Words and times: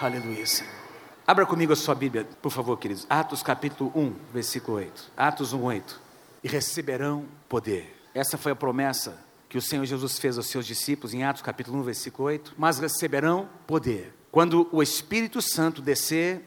Aleluia, 0.00 0.46
Senhor. 0.46 0.72
Abra 1.26 1.44
comigo 1.44 1.72
a 1.72 1.76
sua 1.76 1.92
Bíblia, 1.92 2.24
por 2.40 2.52
favor, 2.52 2.78
queridos. 2.78 3.04
Atos 3.10 3.42
capítulo 3.42 3.90
1, 3.96 4.14
versículo 4.32 4.76
8. 4.76 5.10
Atos 5.16 5.52
1, 5.52 5.60
8. 5.60 6.00
E 6.44 6.46
receberão 6.46 7.26
poder. 7.48 8.00
Essa 8.14 8.38
foi 8.38 8.52
a 8.52 8.56
promessa 8.56 9.18
que 9.48 9.58
o 9.58 9.60
Senhor 9.60 9.84
Jesus 9.84 10.16
fez 10.20 10.36
aos 10.36 10.46
seus 10.46 10.64
discípulos 10.64 11.12
em 11.14 11.24
Atos 11.24 11.42
capítulo 11.42 11.78
1, 11.78 11.82
versículo 11.82 12.28
8. 12.28 12.54
Mas 12.56 12.78
receberão 12.78 13.48
poder. 13.66 14.14
Quando 14.30 14.68
o 14.70 14.80
Espírito 14.80 15.42
Santo 15.42 15.82
descer 15.82 16.42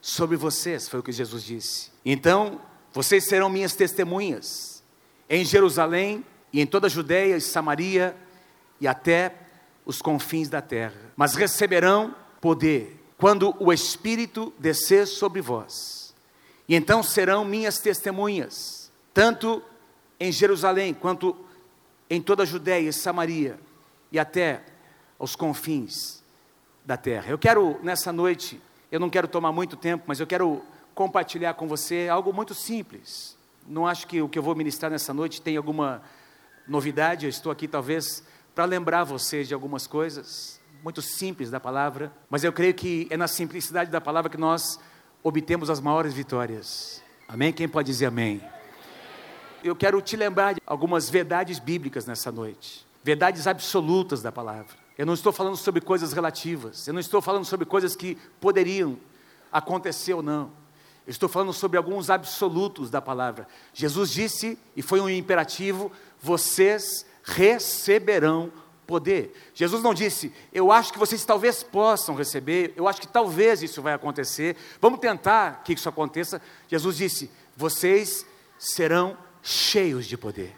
sobre 0.00 0.36
vocês, 0.36 0.88
foi 0.88 1.00
o 1.00 1.02
que 1.02 1.10
Jesus 1.10 1.42
disse. 1.42 1.90
Então, 2.04 2.60
vocês 2.92 3.26
serão 3.26 3.48
minhas 3.48 3.74
testemunhas 3.74 4.80
em 5.28 5.44
Jerusalém 5.44 6.24
e 6.52 6.60
em 6.60 6.66
toda 6.66 6.86
a 6.86 6.90
Judéia 6.90 7.36
e 7.36 7.40
Samaria 7.40 8.16
e 8.80 8.86
até 8.86 9.34
os 9.84 10.00
confins 10.00 10.48
da 10.48 10.62
terra. 10.62 10.94
Mas 11.16 11.34
receberão 11.34 12.21
poder 12.42 13.00
quando 13.16 13.54
o 13.60 13.72
Espírito 13.72 14.52
descer 14.58 15.06
sobre 15.06 15.40
vós. 15.40 16.12
E 16.68 16.74
então 16.74 17.00
serão 17.00 17.44
minhas 17.44 17.78
testemunhas, 17.78 18.90
tanto 19.14 19.62
em 20.18 20.32
Jerusalém 20.32 20.92
quanto 20.92 21.36
em 22.10 22.20
toda 22.20 22.42
a 22.42 22.46
Judéia 22.46 22.88
e 22.88 22.92
Samaria 22.92 23.58
e 24.10 24.18
até 24.18 24.64
aos 25.20 25.36
confins 25.36 26.22
da 26.84 26.96
terra. 26.96 27.30
Eu 27.30 27.38
quero 27.38 27.78
nessa 27.80 28.12
noite, 28.12 28.60
eu 28.90 28.98
não 28.98 29.08
quero 29.08 29.28
tomar 29.28 29.52
muito 29.52 29.76
tempo, 29.76 30.02
mas 30.08 30.18
eu 30.18 30.26
quero 30.26 30.62
compartilhar 30.96 31.54
com 31.54 31.68
você 31.68 32.08
algo 32.10 32.32
muito 32.32 32.54
simples. 32.54 33.36
Não 33.68 33.86
acho 33.86 34.08
que 34.08 34.20
o 34.20 34.28
que 34.28 34.38
eu 34.38 34.42
vou 34.42 34.56
ministrar 34.56 34.90
nessa 34.90 35.14
noite 35.14 35.40
tem 35.40 35.56
alguma 35.56 36.02
novidade, 36.66 37.24
eu 37.24 37.30
estou 37.30 37.52
aqui 37.52 37.68
talvez 37.68 38.24
para 38.52 38.64
lembrar 38.64 39.04
você 39.04 39.44
de 39.44 39.54
algumas 39.54 39.86
coisas 39.86 40.60
muito 40.82 41.00
simples 41.00 41.48
da 41.48 41.60
palavra, 41.60 42.12
mas 42.28 42.42
eu 42.42 42.52
creio 42.52 42.74
que 42.74 43.06
é 43.08 43.16
na 43.16 43.28
simplicidade 43.28 43.88
da 43.90 44.00
palavra 44.00 44.28
que 44.28 44.36
nós 44.36 44.80
obtemos 45.22 45.70
as 45.70 45.80
maiores 45.80 46.12
vitórias. 46.12 47.00
Amém? 47.28 47.52
Quem 47.52 47.68
pode 47.68 47.86
dizer 47.86 48.06
amém? 48.06 48.42
Eu 49.62 49.76
quero 49.76 50.02
te 50.02 50.16
lembrar 50.16 50.54
de 50.54 50.60
algumas 50.66 51.08
verdades 51.08 51.60
bíblicas 51.60 52.04
nessa 52.04 52.32
noite, 52.32 52.84
verdades 53.04 53.46
absolutas 53.46 54.22
da 54.22 54.32
palavra. 54.32 54.76
Eu 54.98 55.06
não 55.06 55.14
estou 55.14 55.32
falando 55.32 55.56
sobre 55.56 55.80
coisas 55.80 56.12
relativas, 56.12 56.88
eu 56.88 56.92
não 56.92 57.00
estou 57.00 57.22
falando 57.22 57.44
sobre 57.44 57.64
coisas 57.64 57.94
que 57.94 58.16
poderiam 58.40 58.98
acontecer 59.52 60.14
ou 60.14 60.22
não. 60.22 60.50
Eu 61.06 61.12
estou 61.12 61.28
falando 61.28 61.52
sobre 61.52 61.78
alguns 61.78 62.10
absolutos 62.10 62.90
da 62.90 63.00
palavra. 63.00 63.46
Jesus 63.72 64.10
disse, 64.10 64.58
e 64.76 64.82
foi 64.82 65.00
um 65.00 65.08
imperativo: 65.08 65.92
vocês 66.20 67.06
receberão 67.22 68.52
poder. 68.92 69.32
Jesus 69.54 69.82
não 69.82 69.94
disse, 69.94 70.30
eu 70.52 70.70
acho 70.70 70.92
que 70.92 70.98
vocês 70.98 71.24
talvez 71.24 71.62
possam 71.62 72.14
receber, 72.14 72.74
eu 72.76 72.86
acho 72.86 73.00
que 73.00 73.08
talvez 73.08 73.62
isso 73.62 73.80
vai 73.80 73.94
acontecer, 73.94 74.54
vamos 74.78 75.00
tentar 75.00 75.62
que 75.64 75.72
isso 75.72 75.88
aconteça. 75.88 76.42
Jesus 76.68 76.98
disse, 76.98 77.30
vocês 77.56 78.26
serão 78.58 79.16
cheios 79.42 80.04
de 80.04 80.18
poder. 80.18 80.54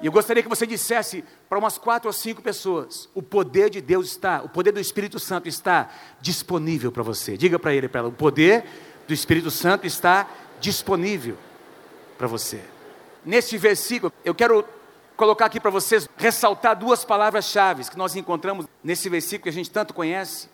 E 0.00 0.06
eu 0.06 0.10
gostaria 0.10 0.42
que 0.42 0.48
você 0.48 0.66
dissesse 0.66 1.24
para 1.48 1.60
umas 1.60 1.78
quatro 1.78 2.08
ou 2.08 2.12
cinco 2.12 2.42
pessoas: 2.42 3.08
o 3.14 3.22
poder 3.22 3.70
de 3.70 3.80
Deus 3.80 4.08
está, 4.08 4.42
o 4.42 4.48
poder 4.48 4.72
do 4.72 4.80
Espírito 4.80 5.20
Santo 5.20 5.48
está 5.48 5.88
disponível 6.20 6.90
para 6.90 7.04
você. 7.04 7.36
Diga 7.36 7.56
para 7.56 7.72
ele, 7.72 7.88
para 7.88 8.00
ela: 8.00 8.08
o 8.08 8.12
poder 8.12 8.64
do 9.06 9.14
Espírito 9.14 9.50
Santo 9.50 9.86
está 9.86 10.28
disponível 10.60 11.36
para 12.16 12.26
você. 12.26 12.60
Neste 13.24 13.56
versículo, 13.56 14.12
eu 14.24 14.34
quero 14.34 14.64
colocar 15.18 15.46
aqui 15.46 15.58
para 15.58 15.72
vocês, 15.72 16.08
ressaltar 16.16 16.78
duas 16.78 17.04
palavras-chave 17.04 17.90
que 17.90 17.98
nós 17.98 18.14
encontramos 18.14 18.66
nesse 18.84 19.08
versículo 19.08 19.42
que 19.42 19.48
a 19.48 19.52
gente 19.52 19.68
tanto 19.68 19.92
conhece, 19.92 20.48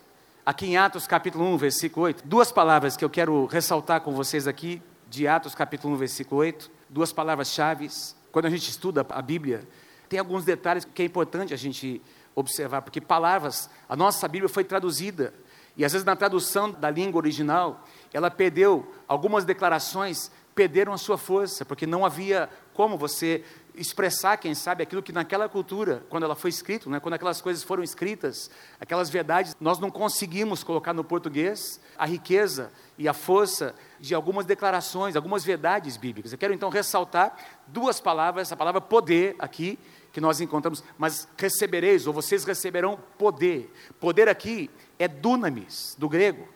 aqui 0.45 0.65
em 0.65 0.79
Atos 0.79 1.07
capítulo 1.07 1.45
1, 1.45 1.59
versículo 1.59 2.07
8. 2.07 2.27
Duas 2.27 2.51
palavras 2.51 2.97
que 2.97 3.05
eu 3.05 3.11
quero 3.11 3.45
ressaltar 3.45 4.01
com 4.01 4.13
vocês 4.13 4.49
aqui, 4.49 4.83
de 5.07 5.29
Atos 5.29 5.55
capítulo 5.55 5.93
1, 5.93 5.99
versículo 5.99 6.41
8. 6.41 6.71
Duas 6.89 7.13
palavras-chave. 7.13 7.91
Quando 8.33 8.47
a 8.47 8.51
gente 8.51 8.71
estuda 8.71 9.07
a 9.11 9.21
Bíblia, 9.21 9.69
tem 10.09 10.19
alguns 10.19 10.47
detalhes 10.47 10.87
que 10.87 11.03
é 11.03 11.05
importante 11.05 11.53
a 11.53 11.59
gente 11.59 12.01
observar, 12.35 12.81
porque 12.81 13.03
palavras, 13.03 13.69
a 13.87 13.95
nossa 13.95 14.27
Bíblia 14.27 14.49
foi 14.49 14.65
traduzida, 14.65 15.35
e 15.77 15.85
às 15.85 15.93
vezes 15.93 16.07
na 16.07 16.17
tradução 16.17 16.71
da 16.71 16.89
língua 16.89 17.19
original, 17.21 17.85
ela 18.15 18.31
perdeu 18.31 18.91
algumas 19.07 19.45
declarações, 19.45 20.31
perderam 20.55 20.95
a 20.95 20.99
sua 20.99 21.19
força, 21.19 21.67
porque 21.67 21.87
não 21.87 22.07
havia 22.07 22.49
como 22.73 22.97
você 22.97 23.45
expressar, 23.75 24.37
quem 24.37 24.55
sabe, 24.55 24.83
aquilo 24.83 25.03
que 25.03 25.13
naquela 25.13 25.49
cultura, 25.49 26.05
quando 26.09 26.23
ela 26.23 26.35
foi 26.35 26.51
escrita, 26.51 26.89
né, 26.89 27.01
quando 27.01 27.15
aquelas 27.15 27.41
coisas 27.41 27.63
foram 27.63 27.83
escritas, 27.83 28.51
aquelas 28.81 29.11
verdades, 29.11 29.57
nós 29.61 29.79
não 29.79 29.91
conseguimos 29.91 30.63
colocar 30.63 30.93
no 30.93 31.03
português 31.03 31.81
a 31.99 32.07
riqueza 32.07 32.71
e 32.97 33.09
a 33.09 33.13
força 33.13 33.75
de 33.99 34.15
algumas 34.15 34.47
declarações, 34.47 35.17
algumas 35.17 35.45
verdades 35.45 35.97
bíblicas. 35.97 36.33
Eu 36.33 36.39
quero 36.39 36.55
então 36.55 36.69
ressaltar 36.69 37.37
duas 37.67 38.01
palavras, 38.01 38.53
a 38.53 38.57
palavra 38.57 38.81
poder 38.81 39.35
aqui, 39.39 39.79
que 40.13 40.21
nós 40.21 40.41
encontramos, 40.41 40.85
mas 40.97 41.27
recebereis, 41.37 42.07
ou 42.07 42.13
vocês 42.13 42.45
receberão 42.45 42.99
poder. 43.19 43.73
Poder 43.99 44.29
aqui 44.29 44.71
é 44.97 45.09
dunamis, 45.09 45.97
do 45.99 46.09
grego. 46.09 46.49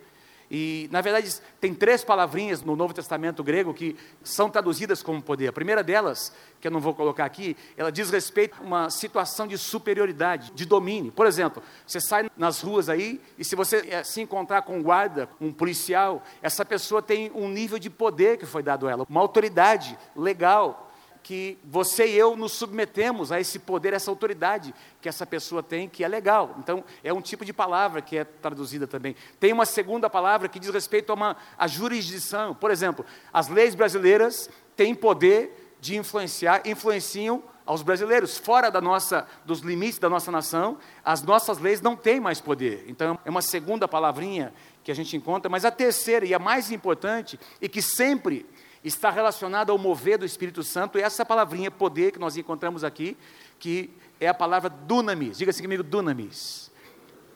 E, 0.50 0.88
na 0.91 1.00
verdade, 1.00 1.34
tem 1.60 1.75
três 1.75 2.03
palavrinhas 2.03 2.62
no 2.62 2.75
Novo 2.75 2.94
Testamento 2.94 3.44
grego 3.44 3.75
que 3.75 3.97
são 4.22 4.48
traduzidas 4.48 5.03
como 5.03 5.20
poder. 5.20 5.48
A 5.48 5.53
primeira 5.53 5.82
delas, 5.82 6.32
que 6.60 6.66
eu 6.66 6.72
não 6.72 6.81
vou 6.81 6.94
colocar 6.94 7.25
aqui, 7.25 7.56
ela 7.76 7.92
diz 7.92 8.10
respeito 8.10 8.56
a 8.59 8.64
uma 8.64 8.91
situação 8.91 9.47
de 9.47 9.59
superioridade, 9.59 10.50
de 10.54 10.64
domínio. 10.64 11.12
Por 11.12 11.26
exemplo, 11.26 11.62
você 11.86 12.00
sai 12.00 12.31
nas 12.36 12.60
ruas 12.60 12.88
aí 12.88 13.20
e 13.36 13.44
se 13.44 13.54
você 13.54 13.86
eh, 13.88 14.04
se 14.04 14.20
encontrar 14.20 14.62
com 14.62 14.78
um 14.78 14.82
guarda, 14.82 15.28
um 15.41 15.53
policial, 15.53 16.22
essa 16.41 16.65
pessoa 16.65 17.03
tem 17.03 17.30
um 17.34 17.48
nível 17.48 17.78
de 17.78 17.91
poder 17.91 18.38
que 18.38 18.47
foi 18.47 18.62
dado 18.62 18.88
a 18.88 18.91
ela, 18.91 19.06
uma 19.09 19.20
autoridade 19.20 19.98
legal, 20.16 20.88
que 21.22 21.58
você 21.64 22.06
e 22.06 22.16
eu 22.16 22.36
nos 22.36 22.52
submetemos 22.52 23.30
a 23.30 23.40
esse 23.40 23.58
poder, 23.58 23.92
essa 23.92 24.10
autoridade 24.10 24.74
que 25.00 25.08
essa 25.08 25.26
pessoa 25.26 25.62
tem, 25.62 25.88
que 25.88 26.02
é 26.02 26.08
legal. 26.08 26.56
Então, 26.58 26.84
é 27.02 27.12
um 27.12 27.20
tipo 27.20 27.44
de 27.44 27.52
palavra 27.52 28.00
que 28.00 28.16
é 28.16 28.24
traduzida 28.24 28.86
também. 28.86 29.14
Tem 29.38 29.52
uma 29.52 29.66
segunda 29.66 30.08
palavra 30.08 30.48
que 30.48 30.58
diz 30.58 30.70
respeito 30.70 31.10
a 31.10 31.14
uma 31.14 31.36
a 31.56 31.66
jurisdição. 31.66 32.54
Por 32.54 32.70
exemplo, 32.70 33.04
as 33.32 33.48
leis 33.48 33.74
brasileiras 33.74 34.48
têm 34.76 34.94
poder 34.94 35.76
de 35.80 35.96
influenciar, 35.96 36.62
influenciam 36.64 37.42
aos 37.68 37.82
brasileiros. 37.82 38.38
Fora 38.38 38.70
da 38.70 38.80
nossa, 38.80 39.26
dos 39.44 39.60
limites 39.60 39.98
da 39.98 40.08
nossa 40.08 40.32
nação, 40.32 40.78
as 41.04 41.22
nossas 41.22 41.58
leis 41.58 41.82
não 41.82 41.94
têm 41.94 42.18
mais 42.18 42.40
poder. 42.40 42.84
Então, 42.88 43.18
é 43.24 43.30
uma 43.30 43.42
segunda 43.42 43.86
palavrinha 43.86 44.54
que 44.82 44.90
a 44.90 44.94
gente 44.94 45.14
encontra. 45.16 45.50
Mas 45.50 45.66
a 45.66 45.70
terceira, 45.70 46.24
e 46.24 46.32
a 46.32 46.38
mais 46.38 46.70
importante, 46.72 47.38
e 47.60 47.68
que 47.68 47.82
sempre 47.82 48.46
está 48.84 49.11
relacionado 49.11 49.71
ao 49.71 49.78
mover 49.78 50.19
do 50.19 50.25
Espírito 50.25 50.62
Santo, 50.62 50.99
e 50.99 51.03
essa 51.03 51.25
palavrinha 51.25 51.71
poder 51.71 52.12
que 52.12 52.19
nós 52.19 52.37
encontramos 52.37 52.84
aqui, 52.84 53.16
que 53.59 53.91
é 54.21 54.28
a 54.28 54.34
palavra 54.34 54.71
dunamis. 54.71 55.39
Diga 55.39 55.50
assim 55.50 55.62
comigo, 55.62 55.83
dunamis. 55.83 56.71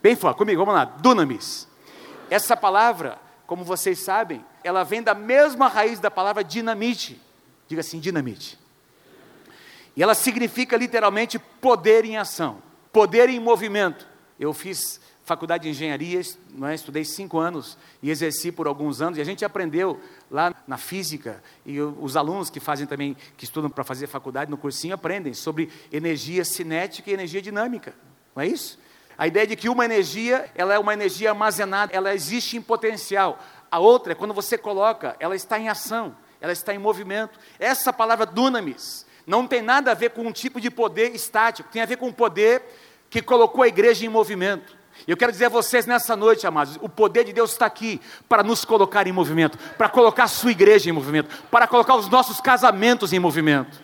Bem 0.03 0.17
forte, 0.17 0.39
comigo, 0.39 0.59
vamos 0.65 0.75
lá, 0.75 0.85
dunamis. 0.85 1.69
Essa 2.31 2.57
palavra, 2.57 3.19
como 3.47 3.65
vocês 3.65 3.99
sabem, 3.99 4.45
ela 4.65 4.85
vem 4.85 5.03
da 5.03 5.15
mesma 5.15 5.69
raiz 5.69 6.01
da 6.01 6.11
palavra 6.11 6.43
dinamite. 6.43 7.21
Diga 7.69 7.81
assim, 7.81 8.01
dinamite. 8.01 8.59
E 9.95 10.03
ela 10.03 10.15
significa 10.15 10.77
literalmente 10.77 11.39
poder 11.39 12.05
em 12.05 12.17
ação, 12.17 12.63
poder 12.93 13.29
em 13.29 13.39
movimento. 13.39 14.07
Eu 14.41 14.53
fiz 14.53 15.01
faculdade 15.25 15.65
de 15.65 15.71
engenharia, 15.71 16.21
é? 16.21 16.75
estudei 16.75 17.05
cinco 17.05 17.38
anos 17.38 17.78
e 18.03 18.10
exerci 18.10 18.50
por 18.50 18.66
alguns 18.66 19.00
anos, 19.00 19.19
e 19.19 19.21
a 19.21 19.25
gente 19.25 19.44
aprendeu 19.44 20.00
lá 20.31 20.55
na 20.66 20.77
física, 20.77 21.43
e 21.65 21.81
os 21.81 22.16
alunos 22.16 22.50
que 22.50 22.60
fazem 22.60 22.87
também, 22.87 23.16
que 23.37 23.44
estudam 23.44 23.71
para 23.71 23.84
fazer 23.84 24.06
faculdade 24.06 24.50
no 24.50 24.56
cursinho, 24.56 24.94
aprendem 24.94 25.32
sobre 25.32 25.71
energia 25.93 26.44
cinética 26.44 27.11
e 27.11 27.15
energia 27.15 27.41
dinâmica, 27.41 27.94
não 28.34 28.43
é 28.43 28.47
isso? 28.47 28.78
A 29.16 29.27
ideia 29.27 29.47
de 29.47 29.56
que 29.56 29.69
uma 29.69 29.84
energia, 29.84 30.50
ela 30.55 30.75
é 30.75 30.78
uma 30.78 30.93
energia 30.93 31.31
armazenada, 31.31 31.93
ela 31.94 32.14
existe 32.14 32.56
em 32.56 32.62
potencial. 32.62 33.38
A 33.70 33.79
outra 33.79 34.12
é 34.12 34.14
quando 34.14 34.35
você 34.35 34.56
coloca, 34.56 35.14
ela 35.20 35.37
está 35.37 35.58
em 35.58 35.69
ação, 35.69 36.17
ela 36.41 36.52
está 36.52 36.75
em 36.75 36.79
movimento. 36.79 37.38
Essa 37.58 37.93
palavra 37.93 38.26
dunamis 38.26 39.06
não 39.26 39.47
tem 39.47 39.62
nada 39.62 39.93
a 39.93 39.94
ver 39.94 40.11
com 40.11 40.23
um 40.23 40.32
tipo 40.32 40.61
de 40.61 40.70
poder 40.70 41.14
estático, 41.14 41.70
tem 41.70 41.82
a 41.82 41.87
ver 41.87 41.99
com 41.99 42.08
um 42.08 42.12
poder 42.12 42.62
que 43.08 43.23
colocou 43.23 43.62
a 43.62 43.69
igreja 43.69 44.05
em 44.05 44.08
movimento. 44.08 44.76
E 45.06 45.11
eu 45.11 45.17
quero 45.17 45.33
dizer 45.33 45.47
a 45.47 45.49
vocês 45.49 45.87
nessa 45.87 46.15
noite, 46.15 46.47
amados, 46.47 46.79
o 46.81 46.89
poder 46.89 47.25
de 47.25 47.33
Deus 47.33 47.53
está 47.53 47.67
aqui 47.67 48.00
para 48.29 48.43
nos 48.43 48.65
colocar 48.65 49.06
em 49.06 49.12
movimento, 49.12 49.59
para 49.77 49.89
colocar 49.89 50.25
a 50.25 50.29
sua 50.29 50.50
igreja 50.50 50.89
em 50.89 50.93
movimento, 50.93 51.29
para 51.50 51.67
colocar 51.67 51.97
os 51.97 52.09
nossos 52.09 52.41
casamentos 52.41 53.12
em 53.12 53.19
movimento, 53.19 53.81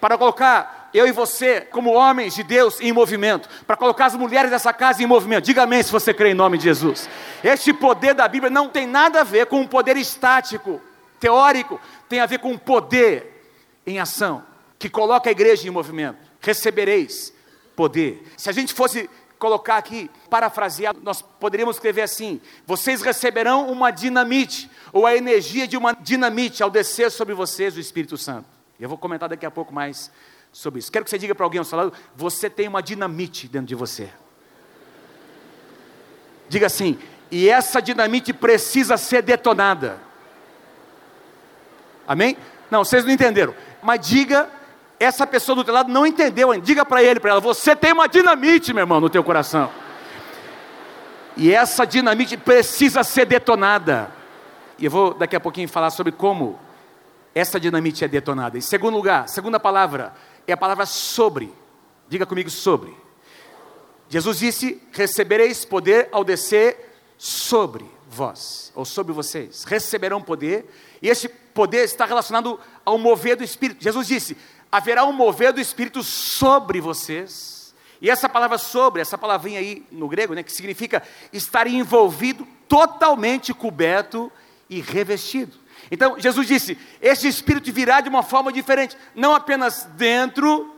para 0.00 0.18
colocar 0.18 0.90
eu 0.92 1.06
e 1.06 1.12
você, 1.12 1.60
como 1.60 1.92
homens 1.92 2.34
de 2.34 2.42
Deus, 2.42 2.80
em 2.80 2.92
movimento, 2.92 3.48
para 3.66 3.76
colocar 3.76 4.06
as 4.06 4.14
mulheres 4.14 4.50
dessa 4.50 4.72
casa 4.72 5.02
em 5.02 5.06
movimento. 5.06 5.44
Diga 5.44 5.62
amém 5.62 5.82
se 5.82 5.92
você 5.92 6.14
crê 6.14 6.30
em 6.30 6.34
nome 6.34 6.58
de 6.58 6.64
Jesus. 6.64 7.08
Este 7.42 7.72
poder 7.72 8.14
da 8.14 8.26
Bíblia 8.26 8.50
não 8.50 8.68
tem 8.68 8.86
nada 8.86 9.20
a 9.20 9.24
ver 9.24 9.46
com 9.46 9.60
um 9.60 9.66
poder 9.66 9.96
estático, 9.96 10.80
teórico, 11.20 11.80
tem 12.08 12.20
a 12.20 12.26
ver 12.26 12.38
com 12.38 12.52
um 12.52 12.58
poder 12.58 13.44
em 13.86 13.98
ação, 13.98 14.42
que 14.78 14.88
coloca 14.88 15.28
a 15.28 15.32
igreja 15.32 15.66
em 15.66 15.70
movimento. 15.70 16.18
Recebereis 16.40 17.32
poder. 17.76 18.26
Se 18.36 18.48
a 18.50 18.52
gente 18.52 18.74
fosse 18.74 19.08
colocar 19.38 19.76
aqui, 19.76 20.10
parafrasear, 20.28 20.94
nós 21.02 21.22
poderíamos 21.22 21.76
escrever 21.76 22.02
assim: 22.02 22.40
vocês 22.66 23.00
receberão 23.02 23.70
uma 23.70 23.90
dinamite, 23.90 24.70
ou 24.92 25.06
a 25.06 25.16
energia 25.16 25.66
de 25.66 25.76
uma 25.76 25.92
dinamite 25.92 26.62
ao 26.62 26.70
descer 26.70 27.10
sobre 27.10 27.34
vocês 27.34 27.76
o 27.76 27.80
Espírito 27.80 28.16
Santo. 28.16 28.46
Eu 28.78 28.88
vou 28.88 28.98
comentar 28.98 29.28
daqui 29.28 29.46
a 29.46 29.50
pouco 29.50 29.72
mais 29.72 30.10
sobre 30.52 30.80
isso. 30.80 30.90
Quero 30.90 31.04
que 31.04 31.10
você 31.10 31.18
diga 31.18 31.34
para 31.34 31.44
alguém 31.44 31.58
ao 31.58 31.64
seu 31.64 31.78
lado: 31.78 31.92
você 32.14 32.50
tem 32.50 32.68
uma 32.68 32.82
dinamite 32.82 33.48
dentro 33.48 33.68
de 33.68 33.74
você. 33.74 34.10
Diga 36.48 36.66
assim: 36.66 36.98
e 37.30 37.48
essa 37.48 37.80
dinamite 37.80 38.32
precisa 38.32 38.96
ser 38.96 39.22
detonada. 39.22 40.00
Amém? 42.06 42.36
Não, 42.70 42.84
vocês 42.84 43.04
não 43.04 43.12
entenderam. 43.12 43.54
Mas 43.82 44.06
diga, 44.06 44.48
essa 44.98 45.26
pessoa 45.26 45.56
do 45.56 45.64
teu 45.64 45.72
lado 45.74 45.92
não 45.92 46.06
entendeu 46.06 46.50
ainda. 46.50 46.64
Diga 46.64 46.84
para 46.84 47.02
ele, 47.02 47.20
para 47.20 47.30
ela, 47.30 47.40
você 47.40 47.76
tem 47.76 47.92
uma 47.92 48.08
dinamite, 48.08 48.72
meu 48.72 48.82
irmão, 48.82 49.00
no 49.00 49.08
teu 49.08 49.22
coração. 49.22 49.70
E 51.36 51.52
essa 51.52 51.86
dinamite 51.86 52.36
precisa 52.36 53.04
ser 53.04 53.24
detonada. 53.24 54.10
E 54.78 54.84
eu 54.84 54.90
vou 54.90 55.14
daqui 55.14 55.36
a 55.36 55.40
pouquinho 55.40 55.68
falar 55.68 55.90
sobre 55.90 56.12
como 56.12 56.58
essa 57.34 57.60
dinamite 57.60 58.04
é 58.04 58.08
detonada. 58.08 58.58
Em 58.58 58.60
segundo 58.60 58.96
lugar, 58.96 59.28
segunda 59.28 59.60
palavra 59.60 60.14
é 60.46 60.52
a 60.52 60.56
palavra 60.56 60.84
sobre. 60.84 61.52
Diga 62.08 62.26
comigo 62.26 62.50
sobre. 62.50 62.96
Jesus 64.08 64.38
disse: 64.38 64.82
recebereis 64.92 65.64
poder 65.64 66.08
ao 66.10 66.24
descer 66.24 66.94
sobre 67.16 67.84
vós, 68.08 68.72
ou 68.74 68.84
sobre 68.84 69.12
vocês. 69.12 69.64
Receberão 69.64 70.20
poder, 70.20 70.68
e 71.02 71.08
esse 71.08 71.28
poder 71.28 71.84
está 71.84 72.04
relacionado 72.04 72.58
ao 72.84 72.98
mover 72.98 73.36
do 73.36 73.44
Espírito. 73.44 73.82
Jesus 73.82 74.06
disse: 74.06 74.36
haverá 74.70 75.04
um 75.04 75.12
mover 75.12 75.52
do 75.52 75.60
Espírito 75.60 76.02
sobre 76.02 76.80
vocês. 76.80 77.74
E 78.00 78.08
essa 78.08 78.28
palavra 78.28 78.58
sobre, 78.58 79.02
essa 79.02 79.18
palavrinha 79.18 79.58
aí 79.58 79.84
no 79.90 80.08
grego, 80.08 80.34
né, 80.34 80.42
que 80.42 80.52
significa 80.52 81.02
estar 81.32 81.66
envolvido, 81.66 82.46
totalmente 82.68 83.52
coberto 83.52 84.30
e 84.70 84.80
revestido. 84.80 85.56
Então, 85.90 86.18
Jesus 86.18 86.46
disse: 86.46 86.78
esse 87.00 87.26
Espírito 87.26 87.72
virá 87.72 88.00
de 88.00 88.08
uma 88.08 88.22
forma 88.22 88.52
diferente, 88.52 88.96
não 89.14 89.34
apenas 89.34 89.84
dentro, 89.96 90.74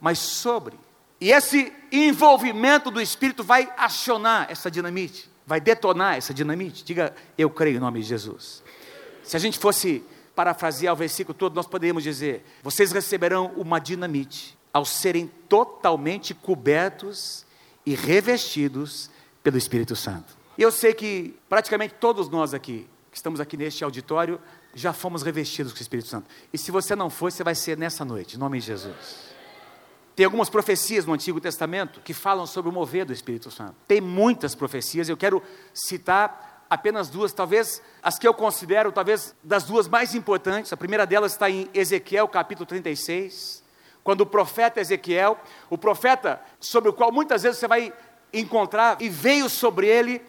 mas 0.00 0.18
sobre. 0.18 0.78
E 1.20 1.30
esse 1.30 1.72
envolvimento 1.90 2.90
do 2.90 3.00
Espírito 3.00 3.44
vai 3.44 3.72
acionar 3.76 4.46
essa 4.50 4.70
dinamite, 4.70 5.30
vai 5.46 5.60
detonar 5.60 6.16
essa 6.16 6.32
dinamite. 6.32 6.84
Diga, 6.84 7.14
eu 7.36 7.50
creio 7.50 7.76
em 7.76 7.80
nome 7.80 8.00
de 8.00 8.06
Jesus. 8.06 8.62
Se 9.22 9.36
a 9.36 9.40
gente 9.40 9.58
fosse 9.58 10.02
parafrasear 10.34 10.94
o 10.94 10.96
versículo 10.96 11.34
todo, 11.34 11.54
nós 11.54 11.66
poderíamos 11.66 12.02
dizer: 12.02 12.44
vocês 12.62 12.92
receberão 12.92 13.52
uma 13.56 13.78
dinamite 13.78 14.56
ao 14.72 14.84
serem 14.84 15.30
totalmente 15.48 16.34
cobertos 16.34 17.44
e 17.84 17.94
revestidos 17.94 19.10
pelo 19.42 19.58
Espírito 19.58 19.94
Santo. 19.94 20.36
E 20.56 20.62
eu 20.62 20.70
sei 20.70 20.94
que 20.94 21.36
praticamente 21.48 21.94
todos 21.94 22.28
nós 22.28 22.54
aqui, 22.54 22.88
que 23.10 23.16
estamos 23.16 23.40
aqui 23.40 23.56
neste 23.56 23.84
auditório, 23.84 24.40
já 24.74 24.92
fomos 24.92 25.22
revestidos 25.22 25.72
com 25.72 25.78
o 25.78 25.82
Espírito 25.82 26.08
Santo. 26.08 26.26
E 26.52 26.58
se 26.58 26.70
você 26.70 26.96
não 26.96 27.10
foi, 27.10 27.30
você 27.30 27.44
vai 27.44 27.54
ser 27.54 27.76
nessa 27.76 28.04
noite, 28.04 28.36
em 28.36 28.38
nome 28.38 28.58
de 28.58 28.66
Jesus. 28.66 29.32
Tem 30.14 30.24
algumas 30.24 30.50
profecias 30.50 31.06
no 31.06 31.12
Antigo 31.14 31.40
Testamento 31.40 32.00
que 32.00 32.12
falam 32.12 32.46
sobre 32.46 32.70
o 32.70 32.72
mover 32.72 33.04
do 33.04 33.12
Espírito 33.12 33.50
Santo. 33.50 33.74
Tem 33.88 34.00
muitas 34.00 34.54
profecias, 34.54 35.08
eu 35.08 35.16
quero 35.16 35.42
citar 35.72 36.51
apenas 36.72 37.10
duas, 37.10 37.34
talvez 37.34 37.82
as 38.02 38.18
que 38.18 38.26
eu 38.26 38.32
considero, 38.32 38.90
talvez 38.90 39.34
das 39.44 39.64
duas 39.64 39.86
mais 39.86 40.14
importantes. 40.14 40.72
A 40.72 40.76
primeira 40.76 41.04
delas 41.04 41.32
está 41.32 41.50
em 41.50 41.68
Ezequiel, 41.74 42.26
capítulo 42.26 42.64
36, 42.64 43.62
quando 44.02 44.22
o 44.22 44.26
profeta 44.26 44.80
Ezequiel, 44.80 45.38
o 45.68 45.76
profeta 45.76 46.40
sobre 46.58 46.88
o 46.88 46.92
qual 46.94 47.12
muitas 47.12 47.42
vezes 47.42 47.58
você 47.58 47.68
vai 47.68 47.92
encontrar, 48.32 48.96
e 49.02 49.10
veio 49.10 49.50
sobre 49.50 49.86
ele 49.86 50.22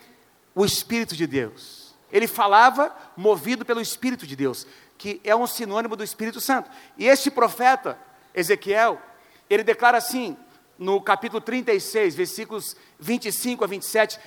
o 0.54 0.66
Espírito 0.66 1.16
de 1.16 1.26
Deus. 1.26 1.96
Ele 2.12 2.28
falava 2.28 2.94
movido 3.16 3.64
pelo 3.64 3.80
Espírito 3.80 4.28
de 4.28 4.36
Deus, 4.36 4.68
que 4.98 5.22
é 5.24 5.34
um 5.34 5.48
sinônimo 5.48 5.96
do 5.96 6.04
Espírito 6.04 6.42
Santo. 6.42 6.70
E 6.98 7.08
este 7.08 7.32
profeta, 7.32 7.98
Ezequiel, 8.36 9.02
ele 9.50 9.64
declara 9.64 9.98
assim, 9.98 10.36
no 10.78 11.00
capítulo 11.00 11.40
36, 11.40 12.16
versículos 12.16 12.76
25 13.00 13.64
a 13.64 13.68
27, 13.68 14.20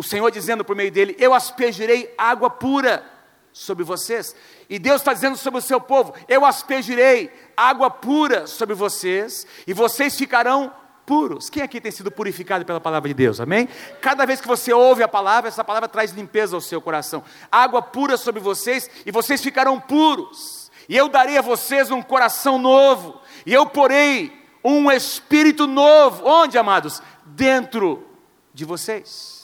o 0.00 0.02
Senhor 0.02 0.30
dizendo 0.30 0.64
por 0.64 0.74
meio 0.74 0.90
dele: 0.90 1.14
Eu 1.18 1.34
aspergirei 1.34 2.12
água 2.16 2.48
pura 2.48 3.04
sobre 3.52 3.84
vocês. 3.84 4.34
E 4.68 4.78
Deus 4.78 5.02
está 5.02 5.12
dizendo 5.12 5.36
sobre 5.36 5.58
o 5.58 5.62
seu 5.62 5.78
povo: 5.78 6.14
Eu 6.26 6.44
aspergirei 6.46 7.30
água 7.54 7.90
pura 7.90 8.46
sobre 8.46 8.74
vocês, 8.74 9.46
e 9.66 9.74
vocês 9.74 10.16
ficarão 10.16 10.72
puros. 11.04 11.50
Quem 11.50 11.62
aqui 11.62 11.82
tem 11.82 11.92
sido 11.92 12.10
purificado 12.10 12.64
pela 12.64 12.80
palavra 12.80 13.08
de 13.08 13.14
Deus? 13.14 13.40
Amém? 13.40 13.68
Cada 14.00 14.24
vez 14.24 14.40
que 14.40 14.48
você 14.48 14.72
ouve 14.72 15.02
a 15.02 15.08
palavra, 15.08 15.48
essa 15.48 15.62
palavra 15.62 15.88
traz 15.88 16.12
limpeza 16.12 16.56
ao 16.56 16.62
seu 16.62 16.80
coração. 16.80 17.22
Água 17.52 17.82
pura 17.82 18.16
sobre 18.16 18.40
vocês, 18.40 18.88
e 19.04 19.12
vocês 19.12 19.42
ficarão 19.42 19.78
puros. 19.78 20.70
E 20.88 20.96
eu 20.96 21.10
darei 21.10 21.36
a 21.36 21.42
vocês 21.42 21.90
um 21.90 22.00
coração 22.00 22.58
novo, 22.58 23.20
e 23.44 23.52
eu 23.52 23.66
porei 23.66 24.32
um 24.64 24.90
espírito 24.90 25.66
novo. 25.66 26.26
Onde, 26.26 26.56
amados? 26.56 27.02
Dentro 27.26 28.06
de 28.54 28.64
vocês. 28.64 29.39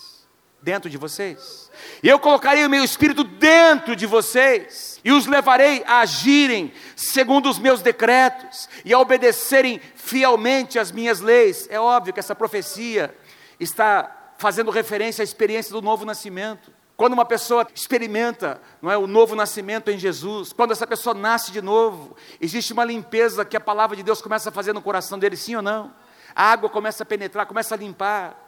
Dentro 0.67 0.91
de 0.91 0.99
vocês. 0.99 1.71
E 2.03 2.09
eu 2.09 2.19
colocarei 2.19 2.67
o 2.67 2.69
meu 2.69 2.83
espírito 2.83 3.23
dentro 3.23 3.95
de 3.95 4.05
vocês, 4.05 5.01
e 5.05 5.13
os 5.13 5.25
levarei 5.25 5.85
a 5.87 6.01
agirem 6.01 6.73
segundo 6.97 7.49
os 7.49 7.57
meus 7.57 7.83
decretos, 7.83 8.69
e 8.85 8.93
a 8.93 8.99
obedecerem 8.99 9.81
fielmente 9.95 10.77
às 10.77 10.91
minhas 10.91 11.21
leis. 11.21 11.69
É 11.71 11.79
óbvio 11.79 12.13
que 12.13 12.19
essa 12.19 12.35
profecia 12.35 13.17
está 13.61 14.33
fazendo 14.39 14.73
referência 14.73 15.23
à 15.23 15.25
experiência 15.25 15.71
do 15.71 15.81
novo 15.81 16.05
nascimento. 16.05 16.73
Quando 16.97 17.13
uma 17.13 17.25
pessoa 17.25 17.65
experimenta 17.73 18.61
não 18.83 18.91
é, 18.91 18.99
o 18.99 19.07
novo 19.07 19.37
nascimento 19.37 19.89
em 19.89 19.97
Jesus, 19.97 20.53
quando 20.53 20.73
essa 20.73 20.85
pessoa 20.85 21.15
nasce 21.15 21.53
de 21.53 21.63
novo, 21.63 22.17
existe 22.41 22.73
uma 22.73 22.85
limpeza 22.85 23.45
que 23.45 23.57
a 23.57 23.61
palavra 23.61 23.95
de 23.95 24.03
Deus 24.03 24.21
começa 24.21 24.49
a 24.49 24.53
fazer 24.53 24.73
no 24.73 24.83
coração 24.83 25.17
dele, 25.17 25.37
sim 25.37 25.55
ou 25.55 25.63
não? 25.63 25.95
A 26.35 26.51
água 26.51 26.69
começa 26.69 27.05
a 27.05 27.07
penetrar, 27.07 27.47
começa 27.47 27.73
a 27.77 27.79
limpar. 27.79 28.46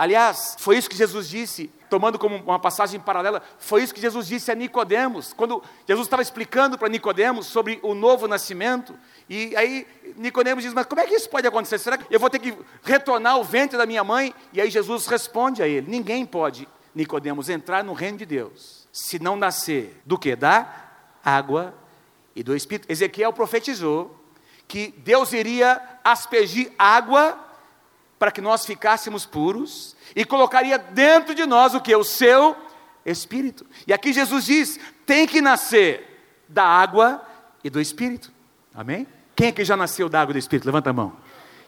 Aliás, 0.00 0.56
foi 0.58 0.78
isso 0.78 0.88
que 0.88 0.96
Jesus 0.96 1.28
disse, 1.28 1.70
tomando 1.90 2.18
como 2.18 2.36
uma 2.36 2.58
passagem 2.58 2.98
paralela, 2.98 3.42
foi 3.58 3.82
isso 3.82 3.92
que 3.92 4.00
Jesus 4.00 4.26
disse 4.26 4.50
a 4.50 4.54
Nicodemos, 4.54 5.34
quando 5.34 5.62
Jesus 5.86 6.06
estava 6.06 6.22
explicando 6.22 6.78
para 6.78 6.88
Nicodemos 6.88 7.48
sobre 7.48 7.78
o 7.82 7.92
novo 7.92 8.26
nascimento, 8.26 8.94
e 9.28 9.54
aí 9.54 9.86
Nicodemos 10.16 10.64
diz: 10.64 10.72
"Mas 10.72 10.86
como 10.86 11.02
é 11.02 11.06
que 11.06 11.14
isso 11.14 11.28
pode 11.28 11.46
acontecer? 11.46 11.78
Será 11.78 11.98
que 11.98 12.06
eu 12.14 12.18
vou 12.18 12.30
ter 12.30 12.38
que 12.38 12.56
retornar 12.82 13.34
ao 13.34 13.44
ventre 13.44 13.76
da 13.76 13.84
minha 13.84 14.02
mãe?" 14.02 14.34
E 14.54 14.60
aí 14.62 14.70
Jesus 14.70 15.06
responde 15.06 15.62
a 15.62 15.68
ele: 15.68 15.90
"Ninguém 15.90 16.24
pode 16.24 16.66
Nicodemos 16.94 17.50
entrar 17.50 17.84
no 17.84 17.92
reino 17.92 18.16
de 18.16 18.24
Deus, 18.24 18.88
se 18.90 19.18
não 19.18 19.36
nascer 19.36 20.00
do 20.06 20.18
que? 20.18 20.34
Da 20.34 20.66
água 21.22 21.74
e 22.34 22.42
do 22.42 22.56
Espírito. 22.56 22.90
Ezequiel 22.90 23.34
profetizou 23.34 24.18
que 24.66 24.94
Deus 25.04 25.34
iria 25.34 25.78
aspergir 26.02 26.72
água 26.78 27.49
para 28.20 28.30
que 28.30 28.42
nós 28.42 28.66
ficássemos 28.66 29.24
puros 29.24 29.96
e 30.14 30.26
colocaria 30.26 30.76
dentro 30.78 31.34
de 31.34 31.46
nós 31.46 31.74
o 31.74 31.80
que? 31.80 31.96
O 31.96 32.04
seu 32.04 32.54
Espírito. 33.04 33.64
E 33.86 33.94
aqui 33.94 34.12
Jesus 34.12 34.44
diz: 34.44 34.78
tem 35.06 35.26
que 35.26 35.40
nascer 35.40 36.44
da 36.46 36.62
água 36.62 37.26
e 37.64 37.70
do 37.70 37.80
Espírito. 37.80 38.30
Amém? 38.74 39.06
Quem 39.34 39.48
é 39.48 39.52
que 39.52 39.64
já 39.64 39.74
nasceu 39.74 40.06
da 40.06 40.20
água 40.20 40.32
e 40.32 40.34
do 40.34 40.38
Espírito? 40.38 40.66
Levanta 40.66 40.90
a 40.90 40.92
mão. 40.92 41.16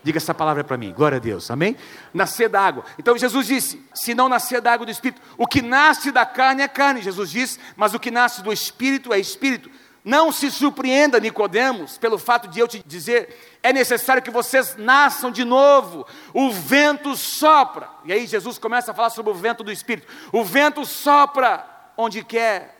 Diga 0.04 0.18
essa 0.18 0.34
palavra 0.34 0.62
para 0.62 0.76
mim, 0.76 0.92
glória 0.92 1.16
a 1.16 1.20
Deus, 1.20 1.48
amém? 1.50 1.76
Nascer 2.12 2.48
da 2.48 2.60
água. 2.60 2.84
Então 2.98 3.16
Jesus 3.16 3.46
disse: 3.46 3.82
se 3.94 4.14
não 4.14 4.28
nascer 4.28 4.60
da 4.60 4.74
água 4.74 4.84
do 4.84 4.92
Espírito, 4.92 5.22
o 5.38 5.46
que 5.46 5.62
nasce 5.62 6.12
da 6.12 6.26
carne 6.26 6.60
é 6.60 6.68
carne, 6.68 7.00
Jesus 7.00 7.30
disse, 7.30 7.58
mas 7.76 7.94
o 7.94 8.00
que 8.00 8.10
nasce 8.10 8.42
do 8.42 8.52
Espírito 8.52 9.14
é 9.14 9.18
Espírito. 9.18 9.70
Não 10.04 10.32
se 10.32 10.50
surpreenda, 10.50 11.20
Nicodemos, 11.20 11.96
pelo 11.96 12.18
fato 12.18 12.48
de 12.48 12.58
eu 12.58 12.66
te 12.66 12.82
dizer, 12.84 13.58
é 13.62 13.72
necessário 13.72 14.22
que 14.22 14.30
vocês 14.30 14.74
nasçam 14.76 15.30
de 15.30 15.44
novo. 15.44 16.04
O 16.34 16.50
vento 16.50 17.16
sopra. 17.16 17.88
E 18.04 18.12
aí 18.12 18.26
Jesus 18.26 18.58
começa 18.58 18.90
a 18.90 18.94
falar 18.94 19.10
sobre 19.10 19.30
o 19.30 19.34
vento 19.34 19.62
do 19.62 19.70
Espírito. 19.70 20.08
O 20.32 20.44
vento 20.44 20.84
sopra 20.84 21.64
onde 21.96 22.24
quer. 22.24 22.76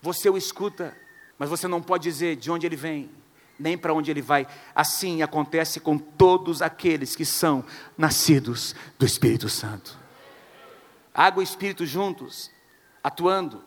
Você 0.00 0.30
o 0.30 0.36
escuta, 0.36 0.96
mas 1.38 1.50
você 1.50 1.68
não 1.68 1.82
pode 1.82 2.04
dizer 2.04 2.36
de 2.36 2.50
onde 2.50 2.66
ele 2.66 2.76
vem 2.76 3.10
nem 3.58 3.76
para 3.76 3.92
onde 3.92 4.10
ele 4.10 4.22
vai. 4.22 4.46
Assim 4.74 5.22
acontece 5.22 5.80
com 5.80 5.98
todos 5.98 6.62
aqueles 6.62 7.16
que 7.16 7.24
são 7.24 7.64
nascidos 7.96 8.74
do 8.98 9.06
Espírito 9.06 9.48
Santo. 9.48 9.98
Água 11.14 11.42
e 11.42 11.44
Espírito 11.44 11.86
juntos, 11.86 12.50
atuando, 13.02 13.64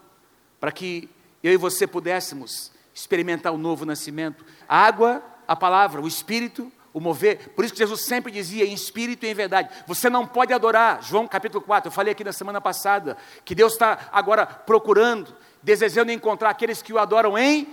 para 0.60 0.72
que 0.72 1.10
eu 1.44 1.52
e 1.52 1.58
você 1.58 1.88
pudéssemos 1.88 2.72
experimentar 2.94 3.54
o 3.54 3.58
novo 3.58 3.86
nascimento. 3.86 4.46
A 4.68 4.78
água, 4.86 5.24
a 5.48 5.56
palavra, 5.56 6.02
o 6.02 6.08
Espírito, 6.08 6.72
o 6.94 7.00
mover. 7.00 7.50
Por 7.50 7.64
isso 7.64 7.74
que 7.74 7.80
Jesus 7.80 8.02
sempre 8.02 8.32
dizia 8.32 8.66
em 8.66 8.74
espírito 8.74 9.26
e 9.26 9.30
em 9.30 9.34
verdade. 9.34 9.70
Você 9.88 10.10
não 10.10 10.26
pode 10.26 10.54
adorar. 10.54 11.02
João 11.02 11.28
capítulo 11.28 11.64
4, 11.64 11.88
eu 11.88 11.92
falei 11.92 12.12
aqui 12.12 12.24
na 12.24 12.34
semana 12.34 12.60
passada, 12.60 13.18
que 13.46 13.56
Deus 13.56 13.74
está 13.74 14.10
agora 14.12 14.46
procurando, 14.46 15.36
desejando 15.62 16.12
encontrar 16.12 16.50
aqueles 16.50 16.82
que 16.82 16.94
o 16.94 17.00
adoram 17.00 17.38
em 17.38 17.68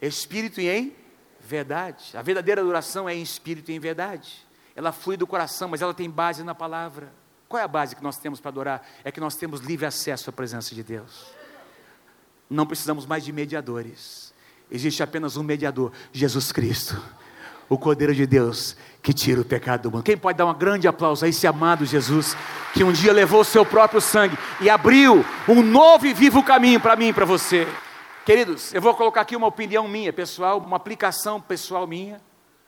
espírito 0.00 0.60
e 0.60 0.68
em 0.68 0.96
verdade. 1.40 2.16
A 2.16 2.22
verdadeira 2.22 2.60
adoração 2.60 3.08
é 3.08 3.14
em 3.14 3.22
espírito 3.22 3.70
e 3.70 3.74
em 3.74 3.80
verdade. 3.80 4.46
ela 4.74 4.92
flui 4.92 5.16
do 5.16 5.26
coração, 5.26 5.68
mas 5.68 5.82
ela 5.82 5.92
tem 5.92 6.08
base 6.08 6.44
na 6.44 6.54
palavra. 6.54 7.12
Qual 7.48 7.58
é 7.58 7.64
a 7.64 7.68
base 7.68 7.96
que 7.96 8.02
nós 8.02 8.18
temos 8.18 8.40
para 8.40 8.50
adorar? 8.50 8.86
É 9.02 9.10
que 9.10 9.18
nós 9.18 9.34
temos 9.34 9.60
livre 9.60 9.86
acesso 9.86 10.30
à 10.30 10.32
presença 10.32 10.74
de 10.74 10.84
Deus. 10.84 11.26
Não 12.48 12.64
precisamos 12.66 13.04
mais 13.04 13.24
de 13.24 13.32
mediadores. 13.32 14.32
Existe 14.70 15.02
apenas 15.02 15.36
um 15.36 15.42
mediador, 15.42 15.92
Jesus 16.12 16.52
Cristo, 16.52 17.00
o 17.68 17.78
Cordeiro 17.78 18.14
de 18.14 18.26
Deus 18.26 18.76
que 19.02 19.12
tira 19.12 19.40
o 19.40 19.44
pecado 19.44 19.82
do 19.82 19.90
mundo. 19.90 20.02
Quem 20.02 20.16
pode 20.16 20.36
dar 20.36 20.46
um 20.46 20.54
grande 20.54 20.86
aplauso 20.86 21.24
a 21.24 21.28
esse 21.28 21.46
amado 21.46 21.86
Jesus, 21.86 22.36
que 22.74 22.84
um 22.84 22.92
dia 22.92 23.12
levou 23.12 23.40
o 23.40 23.44
seu 23.44 23.64
próprio 23.64 24.00
sangue 24.00 24.36
e 24.60 24.68
abriu 24.68 25.24
um 25.48 25.62
novo 25.62 26.06
e 26.06 26.12
vivo 26.12 26.42
caminho 26.42 26.80
para 26.80 26.96
mim 26.96 27.08
e 27.08 27.12
para 27.12 27.24
você. 27.24 27.66
Queridos, 28.26 28.74
eu 28.74 28.82
vou 28.82 28.94
colocar 28.94 29.22
aqui 29.22 29.34
uma 29.34 29.46
opinião 29.46 29.88
minha, 29.88 30.12
pessoal, 30.12 30.58
uma 30.58 30.76
aplicação 30.76 31.40
pessoal 31.40 31.86
minha, 31.86 32.20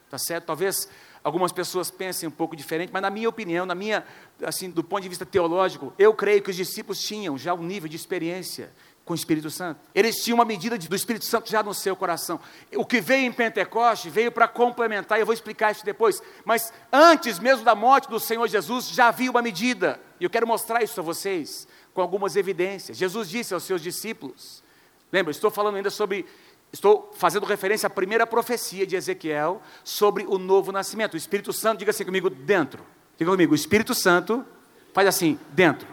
tá 0.09 0.17
certo? 0.17 0.47
Talvez 0.47 0.89
algumas 1.23 1.53
pessoas 1.53 1.91
pensem 1.91 2.27
um 2.27 2.33
pouco 2.33 2.57
diferente, 2.57 2.91
mas 2.91 3.03
na 3.03 3.11
minha 3.11 3.29
opinião, 3.29 3.67
na 3.67 3.75
minha, 3.75 4.03
assim, 4.43 4.71
do 4.71 4.83
ponto 4.83 5.03
de 5.03 5.09
vista 5.09 5.27
teológico, 5.27 5.93
eu 5.99 6.15
creio 6.15 6.41
que 6.41 6.51
os 6.51 6.57
discípulos 6.57 7.01
tinham 7.01 7.37
já 7.37 7.53
um 7.53 7.63
nível 7.63 7.89
de 7.89 7.97
experiência 7.97 8.71
com 9.11 9.13
o 9.13 9.17
Espírito 9.17 9.51
Santo. 9.51 9.81
Eles 9.93 10.23
tinham 10.23 10.37
uma 10.37 10.45
medida 10.45 10.79
do 10.79 10.95
Espírito 10.95 11.25
Santo 11.25 11.51
já 11.51 11.65
no 11.65 11.75
seu 11.75 11.97
coração. 11.97 12.39
O 12.77 12.87
que 12.87 13.01
veio 13.01 13.27
em 13.27 13.33
Pentecoste 13.33 14.09
veio 14.09 14.31
para 14.31 14.47
complementar, 14.47 15.19
eu 15.19 15.27
vou 15.27 15.35
explicar 15.35 15.73
isso 15.73 15.85
depois. 15.85 16.23
Mas 16.45 16.73
antes 16.93 17.41
mesmo 17.41 17.65
da 17.65 17.75
morte 17.75 18.09
do 18.09 18.21
Senhor 18.21 18.47
Jesus, 18.47 18.89
já 18.89 19.09
havia 19.09 19.29
uma 19.29 19.43
medida. 19.43 20.01
E 20.21 20.25
eu 20.25 20.31
quero 20.31 20.47
mostrar 20.47 20.81
isso 20.85 21.01
a 21.01 21.03
vocês 21.03 21.67
com 21.93 22.01
algumas 22.01 22.37
evidências. 22.37 22.97
Jesus 22.97 23.29
disse 23.29 23.53
aos 23.53 23.65
seus 23.65 23.83
discípulos: 23.83 24.63
Lembra, 25.11 25.33
estou 25.33 25.51
falando 25.51 25.75
ainda 25.75 25.91
sobre 25.91 26.25
Estou 26.73 27.13
fazendo 27.17 27.47
referência 27.47 27.89
à 27.89 27.91
primeira 27.91 28.25
profecia 28.25 28.87
de 28.87 28.95
Ezequiel 28.95 29.61
sobre 29.83 30.25
o 30.29 30.39
novo 30.39 30.71
nascimento. 30.71 31.15
O 31.15 31.17
Espírito 31.17 31.53
Santo, 31.53 31.81
diga 31.81 31.91
assim 31.91 32.05
comigo, 32.05 32.31
dentro. 32.31 32.87
Diga 33.19 33.29
comigo, 33.29 33.51
o 33.51 33.57
Espírito 33.57 33.93
Santo, 33.93 34.47
faz 34.95 35.09
assim, 35.09 35.37
dentro. 35.51 35.89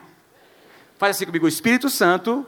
Faz 1.00 1.16
assim 1.16 1.26
comigo, 1.26 1.48
o 1.48 1.50
Espírito 1.50 1.90
Santo 1.90 2.46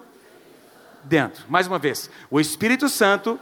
dentro. 1.03 1.45
Mais 1.49 1.67
uma 1.67 1.79
vez, 1.79 2.09
o 2.29 2.39
Espírito 2.39 2.89
Santo 2.89 3.39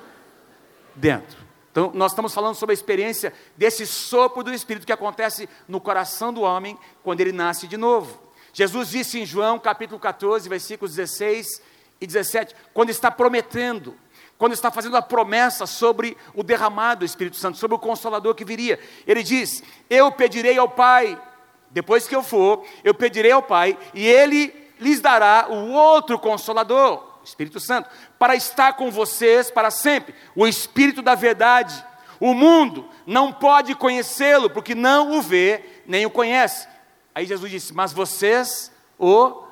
dentro. 0.95 1.47
Então, 1.71 1.91
nós 1.93 2.11
estamos 2.11 2.33
falando 2.33 2.55
sobre 2.55 2.73
a 2.73 2.75
experiência 2.75 3.31
desse 3.55 3.85
sopro 3.85 4.43
do 4.43 4.51
Espírito 4.51 4.85
que 4.85 4.91
acontece 4.91 5.47
no 5.67 5.79
coração 5.79 6.33
do 6.33 6.41
homem 6.41 6.75
quando 7.03 7.21
ele 7.21 7.31
nasce 7.31 7.67
de 7.67 7.77
novo. 7.77 8.19
Jesus 8.51 8.89
disse 8.89 9.19
em 9.19 9.25
João 9.27 9.59
capítulo 9.59 9.99
14, 9.99 10.49
versículos 10.49 10.95
16 10.95 11.61
e 12.01 12.07
17, 12.07 12.55
quando 12.73 12.89
está 12.89 13.11
prometendo, 13.11 13.95
quando 14.39 14.53
está 14.53 14.71
fazendo 14.71 14.97
a 14.97 15.03
promessa 15.03 15.67
sobre 15.67 16.17
o 16.33 16.41
derramado 16.41 17.01
do 17.01 17.05
Espírito 17.05 17.37
Santo, 17.37 17.59
sobre 17.59 17.75
o 17.75 17.79
Consolador 17.79 18.33
que 18.33 18.43
viria, 18.43 18.79
ele 19.05 19.21
diz: 19.21 19.61
Eu 19.87 20.11
pedirei 20.11 20.57
ao 20.57 20.69
Pai, 20.69 21.21
depois 21.69 22.07
que 22.07 22.15
eu 22.15 22.23
for, 22.23 22.65
eu 22.83 22.95
pedirei 22.95 23.31
ao 23.31 23.43
Pai, 23.43 23.77
e 23.93 24.03
ele 24.03 24.51
lhes 24.79 24.99
dará 24.99 25.47
o 25.49 25.71
outro 25.71 26.17
Consolador 26.17 27.06
Espírito 27.27 27.59
Santo, 27.59 27.89
para 28.17 28.35
estar 28.35 28.73
com 28.73 28.89
vocês 28.89 29.51
para 29.51 29.69
sempre, 29.69 30.15
o 30.35 30.47
Espírito 30.47 31.01
da 31.01 31.15
verdade. 31.15 31.83
O 32.19 32.33
mundo 32.33 32.89
não 33.05 33.31
pode 33.31 33.75
conhecê-lo, 33.75 34.49
porque 34.49 34.73
não 34.73 35.17
o 35.17 35.21
vê, 35.21 35.63
nem 35.85 36.05
o 36.05 36.09
conhece. 36.09 36.67
Aí 37.13 37.25
Jesus 37.25 37.51
disse: 37.51 37.73
Mas 37.73 37.93
vocês 37.93 38.71
o 38.97 39.43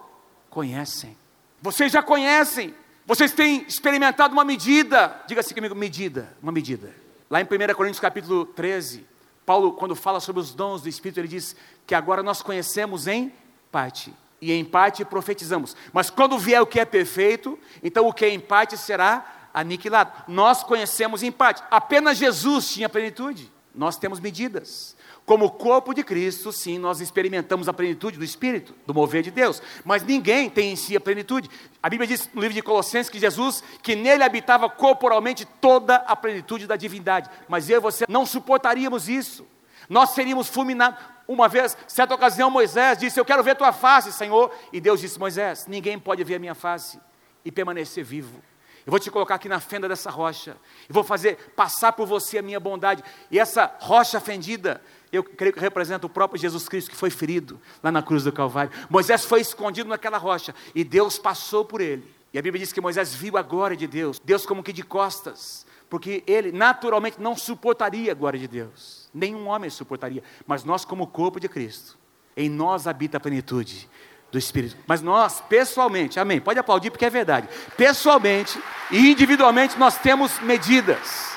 conhecem. 0.49 1.15
Vocês 1.61 1.91
já 1.91 2.01
conhecem. 2.01 2.73
Vocês 3.05 3.31
têm 3.31 3.65
experimentado 3.67 4.33
uma 4.33 4.43
medida. 4.43 5.21
Diga 5.27 5.41
assim 5.41 5.53
comigo: 5.53 5.75
medida, 5.75 6.35
uma 6.41 6.51
medida. 6.51 6.93
Lá 7.29 7.41
em 7.41 7.43
1 7.43 7.73
Coríntios 7.75 7.99
capítulo 7.99 8.45
13, 8.45 9.05
Paulo, 9.45 9.73
quando 9.73 9.95
fala 9.95 10.19
sobre 10.19 10.41
os 10.41 10.53
dons 10.53 10.81
do 10.81 10.89
Espírito, 10.89 11.19
ele 11.19 11.27
diz 11.27 11.55
que 11.85 11.93
agora 11.93 12.23
nós 12.23 12.41
conhecemos 12.41 13.07
em 13.07 13.31
parte 13.71 14.13
e 14.45 14.51
em 14.51 14.63
parte 14.63 15.03
profetizamos. 15.03 15.75
Mas 15.91 16.09
quando 16.09 16.37
vier 16.37 16.61
o 16.61 16.67
que 16.67 16.79
é 16.79 16.85
perfeito, 16.85 17.57
então 17.81 18.07
o 18.07 18.13
que 18.13 18.25
é 18.25 18.29
em 18.29 18.39
parte 18.39 18.77
será 18.77 19.49
aniquilado. 19.53 20.11
Nós 20.27 20.63
conhecemos 20.63 21.23
em 21.23 21.31
parte. 21.31 21.63
Apenas 21.71 22.17
Jesus 22.17 22.69
tinha 22.69 22.87
plenitude. 22.89 23.51
Nós 23.73 23.97
temos 23.97 24.19
medidas. 24.19 24.95
Como 25.25 25.49
corpo 25.49 25.93
de 25.93 26.03
Cristo, 26.03 26.51
sim, 26.51 26.77
nós 26.77 27.01
experimentamos 27.01 27.67
a 27.67 27.73
plenitude 27.73 28.17
do 28.17 28.23
Espírito, 28.23 28.75
do 28.85 28.93
mover 28.93 29.23
de 29.23 29.31
Deus. 29.31 29.59
Mas 29.83 30.03
ninguém 30.03 30.49
tem 30.49 30.71
em 30.71 30.75
si 30.75 30.95
a 30.95 31.01
plenitude. 31.01 31.49
A 31.81 31.89
Bíblia 31.89 32.07
diz 32.07 32.29
no 32.31 32.41
livro 32.41 32.53
de 32.53 32.61
Colossenses 32.61 33.09
que 33.09 33.17
Jesus, 33.17 33.63
que 33.81 33.95
nele 33.95 34.23
habitava 34.23 34.69
corporalmente 34.69 35.43
toda 35.43 35.95
a 35.95 36.15
plenitude 36.15 36.67
da 36.67 36.75
divindade. 36.75 37.27
Mas 37.47 37.69
eu 37.69 37.77
e 37.77 37.81
você 37.81 38.05
não 38.07 38.23
suportaríamos 38.23 39.09
isso. 39.09 39.47
Nós 39.89 40.11
seríamos 40.11 40.47
fulminados. 40.47 40.99
Uma 41.27 41.47
vez, 41.47 41.75
certa 41.87 42.13
ocasião, 42.13 42.51
Moisés 42.51 42.99
disse: 42.99 43.19
Eu 43.19 43.25
quero 43.25 43.43
ver 43.43 43.55
tua 43.55 43.73
face, 43.73 44.11
Senhor. 44.11 44.51
E 44.71 44.79
Deus 44.79 44.99
disse: 44.99 45.19
Moisés, 45.19 45.65
ninguém 45.67 45.97
pode 45.97 46.23
ver 46.23 46.35
a 46.35 46.39
minha 46.39 46.55
face 46.55 46.99
e 47.43 47.51
permanecer 47.51 48.03
vivo. 48.03 48.41
Eu 48.85 48.91
vou 48.91 48.99
te 48.99 49.09
colocar 49.09 49.35
aqui 49.35 49.49
na 49.49 49.59
fenda 49.59 49.89
dessa 49.89 50.11
rocha. 50.11 50.55
E 50.87 50.93
vou 50.93 51.03
fazer 51.03 51.53
passar 51.55 51.93
por 51.93 52.05
você 52.05 52.37
a 52.37 52.41
minha 52.43 52.59
bondade. 52.59 53.03
E 53.31 53.39
essa 53.39 53.73
rocha 53.79 54.19
fendida, 54.19 54.79
eu 55.11 55.23
creio 55.23 55.51
que 55.51 55.59
representa 55.59 56.05
o 56.05 56.09
próprio 56.09 56.39
Jesus 56.39 56.69
Cristo 56.69 56.91
que 56.91 56.95
foi 56.95 57.09
ferido 57.09 57.59
lá 57.81 57.91
na 57.91 58.03
cruz 58.03 58.23
do 58.23 58.31
Calvário. 58.31 58.71
Moisés 58.87 59.25
foi 59.25 59.41
escondido 59.41 59.89
naquela 59.89 60.19
rocha 60.19 60.53
e 60.75 60.83
Deus 60.83 61.17
passou 61.17 61.65
por 61.65 61.81
ele. 61.81 62.13
E 62.31 62.37
a 62.37 62.41
Bíblia 62.43 62.59
diz 62.59 62.71
que 62.71 62.81
Moisés 62.81 63.15
viu 63.15 63.37
a 63.37 63.41
glória 63.41 63.75
de 63.75 63.87
Deus, 63.87 64.19
Deus 64.19 64.45
como 64.45 64.61
que 64.61 64.73
de 64.73 64.83
costas, 64.83 65.65
porque 65.89 66.21
ele 66.27 66.51
naturalmente 66.51 67.19
não 67.19 67.35
suportaria 67.35 68.11
a 68.11 68.15
glória 68.15 68.37
de 68.37 68.47
Deus 68.47 69.04
nenhum 69.15 69.47
homem 69.47 69.69
suportaria. 69.69 70.21
Mas 70.45 70.63
nós, 70.63 70.83
como 70.83 71.07
corpo 71.07 71.39
de 71.39 71.47
Cristo, 71.47 71.97
em 72.35 72.49
nós 72.49 72.85
habita 72.85 73.17
a 73.17 73.19
plenitude 73.19 73.89
do 74.31 74.37
Espírito. 74.37 74.77
Mas 74.85 75.01
nós, 75.01 75.41
pessoalmente, 75.41 76.19
amém, 76.19 76.41
pode 76.41 76.59
aplaudir 76.59 76.91
porque 76.91 77.05
é 77.05 77.09
verdade. 77.09 77.47
Pessoalmente 77.77 78.61
e 78.91 79.11
individualmente 79.11 79.79
nós 79.79 79.97
temos 79.97 80.39
medidas. 80.41 81.33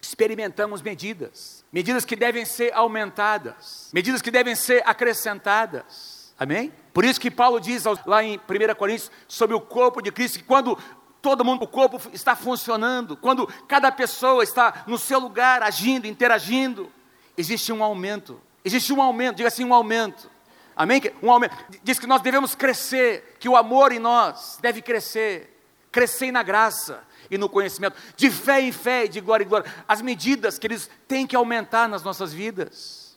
Experimentamos 0.00 0.82
medidas, 0.82 1.64
medidas 1.72 2.04
que 2.04 2.16
devem 2.16 2.44
ser 2.44 2.72
aumentadas, 2.74 3.88
medidas 3.92 4.20
que 4.20 4.30
devem 4.30 4.54
ser 4.54 4.82
acrescentadas. 4.84 6.18
Amém? 6.38 6.72
Por 6.92 7.04
isso 7.04 7.20
que 7.20 7.30
Paulo 7.30 7.60
diz 7.60 7.84
lá 8.06 8.22
em 8.22 8.36
1 8.36 8.74
Coríntios 8.76 9.10
sobre 9.26 9.56
o 9.56 9.60
corpo 9.60 10.00
de 10.00 10.12
Cristo 10.12 10.38
que 10.38 10.44
quando 10.44 10.78
todo 11.20 11.44
mundo, 11.44 11.64
o 11.64 11.68
corpo 11.68 12.00
está 12.12 12.36
funcionando, 12.36 13.16
quando 13.16 13.46
cada 13.66 13.90
pessoa 13.90 14.42
está 14.42 14.84
no 14.86 14.98
seu 14.98 15.18
lugar, 15.18 15.62
agindo, 15.62 16.06
interagindo, 16.06 16.90
existe 17.36 17.72
um 17.72 17.82
aumento. 17.82 18.40
Existe 18.64 18.92
um 18.92 19.00
aumento, 19.00 19.36
diga 19.36 19.48
assim, 19.48 19.64
um 19.64 19.72
aumento. 19.72 20.30
Amém? 20.76 21.00
Um 21.22 21.30
aumento. 21.30 21.56
Diz 21.82 21.98
que 21.98 22.06
nós 22.06 22.20
devemos 22.20 22.54
crescer, 22.54 23.36
que 23.40 23.48
o 23.48 23.56
amor 23.56 23.92
em 23.92 23.98
nós 23.98 24.58
deve 24.60 24.80
crescer, 24.82 25.60
crescer 25.90 26.30
na 26.30 26.42
graça 26.42 27.02
e 27.30 27.36
no 27.36 27.48
conhecimento, 27.48 27.96
de 28.16 28.30
fé 28.30 28.60
em 28.60 28.72
fé 28.72 29.04
e 29.04 29.08
de 29.08 29.20
glória 29.20 29.44
em 29.44 29.48
glória. 29.48 29.72
As 29.86 30.00
medidas 30.00 30.58
que 30.58 30.66
eles 30.66 30.88
têm 31.06 31.26
que 31.26 31.34
aumentar 31.34 31.88
nas 31.88 32.02
nossas 32.02 32.32
vidas. 32.32 33.08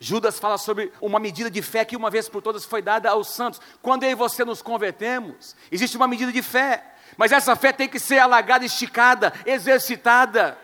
Judas 0.00 0.38
fala 0.38 0.56
sobre 0.56 0.92
uma 1.00 1.18
medida 1.18 1.50
de 1.50 1.60
fé 1.60 1.84
que 1.84 1.96
uma 1.96 2.10
vez 2.10 2.28
por 2.28 2.40
todas 2.40 2.64
foi 2.64 2.80
dada 2.80 3.10
aos 3.10 3.28
santos. 3.28 3.60
Quando 3.82 4.04
eu 4.04 4.10
e 4.10 4.14
você 4.14 4.44
nos 4.44 4.62
convertemos, 4.62 5.56
existe 5.72 5.96
uma 5.96 6.06
medida 6.06 6.30
de 6.30 6.42
fé. 6.42 6.94
Mas 7.18 7.32
essa 7.32 7.56
fé 7.56 7.72
tem 7.72 7.88
que 7.88 7.98
ser 7.98 8.20
alagada, 8.20 8.64
esticada, 8.64 9.32
exercitada. 9.44 10.56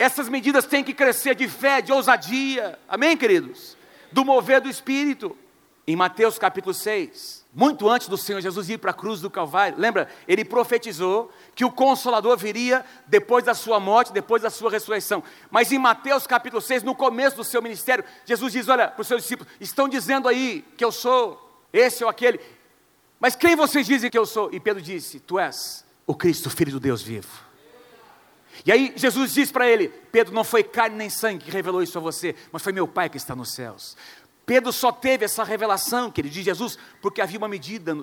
Essas 0.00 0.28
medidas 0.28 0.66
têm 0.66 0.82
que 0.82 0.92
crescer 0.92 1.36
de 1.36 1.48
fé, 1.48 1.80
de 1.80 1.92
ousadia. 1.92 2.76
Amém, 2.88 3.16
queridos? 3.16 3.76
Do 4.10 4.24
mover 4.24 4.60
do 4.60 4.68
Espírito. 4.68 5.38
Em 5.86 5.94
Mateus 5.94 6.36
capítulo 6.36 6.74
6, 6.74 7.46
muito 7.54 7.88
antes 7.88 8.08
do 8.08 8.16
Senhor 8.16 8.40
Jesus 8.40 8.68
ir 8.68 8.78
para 8.78 8.90
a 8.90 8.94
cruz 8.94 9.20
do 9.20 9.30
Calvário, 9.30 9.78
lembra? 9.78 10.08
Ele 10.26 10.44
profetizou 10.44 11.30
que 11.54 11.64
o 11.64 11.70
Consolador 11.70 12.36
viria 12.36 12.84
depois 13.06 13.44
da 13.44 13.54
sua 13.54 13.78
morte, 13.78 14.12
depois 14.12 14.42
da 14.42 14.50
sua 14.50 14.68
ressurreição. 14.68 15.22
Mas 15.48 15.70
em 15.70 15.78
Mateus 15.78 16.26
capítulo 16.26 16.60
6, 16.60 16.82
no 16.82 16.92
começo 16.92 17.36
do 17.36 17.44
seu 17.44 17.62
ministério, 17.62 18.04
Jesus 18.24 18.52
diz: 18.52 18.68
Olha, 18.68 18.88
para 18.88 19.00
os 19.00 19.06
seus 19.06 19.22
discípulos, 19.22 19.52
estão 19.60 19.88
dizendo 19.88 20.26
aí 20.26 20.64
que 20.76 20.84
eu 20.84 20.90
sou 20.90 21.40
esse 21.72 22.02
ou 22.02 22.10
aquele. 22.10 22.40
Mas 23.18 23.34
quem 23.34 23.56
vocês 23.56 23.86
dizem 23.86 24.10
que 24.10 24.18
eu 24.18 24.26
sou? 24.26 24.52
E 24.52 24.60
Pedro 24.60 24.82
disse: 24.82 25.20
Tu 25.20 25.38
és 25.38 25.84
o 26.06 26.14
Cristo, 26.14 26.50
filho 26.50 26.72
do 26.72 26.80
Deus 26.80 27.02
vivo. 27.02 27.28
E 28.64 28.72
aí 28.72 28.92
Jesus 28.96 29.34
diz 29.34 29.50
para 29.50 29.68
ele: 29.68 29.88
Pedro, 29.88 30.34
não 30.34 30.44
foi 30.44 30.62
carne 30.62 30.96
nem 30.96 31.10
sangue 31.10 31.44
que 31.44 31.50
revelou 31.50 31.82
isso 31.82 31.98
a 31.98 32.00
você, 32.00 32.34
mas 32.52 32.62
foi 32.62 32.72
meu 32.72 32.86
Pai 32.86 33.08
que 33.08 33.16
está 33.16 33.34
nos 33.34 33.52
céus. 33.52 33.96
Pedro 34.44 34.72
só 34.72 34.92
teve 34.92 35.24
essa 35.24 35.42
revelação, 35.42 36.10
que 36.10 36.20
ele 36.20 36.30
diz 36.30 36.44
Jesus, 36.44 36.78
porque 37.02 37.20
havia 37.20 37.38
uma 37.38 37.48
medida 37.48 37.96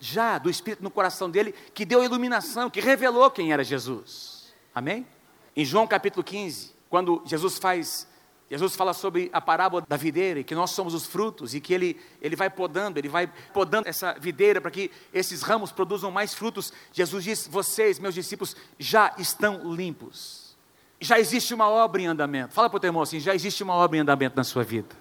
já 0.00 0.38
do 0.38 0.50
Espírito 0.50 0.82
no 0.82 0.90
coração 0.90 1.30
dele 1.30 1.54
que 1.74 1.84
deu 1.84 2.02
iluminação, 2.02 2.70
que 2.70 2.80
revelou 2.80 3.30
quem 3.30 3.52
era 3.52 3.62
Jesus. 3.62 4.52
Amém? 4.74 5.06
Em 5.54 5.64
João 5.64 5.86
capítulo 5.86 6.24
15, 6.24 6.72
quando 6.88 7.22
Jesus 7.26 7.58
faz 7.58 8.08
Jesus 8.52 8.76
fala 8.76 8.92
sobre 8.92 9.30
a 9.32 9.40
parábola 9.40 9.82
da 9.88 9.96
videira 9.96 10.42
que 10.42 10.54
nós 10.54 10.72
somos 10.72 10.92
os 10.92 11.06
frutos 11.06 11.54
e 11.54 11.60
que 11.60 11.72
ele, 11.72 11.98
ele 12.20 12.36
vai 12.36 12.50
podando, 12.50 12.98
ele 12.98 13.08
vai 13.08 13.26
podando 13.50 13.88
essa 13.88 14.12
videira 14.20 14.60
para 14.60 14.70
que 14.70 14.90
esses 15.10 15.40
ramos 15.40 15.72
produzam 15.72 16.10
mais 16.10 16.34
frutos. 16.34 16.70
Jesus 16.92 17.24
diz: 17.24 17.48
Vocês, 17.50 17.98
meus 17.98 18.14
discípulos, 18.14 18.54
já 18.78 19.14
estão 19.16 19.72
limpos. 19.72 20.54
já 21.00 21.18
existe 21.18 21.54
uma 21.54 21.66
obra 21.66 22.02
em 22.02 22.06
andamento. 22.06 22.52
Fala 22.52 22.68
para 22.68 22.76
o 22.76 22.80
teu 22.80 22.88
irmão 22.88 23.02
assim: 23.02 23.18
já 23.18 23.34
existe 23.34 23.62
uma 23.62 23.72
obra 23.72 23.96
em 23.96 24.00
andamento 24.00 24.36
na 24.36 24.44
sua 24.44 24.62
vida. 24.62 24.94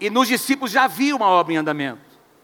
E 0.00 0.10
nos 0.10 0.26
discípulos 0.26 0.72
já 0.72 0.82
havia 0.82 1.14
uma 1.14 1.28
obra 1.28 1.52
em 1.52 1.58
andamento. 1.58 2.00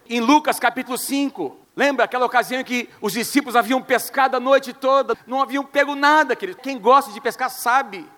Em 0.08 0.20
Lucas 0.20 0.60
capítulo 0.60 0.96
5, 0.96 1.58
lembra 1.74 2.04
aquela 2.04 2.26
ocasião 2.26 2.60
em 2.60 2.64
que 2.64 2.88
os 3.00 3.12
discípulos 3.12 3.56
haviam 3.56 3.82
pescado 3.82 4.36
a 4.36 4.40
noite 4.40 4.72
toda, 4.72 5.18
não 5.26 5.42
haviam 5.42 5.64
pego 5.64 5.96
nada, 5.96 6.36
querido. 6.36 6.60
Quem 6.60 6.78
gosta 6.78 7.10
de 7.10 7.20
pescar 7.20 7.50
sabe 7.50 8.08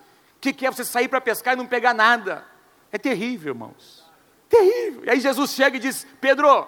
o 0.40 0.42
que, 0.42 0.54
que 0.54 0.66
é 0.66 0.70
você 0.70 0.87
sair 0.87 1.06
para 1.06 1.20
pescar 1.20 1.52
e 1.52 1.56
não 1.59 1.66
pegar 1.66 1.92
nada. 1.92 2.47
É 2.90 2.97
terrível, 2.97 3.52
irmãos. 3.52 4.11
Terrível. 4.49 5.04
E 5.04 5.11
aí 5.11 5.20
Jesus 5.20 5.50
chega 5.50 5.76
e 5.76 5.80
diz: 5.80 6.06
Pedro, 6.18 6.66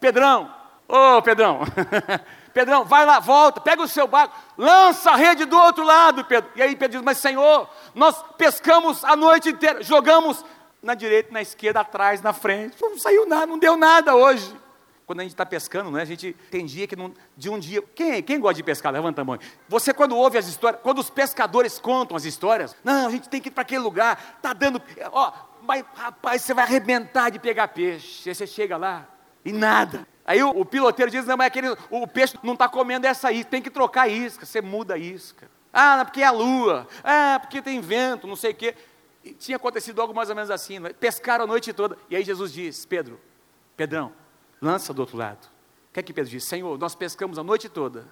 Pedrão, 0.00 0.50
ô 0.88 1.18
oh, 1.18 1.22
Pedrão, 1.22 1.60
Pedrão, 2.54 2.86
vai 2.86 3.04
lá, 3.04 3.20
volta, 3.20 3.60
pega 3.60 3.82
o 3.82 3.86
seu 3.86 4.08
barco, 4.08 4.34
lança 4.56 5.10
a 5.10 5.16
rede 5.16 5.44
do 5.44 5.58
outro 5.58 5.84
lado, 5.84 6.24
Pedro. 6.24 6.50
E 6.56 6.62
aí 6.62 6.74
Pedro 6.74 6.96
diz: 6.96 7.04
Mas 7.04 7.18
Senhor, 7.18 7.68
nós 7.94 8.24
pescamos 8.38 9.04
a 9.04 9.14
noite 9.14 9.50
inteira, 9.50 9.82
jogamos 9.82 10.42
na 10.82 10.94
direita, 10.94 11.30
na 11.30 11.42
esquerda, 11.42 11.80
atrás, 11.80 12.22
na 12.22 12.32
frente. 12.32 12.80
Não 12.80 12.98
saiu 12.98 13.26
nada, 13.26 13.44
não 13.44 13.58
deu 13.58 13.76
nada 13.76 14.16
hoje. 14.16 14.56
Quando 15.10 15.18
a 15.18 15.22
gente 15.24 15.32
está 15.32 15.44
pescando, 15.44 15.90
né, 15.90 16.02
a 16.02 16.04
gente 16.04 16.36
tem 16.52 16.64
dia 16.64 16.86
que 16.86 16.94
não, 16.94 17.12
de 17.36 17.50
um 17.50 17.58
dia. 17.58 17.82
Quem, 17.96 18.22
quem 18.22 18.38
gosta 18.38 18.54
de 18.54 18.62
pescar? 18.62 18.92
Levanta 18.92 19.22
a 19.22 19.24
mão. 19.24 19.36
Você, 19.68 19.92
quando 19.92 20.16
ouve 20.16 20.38
as 20.38 20.46
histórias, 20.46 20.80
quando 20.84 21.00
os 21.00 21.10
pescadores 21.10 21.80
contam 21.80 22.16
as 22.16 22.24
histórias, 22.24 22.76
não, 22.84 23.08
a 23.08 23.10
gente 23.10 23.28
tem 23.28 23.40
que 23.40 23.48
ir 23.48 23.50
para 23.50 23.62
aquele 23.62 23.80
lugar, 23.80 24.36
está 24.36 24.52
dando. 24.52 24.80
Ó, 25.10 25.32
mas, 25.62 25.84
rapaz, 25.96 26.42
você 26.42 26.54
vai 26.54 26.62
arrebentar 26.62 27.28
de 27.28 27.40
pegar 27.40 27.66
peixe. 27.66 28.28
Aí 28.28 28.34
você 28.36 28.46
chega 28.46 28.76
lá 28.76 29.04
e 29.44 29.50
nada. 29.50 30.06
Aí 30.24 30.44
o, 30.44 30.50
o 30.50 30.64
piloteiro 30.64 31.10
diz: 31.10 31.26
não, 31.26 31.36
mas 31.36 31.48
aquele, 31.48 31.76
o 31.90 32.06
peixe 32.06 32.38
não 32.40 32.52
está 32.52 32.68
comendo 32.68 33.04
essa 33.04 33.32
isca, 33.32 33.50
tem 33.50 33.62
que 33.62 33.68
trocar 33.68 34.02
a 34.02 34.08
isca. 34.08 34.46
Você 34.46 34.62
muda 34.62 34.94
a 34.94 34.96
isca. 34.96 35.50
Ah, 35.72 36.04
porque 36.04 36.22
é 36.22 36.26
a 36.26 36.30
lua. 36.30 36.86
Ah, 37.02 37.36
porque 37.40 37.60
tem 37.60 37.80
vento, 37.80 38.28
não 38.28 38.36
sei 38.36 38.52
o 38.52 38.54
quê. 38.54 38.76
E 39.24 39.32
tinha 39.32 39.56
acontecido 39.56 40.00
algo 40.00 40.14
mais 40.14 40.28
ou 40.28 40.36
menos 40.36 40.52
assim. 40.52 40.76
É? 40.86 40.92
Pescaram 40.92 41.46
a 41.46 41.48
noite 41.48 41.72
toda. 41.72 41.98
E 42.08 42.14
aí 42.14 42.22
Jesus 42.22 42.52
diz: 42.52 42.86
Pedro, 42.86 43.20
Pedrão, 43.76 44.12
lança 44.60 44.92
do 44.92 45.00
outro 45.00 45.16
lado. 45.16 45.46
O 45.90 45.92
que 45.92 46.00
é 46.00 46.02
que 46.02 46.12
Pedro 46.12 46.30
diz? 46.30 46.44
Senhor, 46.44 46.78
nós 46.78 46.94
pescamos 46.94 47.38
a 47.38 47.42
noite 47.42 47.68
toda, 47.68 48.06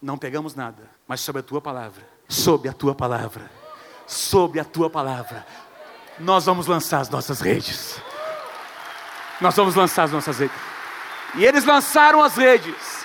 não 0.00 0.18
pegamos 0.18 0.54
nada, 0.54 0.90
mas 1.06 1.20
sobre 1.20 1.40
a 1.40 1.42
tua 1.42 1.60
palavra, 1.60 2.06
sob 2.28 2.68
a 2.68 2.72
tua 2.72 2.94
palavra, 2.94 3.50
sob 4.06 4.60
a 4.60 4.64
tua 4.64 4.90
palavra, 4.90 5.46
nós 6.18 6.44
vamos 6.46 6.66
lançar 6.66 7.00
as 7.00 7.08
nossas 7.08 7.40
redes. 7.40 8.00
Nós 9.40 9.56
vamos 9.56 9.74
lançar 9.74 10.04
as 10.04 10.12
nossas 10.12 10.38
redes. 10.38 10.56
E 11.34 11.44
eles 11.44 11.64
lançaram 11.64 12.22
as 12.22 12.36
redes. 12.36 13.04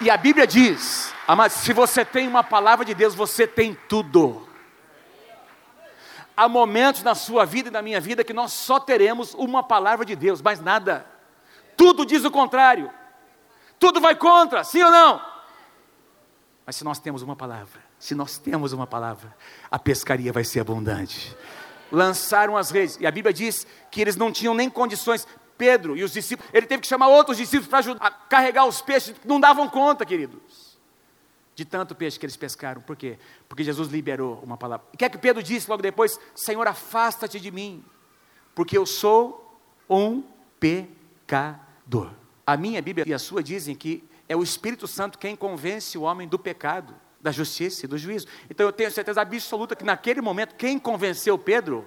E 0.00 0.08
a 0.08 0.16
Bíblia 0.16 0.46
diz: 0.46 1.12
Mas 1.36 1.52
se 1.52 1.72
você 1.72 2.04
tem 2.04 2.26
uma 2.26 2.42
palavra 2.42 2.84
de 2.84 2.94
Deus, 2.94 3.14
você 3.14 3.46
tem 3.46 3.76
tudo. 3.88 4.46
Há 6.36 6.48
momentos 6.48 7.02
na 7.02 7.14
sua 7.14 7.44
vida 7.44 7.68
e 7.68 7.72
na 7.72 7.82
minha 7.82 8.00
vida 8.00 8.22
que 8.22 8.32
nós 8.32 8.52
só 8.52 8.78
teremos 8.78 9.34
uma 9.34 9.62
palavra 9.62 10.04
de 10.04 10.14
Deus, 10.14 10.40
mais 10.40 10.60
nada. 10.60 11.04
Tudo 11.78 12.04
diz 12.04 12.24
o 12.24 12.30
contrário. 12.30 12.90
Tudo 13.78 14.00
vai 14.00 14.16
contra, 14.16 14.64
sim 14.64 14.82
ou 14.82 14.90
não? 14.90 15.22
Mas 16.66 16.74
se 16.74 16.82
nós 16.84 16.98
temos 16.98 17.22
uma 17.22 17.36
palavra, 17.36 17.80
se 18.00 18.16
nós 18.16 18.36
temos 18.36 18.72
uma 18.72 18.86
palavra, 18.86 19.34
a 19.70 19.78
pescaria 19.78 20.32
vai 20.32 20.42
ser 20.42 20.58
abundante. 20.58 21.34
Lançaram 21.90 22.56
as 22.56 22.70
redes, 22.70 22.98
e 23.00 23.06
a 23.06 23.10
Bíblia 23.12 23.32
diz 23.32 23.64
que 23.92 24.00
eles 24.00 24.16
não 24.16 24.32
tinham 24.32 24.54
nem 24.54 24.68
condições. 24.68 25.26
Pedro 25.56 25.96
e 25.96 26.04
os 26.04 26.12
discípulos, 26.12 26.50
ele 26.52 26.66
teve 26.66 26.82
que 26.82 26.88
chamar 26.88 27.08
outros 27.08 27.36
discípulos 27.36 27.68
para 27.68 27.78
ajudar 27.78 28.06
a 28.06 28.10
carregar 28.10 28.66
os 28.66 28.80
peixes, 28.80 29.14
não 29.24 29.40
davam 29.40 29.68
conta, 29.68 30.04
queridos, 30.04 30.78
de 31.54 31.64
tanto 31.64 31.94
peixe 31.94 32.18
que 32.18 32.26
eles 32.26 32.36
pescaram. 32.36 32.80
Por 32.80 32.96
quê? 32.96 33.18
Porque 33.48 33.64
Jesus 33.64 33.88
liberou 33.88 34.40
uma 34.42 34.56
palavra. 34.56 34.86
O 34.92 34.96
que 34.96 35.04
é 35.04 35.08
que 35.08 35.18
Pedro 35.18 35.42
disse 35.42 35.68
logo 35.68 35.82
depois? 35.82 36.18
Senhor, 36.34 36.66
afasta-te 36.66 37.40
de 37.40 37.50
mim, 37.50 37.84
porque 38.54 38.78
eu 38.78 38.86
sou 38.86 39.60
um 39.88 40.22
pecador. 40.60 41.67
A 42.46 42.56
minha 42.56 42.80
Bíblia 42.80 43.04
e 43.06 43.12
a 43.12 43.18
sua 43.18 43.42
dizem 43.42 43.74
que 43.74 44.02
é 44.28 44.36
o 44.36 44.42
Espírito 44.42 44.86
Santo 44.86 45.18
quem 45.18 45.34
convence 45.34 45.96
o 45.96 46.02
homem 46.02 46.28
do 46.28 46.38
pecado, 46.38 46.94
da 47.20 47.32
justiça 47.32 47.84
e 47.84 47.88
do 47.88 47.98
juízo. 47.98 48.26
Então 48.48 48.66
eu 48.66 48.72
tenho 48.72 48.90
certeza 48.90 49.20
absoluta 49.20 49.74
que 49.74 49.84
naquele 49.84 50.20
momento 50.20 50.54
quem 50.54 50.78
convenceu 50.78 51.38
Pedro 51.38 51.86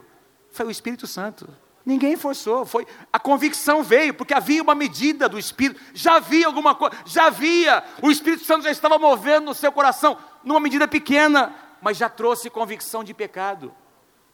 foi 0.51 0.65
o 0.65 0.71
Espírito 0.71 1.07
Santo. 1.07 1.47
Ninguém 1.83 2.15
forçou, 2.15 2.63
foi 2.63 2.85
a 3.11 3.17
convicção 3.17 3.81
veio, 3.81 4.13
porque 4.13 4.35
havia 4.35 4.61
uma 4.61 4.75
medida 4.75 5.27
do 5.27 5.39
Espírito, 5.39 5.81
já 5.95 6.17
havia 6.17 6.45
alguma 6.45 6.75
coisa, 6.75 6.95
já 7.05 7.25
havia, 7.25 7.83
o 8.03 8.11
Espírito 8.11 8.45
Santo 8.45 8.63
já 8.63 8.69
estava 8.69 8.99
movendo 8.99 9.45
no 9.45 9.53
seu 9.55 9.71
coração, 9.71 10.15
numa 10.43 10.59
medida 10.59 10.87
pequena, 10.87 11.55
mas 11.81 11.97
já 11.97 12.07
trouxe 12.07 12.51
convicção 12.51 13.03
de 13.03 13.15
pecado. 13.15 13.73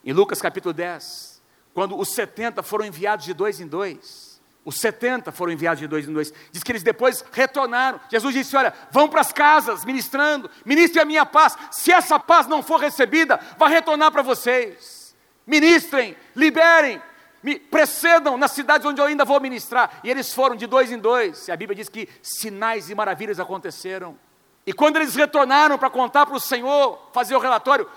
Em 0.04 0.12
Lucas 0.12 0.42
capítulo 0.42 0.74
10, 0.74 1.42
quando 1.74 1.98
os 1.98 2.10
70 2.10 2.62
foram 2.64 2.86
enviados 2.86 3.24
de 3.24 3.34
dois 3.34 3.62
em 3.62 3.68
dois, 3.68 4.27
os 4.68 4.82
70 4.82 5.32
foram 5.32 5.54
enviados 5.54 5.80
de 5.80 5.88
dois 5.88 6.06
em 6.06 6.12
dois. 6.12 6.34
Diz 6.52 6.62
que 6.62 6.70
eles 6.74 6.84
depois 6.84 7.24
retornaram. 7.32 8.02
Jesus 8.12 8.34
disse: 8.34 8.54
Olha, 8.54 8.74
vão 8.92 9.08
para 9.08 9.22
as 9.22 9.32
casas 9.32 9.86
ministrando, 9.86 10.52
ministrem 10.66 11.04
a 11.04 11.06
minha 11.06 11.26
paz. 11.26 11.58
Se 11.72 11.90
essa 11.90 12.20
paz 12.20 12.48
não 12.48 12.62
for 12.62 12.78
recebida, 12.78 13.40
vai 13.58 13.70
retornar 13.70 14.12
para 14.12 14.22
vocês. 14.22 15.16
Ministrem, 15.46 16.18
liberem, 16.36 17.02
me 17.42 17.58
precedam 17.58 18.38
nas 18.38 18.52
cidades 18.52 18.86
onde 18.86 19.00
eu 19.00 19.06
ainda 19.06 19.24
vou 19.24 19.40
ministrar. 19.40 20.02
E 20.04 20.10
eles 20.12 20.34
foram 20.34 20.54
de 20.54 20.68
dois 20.68 20.92
em 20.92 20.98
dois. 20.98 21.48
E 21.48 21.52
a 21.54 21.56
Bíblia 21.56 21.78
diz 21.78 21.88
que 21.88 22.10
sinais 22.22 22.90
e 22.90 22.96
maravilhas 22.96 23.40
aconteceram. 23.40 24.20
E 24.66 24.74
quando 24.74 24.98
eles 24.98 25.16
retornaram 25.16 25.78
para 25.78 25.90
contar 25.90 26.26
para 26.26 26.36
o 26.36 26.42
Senhor, 26.42 27.10
fazer 27.14 27.38
o 27.38 27.40
relatório, 27.40 27.90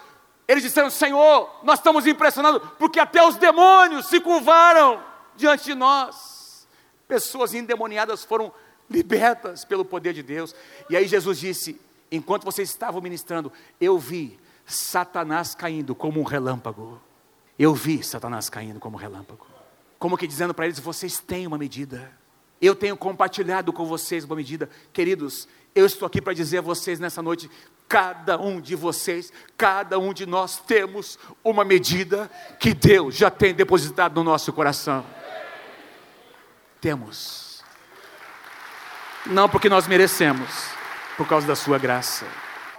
eles 0.47 0.63
disseram: 0.63 0.89
Senhor, 0.89 1.51
nós 1.65 1.81
estamos 1.81 2.07
impressionados, 2.07 2.63
porque 2.79 3.01
até 3.01 3.27
os 3.27 3.35
demônios 3.35 4.07
se 4.07 4.21
curvaram 4.21 5.03
diante 5.35 5.65
de 5.65 5.75
nós. 5.75 6.39
Pessoas 7.11 7.55
endemoniadas 7.55 8.25
foram 8.25 8.53
libertas 8.89 9.65
pelo 9.65 9.85
poder 9.85 10.13
de 10.13 10.23
Deus. 10.23 10.55
E 10.89 10.97
aí 10.97 11.09
Jesus 11.09 11.41
disse: 11.41 11.81
Enquanto 12.09 12.45
vocês 12.45 12.69
estavam 12.69 13.01
ministrando, 13.01 13.53
eu 13.81 13.99
vi 13.99 14.39
Satanás 14.65 15.53
caindo 15.53 15.93
como 15.93 16.21
um 16.21 16.23
relâmpago. 16.23 17.01
Eu 17.59 17.75
vi 17.75 18.01
Satanás 18.05 18.49
caindo 18.49 18.79
como 18.79 18.97
relâmpago. 18.97 19.45
Como 19.99 20.17
que 20.17 20.25
dizendo 20.25 20.55
para 20.55 20.67
eles: 20.67 20.79
vocês 20.79 21.19
têm 21.19 21.49
uma 21.49 21.59
medida. 21.59 22.13
Eu 22.63 22.77
tenho 22.77 22.97
compartilhado 22.97 23.73
com 23.73 23.85
vocês 23.87 24.23
uma 24.23 24.37
medida. 24.37 24.71
Queridos, 24.93 25.49
eu 25.75 25.87
estou 25.87 26.07
aqui 26.07 26.23
para 26.23 26.33
dizer 26.33 26.59
a 26.59 26.63
vocês 26.63 27.01
nessa 27.01 27.21
noite: 27.21 27.51
cada 27.89 28.41
um 28.41 28.61
de 28.61 28.77
vocês, 28.77 29.33
cada 29.57 29.99
um 29.99 30.15
de 30.15 30.27
nós 30.27 30.59
temos 30.61 31.19
uma 31.43 31.65
medida 31.65 32.31
que 32.61 32.73
Deus 32.73 33.17
já 33.17 33.33
tem 33.33 33.53
depositado 33.53 34.15
no 34.15 34.23
nosso 34.23 34.53
coração. 34.53 35.05
Temos. 36.81 37.63
Não 39.27 39.49
porque 39.49 39.69
nós 39.69 39.87
merecemos, 39.87 40.49
por 41.17 41.29
causa 41.29 41.47
da 41.47 41.55
Sua 41.55 41.79
graça. 41.79 42.27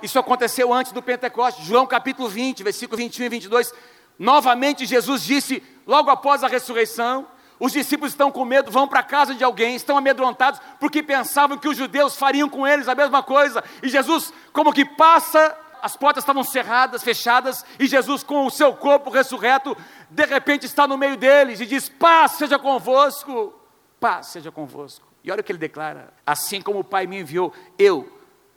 Isso 0.01 0.17
aconteceu 0.17 0.73
antes 0.73 0.91
do 0.91 1.01
Pentecostes, 1.01 1.65
João 1.65 1.85
capítulo 1.85 2.27
20, 2.27 2.63
versículo 2.63 2.97
21 2.97 3.25
e 3.25 3.29
22. 3.29 3.73
Novamente 4.17 4.85
Jesus 4.85 5.23
disse, 5.23 5.61
logo 5.85 6.09
após 6.09 6.43
a 6.43 6.47
ressurreição, 6.47 7.27
os 7.59 7.71
discípulos 7.71 8.13
estão 8.13 8.31
com 8.31 8.43
medo, 8.43 8.71
vão 8.71 8.87
para 8.87 9.01
a 9.01 9.03
casa 9.03 9.35
de 9.35 9.43
alguém, 9.43 9.75
estão 9.75 9.95
amedrontados, 9.95 10.59
porque 10.79 11.03
pensavam 11.03 11.59
que 11.59 11.67
os 11.67 11.77
judeus 11.77 12.15
fariam 12.15 12.49
com 12.49 12.65
eles 12.65 12.87
a 12.87 12.95
mesma 12.95 13.21
coisa. 13.21 13.63
E 13.83 13.87
Jesus, 13.87 14.33
como 14.51 14.73
que 14.73 14.83
passa, 14.83 15.55
as 15.79 15.95
portas 15.95 16.23
estavam 16.23 16.43
cerradas, 16.43 17.03
fechadas, 17.03 17.63
e 17.79 17.85
Jesus, 17.85 18.23
com 18.23 18.47
o 18.47 18.49
seu 18.49 18.73
corpo 18.73 19.11
ressurreto, 19.11 19.77
de 20.09 20.25
repente 20.25 20.65
está 20.65 20.87
no 20.87 20.97
meio 20.97 21.15
deles 21.15 21.61
e 21.61 21.67
diz: 21.67 21.87
Paz 21.87 22.31
seja 22.31 22.57
convosco, 22.57 23.53
paz 24.01 24.27
seja 24.27 24.51
convosco. 24.51 25.07
E 25.23 25.31
olha 25.31 25.41
o 25.41 25.43
que 25.43 25.51
ele 25.51 25.59
declara: 25.59 26.11
Assim 26.25 26.59
como 26.61 26.79
o 26.79 26.83
Pai 26.83 27.05
me 27.05 27.19
enviou, 27.19 27.53
eu 27.77 28.11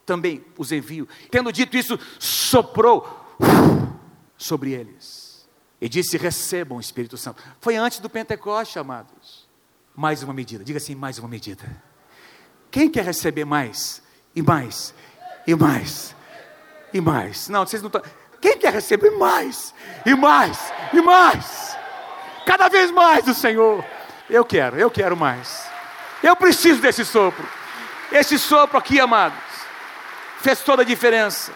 também 0.06 0.44
os 0.56 0.72
envio. 0.72 1.06
Tendo 1.30 1.52
dito 1.52 1.76
isso, 1.76 1.98
soprou 2.18 3.06
sobre 4.36 4.72
eles 4.72 5.46
e 5.80 5.88
disse: 5.88 6.16
recebam 6.16 6.78
o 6.78 6.80
Espírito 6.80 7.18
Santo. 7.18 7.42
Foi 7.60 7.76
antes 7.76 8.00
do 8.00 8.08
Pentecoste, 8.08 8.78
amados. 8.78 9.46
Mais 9.94 10.22
uma 10.22 10.32
medida, 10.32 10.64
diga 10.64 10.78
assim: 10.78 10.94
mais 10.94 11.18
uma 11.18 11.28
medida. 11.28 11.64
Quem 12.70 12.90
quer 12.90 13.04
receber 13.04 13.44
mais? 13.44 14.02
E 14.34 14.42
mais? 14.42 14.94
E 15.46 15.54
mais? 15.54 16.16
E 16.92 17.00
mais? 17.00 17.48
Não, 17.48 17.66
vocês 17.66 17.82
não 17.82 17.88
estão. 17.88 18.02
Quem 18.40 18.58
quer 18.58 18.72
receber 18.72 19.10
mais? 19.10 19.74
E 20.04 20.14
mais? 20.14 20.72
E 20.92 21.00
mais? 21.00 21.76
Cada 22.44 22.68
vez 22.68 22.90
mais 22.90 23.24
do 23.24 23.32
Senhor. 23.32 23.84
Eu 24.28 24.44
quero, 24.44 24.78
eu 24.78 24.90
quero 24.90 25.16
mais. 25.16 25.68
Eu 26.22 26.34
preciso 26.34 26.80
desse 26.80 27.04
sopro. 27.04 27.46
Esse 28.10 28.38
sopro 28.38 28.78
aqui, 28.78 28.98
amados, 28.98 29.38
fez 30.40 30.60
toda 30.62 30.82
a 30.82 30.84
diferença. 30.84 31.52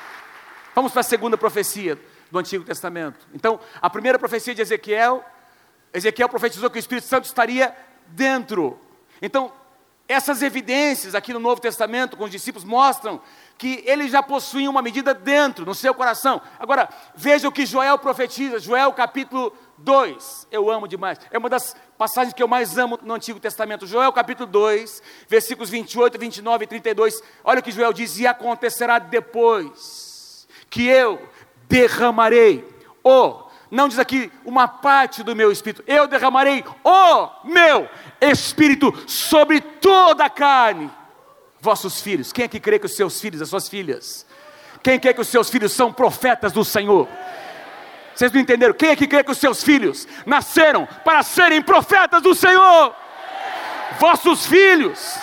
Vamos 0.75 0.93
para 0.93 1.01
a 1.01 1.05
segunda 1.05 1.37
profecia 1.39 1.99
do 2.31 2.39
Antigo 2.39 2.65
Testamento. 2.65 3.27
Então, 3.35 3.59
a 3.81 3.89
primeira 3.89 4.19
profecia 4.19 4.55
de 4.55 4.61
Ezequiel, 4.61 5.25
Ezequiel 5.95 6.29
profetizou 6.29 6.69
que 6.69 6.79
o 6.79 6.81
Espírito 6.81 7.07
Santo 7.07 7.25
estaria 7.25 7.75
dentro. 8.07 8.79
Então, 9.23 9.53
Essas 10.09 10.41
evidências 10.41 11.15
aqui 11.15 11.35
no 11.35 11.39
Novo 11.39 11.61
Testamento 11.61 12.17
com 12.17 12.25
os 12.25 12.31
discípulos 12.31 12.65
mostram 12.65 13.21
que 13.59 13.85
eles 13.87 14.11
já 14.11 14.23
possuíam 14.23 14.71
uma 14.71 14.81
medida 14.81 15.13
dentro, 15.13 15.67
no 15.67 15.75
seu 15.75 15.93
coração. 15.93 16.41
Agora, 16.59 16.89
veja 17.15 17.47
o 17.47 17.53
que 17.53 17.67
Joel 17.67 17.99
profetiza, 17.99 18.59
Joel 18.59 18.91
capítulo 18.95 19.53
2. 19.79 20.49
Eu 20.51 20.71
amo 20.71 20.87
demais. 20.87 21.19
É 21.31 21.39
uma 21.39 21.49
das 21.49 21.75
passagens 21.97 22.35
que 22.35 22.43
eu 22.43 22.49
mais 22.49 22.77
amo 22.79 22.99
no 23.03 23.15
Antigo 23.15 23.41
Testamento. 23.41 23.87
Joel 23.87 24.13
capítulo 24.13 24.51
2, 24.51 25.03
versículos 25.29 25.71
28, 25.71 26.19
29 26.19 26.65
e 26.65 26.67
32. 26.67 27.23
Olha 27.45 27.61
o 27.61 27.63
que 27.63 27.71
Joel 27.71 27.93
diz: 27.93 28.19
E 28.19 28.27
acontecerá 28.27 28.99
depois 28.99 30.47
que 30.69 30.87
eu 30.87 31.21
derramarei 31.69 32.65
o 33.03 33.49
não 33.71 33.87
diz 33.87 33.99
aqui 33.99 34.33
uma 34.45 34.67
parte 34.67 35.23
do 35.23 35.37
meu 35.37 35.53
espírito, 35.53 35.85
eu 35.87 36.07
derramarei 36.07 36.65
o 36.83 37.29
meu 37.45 37.87
espírito 38.19 38.95
sobre 39.07 39.61
toda 39.61 40.25
a 40.25 40.31
carne 40.31 40.91
vossos 41.61 42.01
filhos. 42.01 42.33
Quem 42.33 42.45
é 42.45 42.49
que 42.49 42.61
crê 42.61 42.79
que 42.79 42.87
os 42.87 42.97
seus 42.97 43.21
filhos, 43.21 43.43
as 43.43 43.49
suas 43.49 43.69
filhas, 43.69 44.27
quem 44.83 44.99
crê 44.99 45.13
que 45.13 45.21
os 45.21 45.29
seus 45.29 45.51
filhos 45.51 45.73
são 45.73 45.93
profetas 45.93 46.53
do 46.53 46.65
Senhor? 46.65 47.09
Vocês 48.19 48.33
não 48.33 48.41
entenderam? 48.41 48.75
Quem 48.75 48.89
é 48.89 48.97
que 48.97 49.07
crê 49.07 49.23
que 49.23 49.31
os 49.31 49.39
seus 49.39 49.63
filhos 49.63 50.09
nasceram 50.27 50.89
para 51.05 51.23
serem 51.23 51.63
profetas 51.63 52.21
do 52.21 52.35
Senhor? 52.35 52.93
Vossos 54.01 54.45
filhos. 54.45 55.17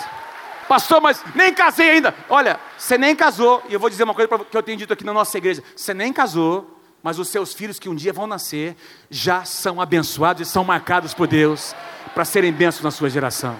Pastor, 0.66 1.02
mas 1.02 1.22
nem 1.34 1.52
casei 1.52 1.90
ainda. 1.90 2.14
Olha, 2.26 2.58
você 2.78 2.96
nem 2.96 3.14
casou, 3.14 3.62
e 3.68 3.74
eu 3.74 3.78
vou 3.78 3.90
dizer 3.90 4.04
uma 4.04 4.14
coisa 4.14 4.38
que 4.38 4.56
eu 4.56 4.62
tenho 4.62 4.78
dito 4.78 4.94
aqui 4.94 5.04
na 5.04 5.12
nossa 5.12 5.36
igreja: 5.36 5.62
você 5.76 5.92
nem 5.92 6.10
casou, 6.10 6.80
mas 7.02 7.18
os 7.18 7.28
seus 7.28 7.52
filhos 7.52 7.78
que 7.78 7.86
um 7.86 7.94
dia 7.94 8.14
vão 8.14 8.26
nascer 8.26 8.74
já 9.10 9.44
são 9.44 9.78
abençoados 9.78 10.48
e 10.48 10.50
são 10.50 10.64
marcados 10.64 11.12
por 11.12 11.26
Deus 11.26 11.76
para 12.14 12.24
serem 12.24 12.50
bênçãos 12.50 12.82
na 12.82 12.90
sua 12.90 13.10
geração 13.10 13.58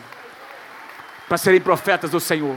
para 1.29 1.37
serem 1.37 1.61
profetas 1.61 2.11
do 2.11 2.21
Senhor. 2.21 2.57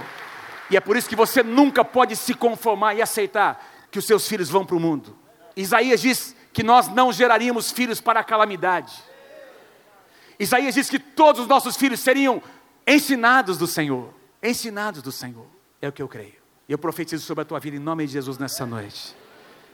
E 0.69 0.77
é 0.77 0.79
por 0.79 0.95
isso 0.95 1.09
que 1.09 1.15
você 1.15 1.41
nunca 1.41 1.83
pode 1.83 2.15
se 2.15 2.33
conformar 2.33 2.93
e 2.93 3.01
aceitar 3.01 3.87
que 3.91 3.97
os 3.97 4.05
seus 4.05 4.27
filhos 4.27 4.49
vão 4.49 4.63
para 4.63 4.75
o 4.75 4.79
mundo. 4.79 5.17
Isaías 5.55 5.99
diz 5.99 6.35
que 6.59 6.63
nós 6.63 6.89
não 6.89 7.13
geraríamos 7.13 7.71
filhos 7.71 8.01
para 8.01 8.19
a 8.19 8.23
calamidade. 8.23 9.01
Isaías 10.37 10.75
diz 10.75 10.89
que 10.89 10.99
todos 10.99 11.43
os 11.43 11.47
nossos 11.47 11.77
filhos 11.77 12.01
seriam 12.01 12.43
ensinados 12.85 13.57
do 13.57 13.65
Senhor. 13.65 14.13
Ensinados 14.43 15.01
do 15.01 15.09
Senhor. 15.09 15.45
É 15.81 15.87
o 15.87 15.91
que 15.93 16.01
eu 16.01 16.07
creio. 16.09 16.33
Eu 16.67 16.77
profetizo 16.77 17.25
sobre 17.25 17.43
a 17.43 17.45
tua 17.45 17.61
vida 17.61 17.77
em 17.77 17.79
nome 17.79 18.05
de 18.05 18.11
Jesus 18.11 18.37
nessa 18.37 18.65
noite. 18.65 19.15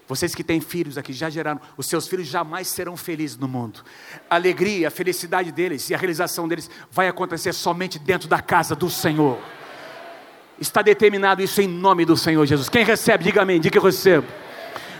Vocês 0.08 0.36
que 0.36 0.44
têm 0.44 0.62
filhos 0.62 0.96
aqui, 0.96 1.12
já 1.12 1.28
geraram, 1.28 1.60
os 1.76 1.88
seus 1.88 2.08
filhos 2.08 2.28
jamais 2.28 2.68
serão 2.68 2.96
felizes 2.96 3.36
no 3.36 3.48
mundo. 3.48 3.84
A 4.30 4.36
alegria, 4.36 4.90
a 4.90 4.92
felicidade 4.92 5.52
deles 5.52 5.90
e 5.90 5.96
a 5.96 5.98
realização 5.98 6.48
deles 6.48 6.70
vai 6.92 7.08
acontecer 7.08 7.54
somente 7.54 7.98
dentro 7.98 8.30
da 8.30 8.44
casa 8.44 8.76
do 8.76 8.92
Senhor. 8.92 9.40
Está 10.62 10.84
determinado 10.84 11.42
isso 11.42 11.60
em 11.60 11.68
nome 11.68 12.06
do 12.06 12.16
Senhor 12.16 12.46
Jesus. 12.46 12.70
Quem 12.70 12.86
recebe, 12.86 13.24
diga 13.24 13.42
amém, 13.42 13.60
diga 13.60 13.72
que 13.72 13.78
eu 13.80 13.84
recebo. 13.84 14.28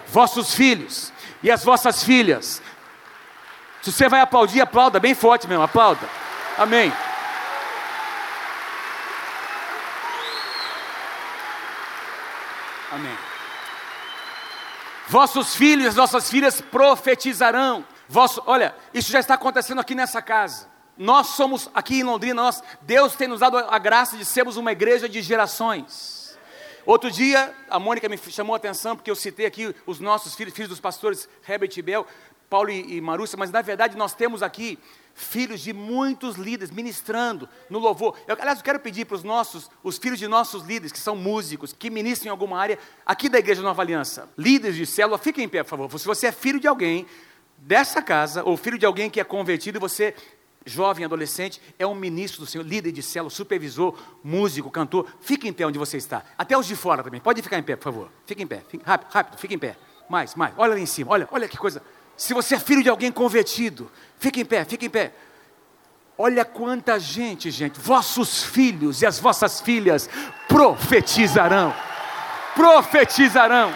Vossos 0.08 0.56
filhos 0.56 1.14
e 1.46 1.52
as 1.52 1.64
vossas 1.64 2.04
filhas. 2.04 2.60
Se 3.84 3.92
você 3.92 4.10
vai 4.10 4.20
aplaudir, 4.20 4.62
aplauda 4.62 5.00
bem 5.00 5.14
forte 5.14 5.48
mesmo, 5.48 5.62
aplauda. 5.64 6.10
Amém. 6.58 6.92
Amém. 12.92 13.18
Vossos 15.08 15.56
filhos, 15.56 15.94
nossas 15.94 16.32
filhas 16.32 16.62
profetizarão. 16.62 17.86
Vosso, 18.10 18.42
olha, 18.48 18.76
isso 18.92 19.12
já 19.12 19.20
está 19.20 19.36
acontecendo 19.36 19.80
aqui 19.80 19.94
nessa 19.94 20.24
casa. 20.24 20.68
Nós 20.98 21.28
somos 21.28 21.70
aqui 21.76 22.00
em 22.00 22.04
Londrina, 22.04 22.42
nós, 22.42 22.64
Deus 22.82 23.14
tem 23.14 23.28
nos 23.28 23.42
dado 23.42 23.58
a 23.60 23.78
graça 23.78 24.18
de 24.18 24.26
sermos 24.26 24.58
uma 24.58 24.72
igreja 24.72 25.08
de 25.08 25.22
gerações. 25.22 26.25
Outro 26.86 27.10
dia, 27.10 27.52
a 27.68 27.80
Mônica 27.80 28.08
me 28.08 28.16
chamou 28.18 28.54
a 28.54 28.58
atenção 28.58 28.96
porque 28.96 29.10
eu 29.10 29.16
citei 29.16 29.48
aqui 29.48 29.76
os 29.88 30.00
nossos 30.00 30.36
filhos, 30.36 30.54
filhos 30.54 30.70
dos 30.70 30.80
pastores 30.80 31.28
Herbert 31.48 31.72
e 31.76 31.82
Bel, 31.82 32.06
Paulo 32.48 32.70
e, 32.70 32.98
e 32.98 33.02
Marúcia, 33.02 33.36
mas 33.36 33.50
na 33.50 33.64
verdade 33.64 33.98
nós 33.98 34.14
temos 34.14 34.44
aqui 34.44 34.78
filhos 35.16 35.62
de 35.62 35.74
muitos 35.74 36.36
líderes 36.36 36.70
ministrando 36.70 37.50
no 37.72 37.80
louvor. 37.80 38.16
Eu, 38.28 38.38
aliás, 38.40 38.60
eu 38.60 38.64
quero 38.64 38.80
pedir 38.80 39.06
para 39.06 39.16
os 39.16 39.24
nossos, 39.24 39.68
os 39.82 39.98
filhos 39.98 40.20
de 40.20 40.28
nossos 40.28 40.64
líderes, 40.64 40.92
que 40.92 41.00
são 41.00 41.16
músicos, 41.16 41.74
que 41.74 41.90
ministram 41.90 42.28
em 42.28 42.32
alguma 42.32 42.60
área, 42.60 42.78
aqui 43.04 43.30
da 43.30 43.40
Igreja 43.40 43.64
Nova 43.64 43.82
Aliança, 43.82 44.30
líderes 44.38 44.76
de 44.76 44.86
célula, 44.86 45.18
fiquem 45.18 45.46
em 45.46 45.50
pé, 45.50 45.64
por 45.64 45.70
favor. 45.70 46.00
Se 46.00 46.06
você 46.06 46.28
é 46.28 46.32
filho 46.32 46.60
de 46.60 46.68
alguém 46.68 47.08
dessa 47.58 48.00
casa, 48.02 48.44
ou 48.44 48.56
filho 48.58 48.78
de 48.78 48.86
alguém 48.86 49.10
que 49.10 49.20
é 49.20 49.24
convertido, 49.24 49.80
você, 49.80 50.14
jovem, 50.66 51.06
adolescente, 51.06 51.62
é 51.78 51.86
um 51.86 51.94
ministro 51.94 52.42
do 52.42 52.48
Senhor, 52.48 52.66
líder 52.66 52.92
de 52.92 53.04
célula, 53.04 53.30
supervisor, 53.30 53.98
músico, 54.24 54.72
cantor, 54.72 55.08
fique 55.22 55.48
em 55.48 55.54
pé 55.54 55.66
onde 55.66 55.78
você 55.78 55.98
está. 55.98 56.24
Até 56.38 56.58
os 56.58 56.66
de 56.66 56.76
fora 56.76 57.04
também. 57.04 57.22
Pode 57.22 57.42
ficar 57.42 57.60
em 57.60 57.64
pé, 57.64 57.76
por 57.76 57.84
favor. 57.84 58.10
Fique 58.26 58.42
em 58.42 58.48
pé. 58.48 58.64
Fique, 58.68 58.84
rápido, 58.84 59.12
rápido, 59.12 59.38
fique 59.38 59.54
em 59.54 59.60
pé. 59.60 59.78
Mais, 60.10 60.34
mais. 60.36 60.54
Olha 60.58 60.74
lá 60.74 60.80
em 60.80 60.86
cima. 60.86 61.12
Olha, 61.12 61.28
olha 61.32 61.48
que 61.48 61.58
coisa. 61.58 61.82
Se 62.18 62.34
você 62.34 62.56
é 62.56 62.60
filho 62.60 62.82
de 62.82 62.90
alguém 62.90 63.12
convertido, 63.12 63.92
fique 64.18 64.42
em 64.42 64.46
pé, 64.46 64.66
fique 64.66 64.88
em 64.88 64.90
pé. 64.90 65.14
Olha 66.18 66.44
quanta 66.46 67.00
gente, 67.00 67.52
gente. 67.52 67.80
Vossos 67.80 68.44
filhos 68.44 69.02
e 69.02 69.06
as 69.06 69.20
vossas 69.20 69.62
filhas 69.62 70.10
profetizarão. 70.48 71.74
Profetizarão. 72.56 73.74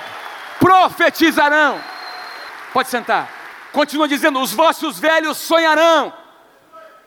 Profetizarão. 0.57 1.79
Pode 2.71 2.89
sentar. 2.89 3.29
Continua 3.73 4.07
dizendo: 4.07 4.39
os 4.39 4.53
vossos 4.53 4.97
velhos 4.97 5.37
sonharão. 5.37 6.13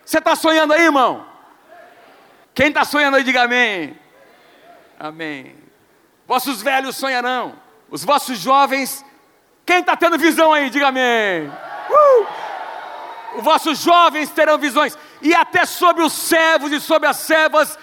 Você 0.05 0.19
está 0.19 0.37
sonhando 0.37 0.73
aí, 0.73 0.83
irmão? 0.83 1.27
Quem 2.55 2.69
está 2.69 2.85
sonhando 2.85 3.17
aí, 3.17 3.25
diga 3.25 3.45
amém. 3.45 3.99
Amém. 4.99 5.57
Vossos 6.27 6.63
velhos 6.63 6.97
sonharão. 6.97 7.55
Os 7.91 8.05
vossos 8.05 8.39
jovens 8.39 9.05
quem 9.65 9.79
está 9.79 9.97
tendo 9.97 10.19
visão 10.19 10.53
aí, 10.53 10.71
diga 10.71 10.89
amém. 10.89 11.49
Uh! 11.89 12.27
Os 13.39 13.45
vossos 13.45 13.79
jovens 13.79 14.31
terão 14.31 14.59
visões, 14.59 14.99
e 15.23 15.35
até 15.35 15.65
sobre 15.65 16.03
os 16.03 16.13
servos 16.13 16.73
e 16.73 16.81
sobre 16.81 17.09
as 17.09 17.17
servas, 17.19 17.79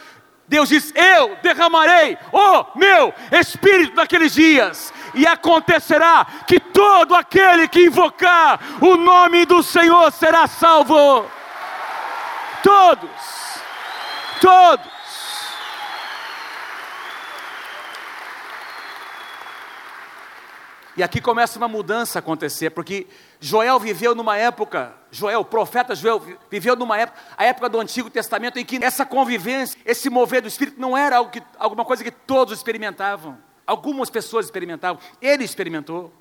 Deus 0.47 0.69
diz: 0.69 0.93
Eu 0.93 1.38
derramarei 1.41 2.17
o 2.32 2.77
meu 2.77 3.13
espírito 3.32 3.95
naqueles 3.95 4.34
dias, 4.34 4.93
e 5.15 5.25
acontecerá 5.25 6.27
que 6.45 6.60
todo 6.60 7.15
aquele 7.15 7.67
que 7.67 7.86
invocar 7.86 8.60
o 8.82 8.95
nome 8.95 9.45
do 9.45 9.63
Senhor 9.63 10.12
será 10.12 10.45
salvo. 10.45 11.25
Todos, 12.63 13.61
todos. 14.41 14.99
E 20.97 21.03
aqui 21.03 21.21
começa 21.21 21.57
uma 21.57 21.69
mudança 21.69 22.17
a 22.17 22.21
acontecer, 22.21 22.71
porque 22.71 23.07
Joel 23.39 23.79
viveu 23.79 24.13
numa 24.13 24.35
época, 24.35 24.93
Joel, 25.09 25.39
o 25.39 25.45
profeta 25.45 25.95
Joel, 25.95 26.21
viveu 26.51 26.75
numa 26.75 26.97
época, 26.97 27.17
a 27.37 27.45
época 27.45 27.69
do 27.69 27.79
Antigo 27.79 28.09
Testamento, 28.09 28.59
em 28.59 28.65
que 28.65 28.83
essa 28.83 29.05
convivência, 29.05 29.79
esse 29.85 30.09
mover 30.09 30.41
do 30.41 30.49
Espírito 30.49 30.81
não 30.81 30.97
era 30.97 31.15
algo 31.15 31.31
que, 31.31 31.41
alguma 31.57 31.85
coisa 31.85 32.03
que 32.03 32.11
todos 32.11 32.57
experimentavam. 32.57 33.37
Algumas 33.65 34.09
pessoas 34.09 34.47
experimentavam, 34.47 35.01
ele 35.21 35.45
experimentou. 35.45 36.11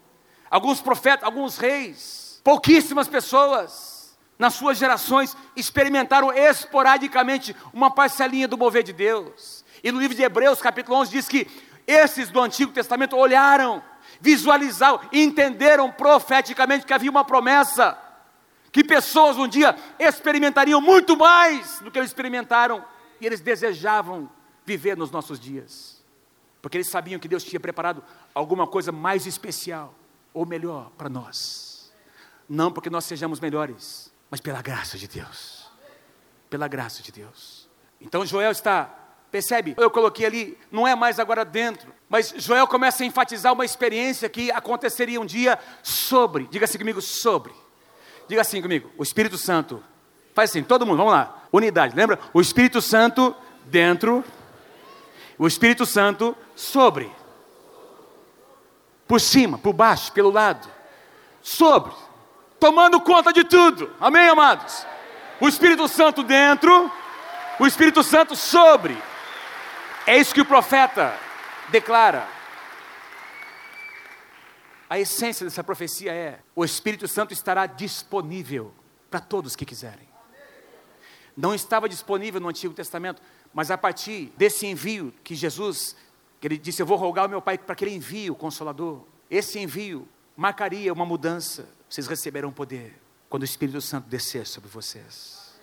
Alguns 0.48 0.80
profetas, 0.80 1.24
alguns 1.24 1.58
reis, 1.58 2.40
pouquíssimas 2.44 3.08
pessoas 3.08 3.97
nas 4.38 4.54
suas 4.54 4.78
gerações 4.78 5.36
experimentaram 5.56 6.32
esporadicamente 6.32 7.54
uma 7.72 7.90
parcelinha 7.90 8.46
do 8.46 8.56
mover 8.56 8.82
de 8.82 8.92
Deus. 8.92 9.64
E 9.82 9.90
no 9.90 9.98
livro 9.98 10.16
de 10.16 10.22
Hebreus, 10.22 10.60
capítulo 10.60 10.96
11, 10.98 11.10
diz 11.10 11.28
que 11.28 11.46
esses 11.86 12.30
do 12.30 12.40
Antigo 12.40 12.72
Testamento 12.72 13.16
olharam 13.16 13.82
visualizaram, 14.20 15.00
entenderam 15.12 15.90
profeticamente 15.90 16.86
que 16.86 16.92
havia 16.92 17.10
uma 17.10 17.24
promessa, 17.24 17.98
que 18.72 18.84
pessoas 18.84 19.36
um 19.36 19.48
dia 19.48 19.76
experimentariam 19.98 20.80
muito 20.80 21.16
mais 21.16 21.80
do 21.80 21.90
que 21.90 21.98
eles 21.98 22.10
experimentaram, 22.10 22.84
e 23.20 23.26
eles 23.26 23.40
desejavam 23.40 24.30
viver 24.64 24.96
nos 24.96 25.10
nossos 25.10 25.40
dias, 25.40 26.02
porque 26.62 26.76
eles 26.76 26.88
sabiam 26.88 27.18
que 27.18 27.28
Deus 27.28 27.42
tinha 27.42 27.58
preparado 27.58 28.02
alguma 28.34 28.66
coisa 28.66 28.92
mais 28.92 29.26
especial 29.26 29.94
ou 30.32 30.46
melhor 30.46 30.90
para 30.96 31.08
nós, 31.08 31.92
não 32.48 32.70
porque 32.70 32.90
nós 32.90 33.04
sejamos 33.04 33.40
melhores, 33.40 34.12
mas 34.30 34.40
pela 34.40 34.62
graça 34.62 34.98
de 34.98 35.08
Deus, 35.08 35.70
pela 36.50 36.68
graça 36.68 37.02
de 37.02 37.12
Deus. 37.12 37.68
Então 38.00 38.24
Joel 38.24 38.52
está 38.52 38.98
Percebe? 39.30 39.74
Eu 39.76 39.90
coloquei 39.90 40.24
ali, 40.24 40.58
não 40.72 40.88
é 40.88 40.94
mais 40.94 41.18
agora 41.18 41.44
dentro. 41.44 41.92
Mas 42.08 42.32
Joel 42.38 42.66
começa 42.66 43.02
a 43.02 43.06
enfatizar 43.06 43.52
uma 43.52 43.64
experiência 43.64 44.28
que 44.28 44.50
aconteceria 44.50 45.20
um 45.20 45.26
dia 45.26 45.58
sobre. 45.82 46.46
Diga 46.50 46.64
assim 46.64 46.78
comigo, 46.78 47.02
sobre. 47.02 47.52
Diga 48.26 48.40
assim 48.40 48.62
comigo, 48.62 48.90
o 48.96 49.02
Espírito 49.02 49.36
Santo. 49.36 49.82
Faz 50.34 50.50
assim, 50.50 50.62
todo 50.62 50.86
mundo, 50.86 50.98
vamos 50.98 51.12
lá. 51.12 51.46
Unidade, 51.52 51.94
lembra? 51.94 52.18
O 52.32 52.40
Espírito 52.40 52.80
Santo 52.80 53.36
dentro. 53.66 54.24
O 55.38 55.46
Espírito 55.46 55.84
Santo 55.84 56.34
sobre. 56.56 57.10
Por 59.06 59.20
cima, 59.20 59.58
por 59.58 59.74
baixo, 59.74 60.12
pelo 60.12 60.30
lado. 60.30 60.68
Sobre. 61.42 61.92
Tomando 62.58 63.00
conta 63.00 63.32
de 63.32 63.44
tudo. 63.44 63.92
Amém, 64.00 64.28
amados? 64.28 64.86
O 65.40 65.48
Espírito 65.48 65.86
Santo 65.86 66.22
dentro 66.22 66.90
O 67.60 67.66
Espírito 67.66 68.02
Santo 68.02 68.36
sobre. 68.36 68.96
É 70.06 70.16
isso 70.16 70.34
que 70.34 70.40
o 70.40 70.44
profeta 70.44 71.18
declara. 71.70 72.26
A 74.88 74.98
essência 74.98 75.44
dessa 75.44 75.62
profecia 75.62 76.12
é: 76.12 76.40
o 76.54 76.64
Espírito 76.64 77.06
Santo 77.06 77.32
estará 77.32 77.66
disponível 77.66 78.72
para 79.10 79.20
todos 79.20 79.54
que 79.54 79.64
quiserem. 79.64 80.08
Não 81.36 81.54
estava 81.54 81.88
disponível 81.88 82.40
no 82.40 82.48
Antigo 82.48 82.74
Testamento, 82.74 83.22
mas 83.52 83.70
a 83.70 83.78
partir 83.78 84.32
desse 84.36 84.66
envio 84.66 85.12
que 85.22 85.34
Jesus, 85.34 85.94
que 86.40 86.46
ele 86.46 86.58
disse: 86.58 86.80
Eu 86.80 86.86
vou 86.86 86.96
rogar 86.96 87.24
ao 87.24 87.28
meu 87.28 87.42
Pai 87.42 87.58
para 87.58 87.74
que 87.74 87.84
ele 87.84 87.94
envie 87.94 88.30
o 88.30 88.34
Consolador. 88.34 89.04
Esse 89.30 89.58
envio 89.58 90.08
marcaria 90.36 90.92
uma 90.92 91.04
mudança. 91.04 91.68
Vocês 91.88 92.06
receberão 92.06 92.52
poder 92.52 93.00
quando 93.28 93.42
o 93.42 93.46
Espírito 93.46 93.80
Santo 93.80 94.08
descer 94.08 94.46
sobre 94.46 94.68
vocês. 94.68 95.58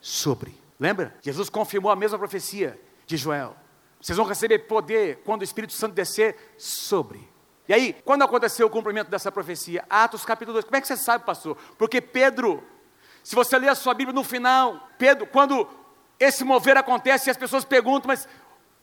Sobre. 0.00 0.54
Lembra? 0.78 1.16
Jesus 1.22 1.48
confirmou 1.48 1.90
a 1.90 1.96
mesma 1.96 2.18
profecia 2.18 2.78
de 3.06 3.16
Joel. 3.16 3.56
Vocês 4.00 4.16
vão 4.16 4.26
receber 4.26 4.60
poder 4.60 5.22
quando 5.24 5.42
o 5.42 5.44
Espírito 5.44 5.72
Santo 5.72 5.94
descer 5.94 6.54
sobre. 6.58 7.30
E 7.68 7.72
aí, 7.72 7.92
quando 8.04 8.22
aconteceu 8.22 8.66
o 8.66 8.70
cumprimento 8.70 9.08
dessa 9.08 9.30
profecia? 9.30 9.84
Atos 9.88 10.24
capítulo 10.24 10.54
2. 10.54 10.64
Como 10.64 10.76
é 10.76 10.80
que 10.80 10.86
você 10.88 10.96
sabe, 10.96 11.24
pastor? 11.24 11.56
Porque 11.78 12.00
Pedro, 12.00 12.62
se 13.22 13.34
você 13.34 13.58
ler 13.58 13.68
a 13.68 13.74
sua 13.74 13.94
Bíblia 13.94 14.14
no 14.14 14.24
final, 14.24 14.88
Pedro, 14.98 15.26
quando 15.26 15.68
esse 16.18 16.42
mover 16.42 16.76
acontece 16.76 17.28
e 17.28 17.30
as 17.30 17.36
pessoas 17.36 17.64
perguntam, 17.64 18.08
mas 18.08 18.28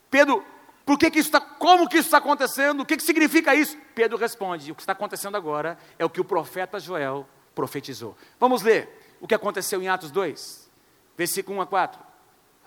Pedro, 0.09 0.43
por 0.89 0.97
que, 0.97 1.11
que 1.11 1.19
está, 1.19 1.39
como 1.39 1.87
que 1.87 1.97
isso 1.97 2.07
está 2.07 2.17
acontecendo? 2.17 2.79
O 2.79 2.85
que, 2.85 2.97
que 2.97 3.03
significa 3.03 3.53
isso? 3.53 3.77
Pedro 3.93 4.17
responde: 4.17 4.71
o 4.71 4.75
que 4.75 4.81
está 4.81 4.93
acontecendo 4.93 5.37
agora 5.37 5.77
é 5.99 6.03
o 6.03 6.09
que 6.09 6.19
o 6.19 6.25
profeta 6.25 6.79
Joel 6.79 7.29
profetizou. 7.53 8.17
Vamos 8.39 8.63
ler 8.63 8.89
o 9.21 9.27
que 9.27 9.35
aconteceu 9.35 9.83
em 9.83 9.87
Atos 9.87 10.09
2, 10.09 10.67
versículo 11.15 11.59
1 11.59 11.61
a 11.61 11.67
4. 11.67 12.01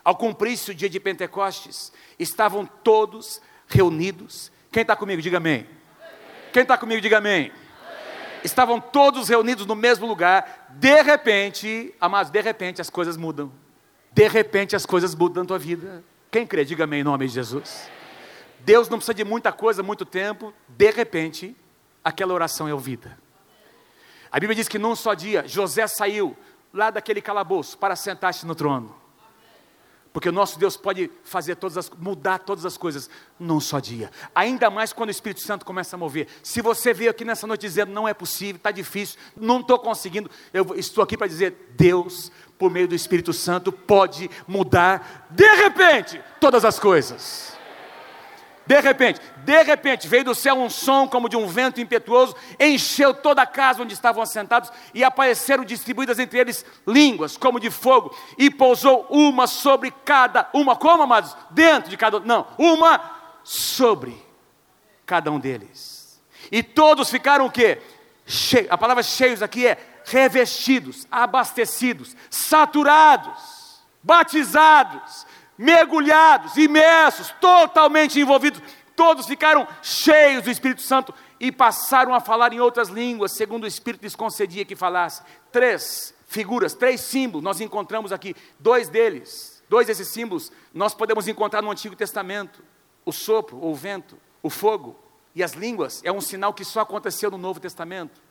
Ao 0.05 0.15
cumprir-se 0.15 0.71
o 0.71 0.73
dia 0.73 0.89
de 0.89 1.01
Pentecostes, 1.01 1.91
estavam 2.17 2.65
todos 2.65 3.41
reunidos. 3.67 4.53
Quem 4.71 4.83
está 4.83 4.95
comigo, 4.95 5.21
diga 5.21 5.35
amém. 5.35 5.67
Quem 6.53 6.61
está 6.61 6.77
comigo, 6.77 7.01
diga 7.01 7.17
amém. 7.17 7.51
Estavam 8.41 8.79
todos 8.79 9.27
reunidos 9.27 9.65
no 9.65 9.75
mesmo 9.75 10.07
lugar. 10.07 10.69
De 10.69 11.01
repente, 11.01 11.93
amados, 11.99 12.31
de 12.31 12.39
repente 12.39 12.79
as 12.79 12.89
coisas 12.89 13.17
mudam. 13.17 13.51
De 14.13 14.29
repente 14.29 14.77
as 14.77 14.85
coisas 14.85 15.13
mudam 15.13 15.43
na 15.43 15.47
tua 15.49 15.59
vida. 15.59 16.01
Quem 16.31 16.47
crê, 16.47 16.63
diga 16.63 16.85
amém 16.85 17.01
em 17.01 17.03
nome 17.03 17.27
de 17.27 17.33
Jesus. 17.33 17.91
Deus 18.63 18.89
não 18.89 18.97
precisa 18.97 19.13
de 19.13 19.23
muita 19.23 19.51
coisa, 19.51 19.83
muito 19.83 20.05
tempo. 20.05 20.53
De 20.67 20.89
repente, 20.91 21.55
aquela 22.03 22.33
oração 22.33 22.67
é 22.67 22.73
ouvida. 22.73 23.17
A 24.31 24.39
Bíblia 24.39 24.55
diz 24.55 24.67
que 24.67 24.79
num 24.79 24.95
só 24.95 25.13
dia, 25.13 25.47
José 25.47 25.85
saiu 25.85 26.35
lá 26.73 26.89
daquele 26.89 27.21
calabouço 27.21 27.77
para 27.77 27.95
sentar-se 27.95 28.45
no 28.45 28.55
trono. 28.55 28.95
Porque 30.11 30.29
o 30.29 30.31
nosso 30.31 30.59
Deus 30.59 30.77
pode 30.77 31.09
fazer 31.23 31.55
todas 31.55 31.75
as, 31.75 31.89
mudar 31.89 32.37
todas 32.39 32.65
as 32.65 32.77
coisas 32.77 33.09
num 33.39 33.59
só 33.59 33.79
dia. 33.79 34.11
Ainda 34.33 34.69
mais 34.69 34.93
quando 34.93 35.09
o 35.09 35.11
Espírito 35.11 35.41
Santo 35.41 35.65
começa 35.65 35.95
a 35.95 35.99
mover. 35.99 36.27
Se 36.43 36.61
você 36.61 36.93
veio 36.93 37.09
aqui 37.09 37.25
nessa 37.25 37.47
noite 37.47 37.61
dizendo 37.61 37.91
não 37.91 38.07
é 38.07 38.13
possível, 38.13 38.57
está 38.57 38.69
difícil, 38.69 39.19
não 39.35 39.59
estou 39.59 39.79
conseguindo, 39.79 40.29
eu 40.53 40.75
estou 40.75 41.03
aqui 41.03 41.17
para 41.17 41.25
dizer, 41.25 41.73
Deus, 41.75 42.31
por 42.59 42.71
meio 42.71 42.87
do 42.87 42.93
Espírito 42.93 43.33
Santo, 43.33 43.71
pode 43.71 44.29
mudar 44.47 45.27
de 45.31 45.47
repente 45.55 46.21
todas 46.39 46.63
as 46.63 46.77
coisas. 46.79 47.57
De 48.65 48.79
repente, 48.79 49.19
de 49.43 49.63
repente, 49.63 50.07
veio 50.07 50.23
do 50.23 50.33
céu 50.33 50.55
um 50.55 50.69
som 50.69 51.07
como 51.07 51.27
de 51.27 51.35
um 51.35 51.47
vento 51.47 51.81
impetuoso, 51.81 52.35
encheu 52.57 53.13
toda 53.13 53.41
a 53.41 53.45
casa 53.45 53.83
onde 53.83 53.93
estavam 53.93 54.23
assentados 54.23 54.71
e 54.93 55.03
apareceram 55.03 55.65
distribuídas 55.65 56.17
entre 56.17 56.39
eles 56.39 56.65
línguas 56.87 57.35
como 57.35 57.59
de 57.59 57.69
fogo 57.69 58.15
e 58.37 58.49
pousou 58.49 59.05
uma 59.09 59.47
sobre 59.47 59.91
cada 60.05 60.49
uma, 60.53 60.77
como 60.77 61.03
amados? 61.03 61.35
Dentro 61.51 61.89
de 61.89 61.97
cada, 61.97 62.21
não, 62.21 62.47
uma 62.57 63.01
sobre 63.43 64.15
cada 65.05 65.29
um 65.29 65.39
deles. 65.39 66.21
E 66.49 66.63
todos 66.63 67.09
ficaram 67.09 67.45
o 67.45 67.51
quê? 67.51 67.81
Che 68.25 68.67
a 68.69 68.77
palavra 68.77 69.03
cheios 69.03 69.41
aqui 69.41 69.67
é 69.67 69.77
revestidos, 70.05 71.05
abastecidos, 71.11 72.15
saturados, 72.29 73.83
batizados, 74.01 75.25
mergulhados, 75.57 76.57
imersos, 76.57 77.33
totalmente 77.39 78.19
envolvidos. 78.19 78.61
Todos 78.95 79.25
ficaram 79.25 79.67
cheios 79.81 80.43
do 80.43 80.51
Espírito 80.51 80.81
Santo 80.81 81.13
e 81.39 81.51
passaram 81.51 82.13
a 82.13 82.19
falar 82.19 82.53
em 82.53 82.59
outras 82.59 82.89
línguas, 82.89 83.33
segundo 83.35 83.63
o 83.63 83.67
Espírito 83.67 84.03
lhes 84.03 84.15
concedia 84.15 84.65
que 84.65 84.75
falasse. 84.75 85.23
Três 85.51 86.13
figuras, 86.27 86.73
três 86.73 87.01
símbolos 87.01 87.43
nós 87.43 87.59
encontramos 87.59 88.11
aqui. 88.11 88.35
Dois 88.59 88.89
deles, 88.89 89.63
dois 89.67 89.87
desses 89.87 90.07
símbolos, 90.07 90.51
nós 90.73 90.93
podemos 90.93 91.27
encontrar 91.27 91.61
no 91.61 91.71
Antigo 91.71 91.95
Testamento: 91.95 92.63
o 93.03 93.11
sopro, 93.11 93.57
ou 93.59 93.71
o 93.71 93.75
vento, 93.75 94.17
o 94.41 94.49
fogo 94.49 94.99
e 95.33 95.43
as 95.43 95.53
línguas. 95.53 96.01
É 96.03 96.11
um 96.11 96.21
sinal 96.21 96.53
que 96.53 96.63
só 96.63 96.81
aconteceu 96.81 97.31
no 97.31 97.37
Novo 97.37 97.59
Testamento. 97.59 98.21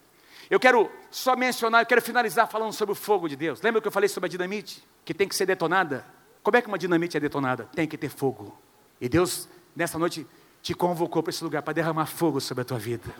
Eu 0.51 0.61
quero 0.61 0.91
só 1.11 1.35
mencionar, 1.37 1.83
eu 1.83 1.87
quero 1.87 2.03
finalizar 2.03 2.49
falando 2.49 2.73
sobre 2.73 2.93
o 2.93 2.97
fogo 2.97 3.29
de 3.29 3.37
Deus. 3.37 3.61
Lembra 3.63 3.81
que 3.81 3.89
eu 3.89 3.93
falei 3.93 4.09
sobre 4.09 4.29
a 4.29 4.31
dinamite, 4.31 4.87
que 5.05 5.15
tem 5.15 5.27
que 5.27 5.35
ser 5.35 5.47
detonada? 5.47 6.05
Como 6.43 6.57
é 6.57 6.63
que 6.63 6.69
uma 6.69 6.79
dinamite 6.79 7.17
é 7.17 7.21
detonada? 7.21 7.69
Tem 7.75 7.87
que 7.87 7.97
ter 7.97 8.09
fogo. 8.09 8.57
E 9.01 9.09
Deus, 9.09 9.49
nessa 9.77 9.99
noite, 9.99 10.27
te 10.63 10.75
convocou 10.75 11.23
para 11.23 11.31
esse 11.31 11.43
lugar 11.43 11.63
para 11.63 11.73
derramar 11.73 12.07
fogo 12.07 12.41
sobre 12.41 12.63
a 12.63 12.65
tua 12.65 12.79
vida. 12.79 13.15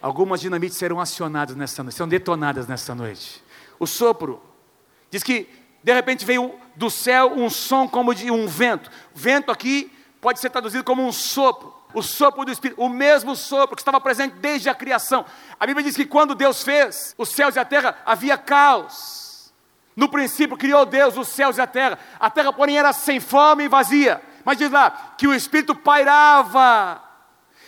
Algumas 0.00 0.40
dinamites 0.40 0.78
serão 0.78 0.98
acionadas 0.98 1.54
nessa 1.54 1.82
noite, 1.82 1.94
serão 1.94 2.08
detonadas 2.08 2.66
nessa 2.66 2.94
noite. 2.94 3.42
O 3.78 3.86
sopro 3.86 4.42
diz 5.10 5.22
que 5.22 5.48
de 5.82 5.92
repente 5.92 6.24
veio 6.24 6.54
do 6.76 6.90
céu 6.90 7.32
um 7.34 7.50
som 7.50 7.88
como 7.88 8.14
de 8.14 8.30
um 8.30 8.46
vento. 8.46 8.90
Vento 9.14 9.50
aqui 9.50 9.92
pode 10.20 10.40
ser 10.40 10.50
traduzido 10.50 10.84
como 10.84 11.06
um 11.06 11.12
sopro. 11.12 11.74
O 11.92 12.02
sopro 12.02 12.44
do 12.44 12.52
Espírito, 12.52 12.80
o 12.80 12.88
mesmo 12.88 13.34
sopro 13.34 13.74
que 13.74 13.82
estava 13.82 14.00
presente 14.00 14.36
desde 14.36 14.68
a 14.68 14.74
criação. 14.74 15.24
A 15.58 15.66
Bíblia 15.66 15.84
diz 15.84 15.96
que 15.96 16.04
quando 16.04 16.34
Deus 16.34 16.62
fez 16.62 17.14
os 17.18 17.30
céus 17.30 17.56
e 17.56 17.58
a 17.58 17.64
terra, 17.64 17.98
havia 18.06 18.38
caos. 18.38 19.29
No 20.00 20.08
princípio 20.08 20.56
criou 20.56 20.86
Deus 20.86 21.18
os 21.18 21.28
céus 21.28 21.58
e 21.58 21.60
a 21.60 21.66
terra. 21.66 21.98
A 22.18 22.30
terra, 22.30 22.50
porém, 22.54 22.78
era 22.78 22.90
sem 22.90 23.20
forma 23.20 23.62
e 23.62 23.68
vazia. 23.68 24.22
Mas 24.42 24.56
diz 24.56 24.70
lá 24.70 25.14
que 25.18 25.28
o 25.28 25.34
Espírito 25.34 25.74
pairava. 25.74 27.02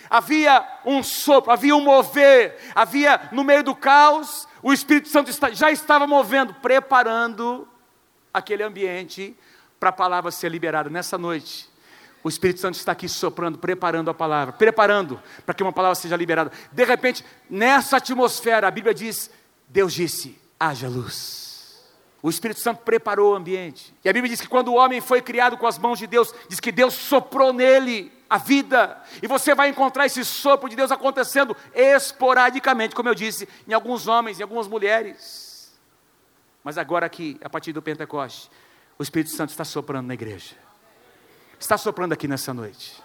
Havia 0.08 0.66
um 0.82 1.02
sopro, 1.02 1.52
havia 1.52 1.76
um 1.76 1.82
mover, 1.82 2.58
havia 2.74 3.28
no 3.32 3.44
meio 3.44 3.62
do 3.62 3.74
caos, 3.74 4.48
o 4.62 4.72
Espírito 4.72 5.08
Santo 5.08 5.30
já 5.52 5.70
estava 5.70 6.06
movendo, 6.06 6.54
preparando 6.54 7.68
aquele 8.32 8.62
ambiente 8.62 9.36
para 9.78 9.90
a 9.90 9.92
palavra 9.92 10.30
ser 10.30 10.50
liberada 10.50 10.88
nessa 10.88 11.18
noite. 11.18 11.68
O 12.24 12.30
Espírito 12.30 12.60
Santo 12.60 12.76
está 12.76 12.92
aqui 12.92 13.10
soprando, 13.10 13.58
preparando 13.58 14.08
a 14.08 14.14
palavra, 14.14 14.54
preparando 14.54 15.20
para 15.44 15.54
que 15.54 15.62
uma 15.62 15.72
palavra 15.72 15.96
seja 15.96 16.16
liberada. 16.16 16.50
De 16.70 16.84
repente, 16.84 17.22
nessa 17.50 17.98
atmosfera, 17.98 18.68
a 18.68 18.70
Bíblia 18.70 18.94
diz: 18.94 19.30
Deus 19.68 19.92
disse: 19.92 20.40
haja 20.58 20.88
luz. 20.88 21.41
O 22.22 22.30
Espírito 22.30 22.60
Santo 22.60 22.82
preparou 22.82 23.32
o 23.32 23.34
ambiente. 23.34 23.92
E 24.04 24.08
a 24.08 24.12
Bíblia 24.12 24.30
diz 24.30 24.40
que 24.40 24.46
quando 24.46 24.68
o 24.68 24.76
homem 24.76 25.00
foi 25.00 25.20
criado 25.20 25.56
com 25.56 25.66
as 25.66 25.76
mãos 25.76 25.98
de 25.98 26.06
Deus, 26.06 26.32
diz 26.48 26.60
que 26.60 26.70
Deus 26.70 26.94
soprou 26.94 27.52
nele 27.52 28.12
a 28.30 28.38
vida. 28.38 29.02
E 29.20 29.26
você 29.26 29.56
vai 29.56 29.70
encontrar 29.70 30.06
esse 30.06 30.24
sopro 30.24 30.68
de 30.68 30.76
Deus 30.76 30.92
acontecendo 30.92 31.56
esporadicamente, 31.74 32.94
como 32.94 33.08
eu 33.08 33.14
disse, 33.14 33.48
em 33.66 33.72
alguns 33.72 34.06
homens, 34.06 34.38
em 34.38 34.42
algumas 34.44 34.68
mulheres. 34.68 35.76
Mas 36.62 36.78
agora 36.78 37.04
aqui, 37.04 37.40
a 37.42 37.50
partir 37.50 37.72
do 37.72 37.82
Pentecoste, 37.82 38.48
o 38.96 39.02
Espírito 39.02 39.32
Santo 39.32 39.50
está 39.50 39.64
soprando 39.64 40.06
na 40.06 40.14
igreja. 40.14 40.54
Está 41.58 41.76
soprando 41.76 42.12
aqui 42.12 42.28
nessa 42.28 42.54
noite. 42.54 43.02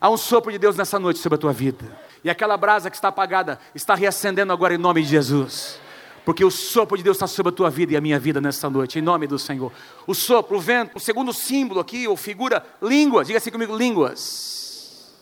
Há 0.00 0.08
um 0.08 0.16
sopro 0.16 0.50
de 0.50 0.58
Deus 0.58 0.76
nessa 0.76 0.98
noite 0.98 1.18
sobre 1.18 1.36
a 1.36 1.38
tua 1.38 1.52
vida. 1.52 1.84
E 2.24 2.30
aquela 2.30 2.56
brasa 2.56 2.88
que 2.88 2.96
está 2.96 3.08
apagada 3.08 3.60
está 3.74 3.94
reacendendo 3.94 4.50
agora 4.50 4.74
em 4.74 4.78
nome 4.78 5.02
de 5.02 5.08
Jesus 5.08 5.83
porque 6.24 6.44
o 6.44 6.50
sopro 6.50 6.96
de 6.96 7.02
Deus 7.02 7.16
está 7.16 7.26
sobre 7.26 7.50
a 7.50 7.54
tua 7.54 7.68
vida 7.68 7.92
e 7.92 7.96
a 7.96 8.00
minha 8.00 8.18
vida 8.18 8.40
nessa 8.40 8.70
noite, 8.70 8.98
em 8.98 9.02
nome 9.02 9.26
do 9.26 9.38
Senhor. 9.38 9.70
O 10.06 10.14
sopro, 10.14 10.56
o 10.56 10.60
vento, 10.60 10.96
o 10.96 11.00
segundo 11.00 11.32
símbolo 11.32 11.80
aqui, 11.80 12.08
ou 12.08 12.16
figura, 12.16 12.64
línguas, 12.80 13.26
diga 13.26 13.38
assim 13.38 13.50
comigo, 13.50 13.76
línguas. 13.76 15.12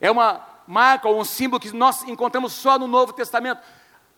É 0.00 0.10
uma 0.10 0.40
marca 0.66 1.06
ou 1.06 1.20
um 1.20 1.24
símbolo 1.24 1.60
que 1.60 1.70
nós 1.72 2.02
encontramos 2.04 2.54
só 2.54 2.78
no 2.78 2.86
Novo 2.86 3.12
Testamento. 3.12 3.60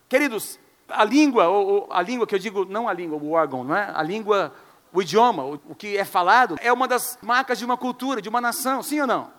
Queridos, 0.08 0.58
a 0.88 1.04
língua, 1.04 1.48
ou, 1.48 1.66
ou 1.66 1.88
a 1.90 2.00
língua 2.00 2.26
que 2.26 2.34
eu 2.34 2.38
digo, 2.38 2.64
não 2.64 2.88
a 2.88 2.92
língua, 2.92 3.18
o 3.18 3.32
órgão, 3.32 3.64
não 3.64 3.76
é? 3.76 3.90
A 3.92 4.02
língua, 4.02 4.54
o 4.92 5.02
idioma, 5.02 5.44
o, 5.44 5.54
o 5.68 5.74
que 5.74 5.96
é 5.96 6.04
falado, 6.04 6.56
é 6.60 6.72
uma 6.72 6.86
das 6.86 7.18
marcas 7.20 7.58
de 7.58 7.64
uma 7.64 7.76
cultura, 7.76 8.22
de 8.22 8.28
uma 8.28 8.40
nação, 8.40 8.84
sim 8.84 9.00
ou 9.00 9.06
não? 9.06 9.30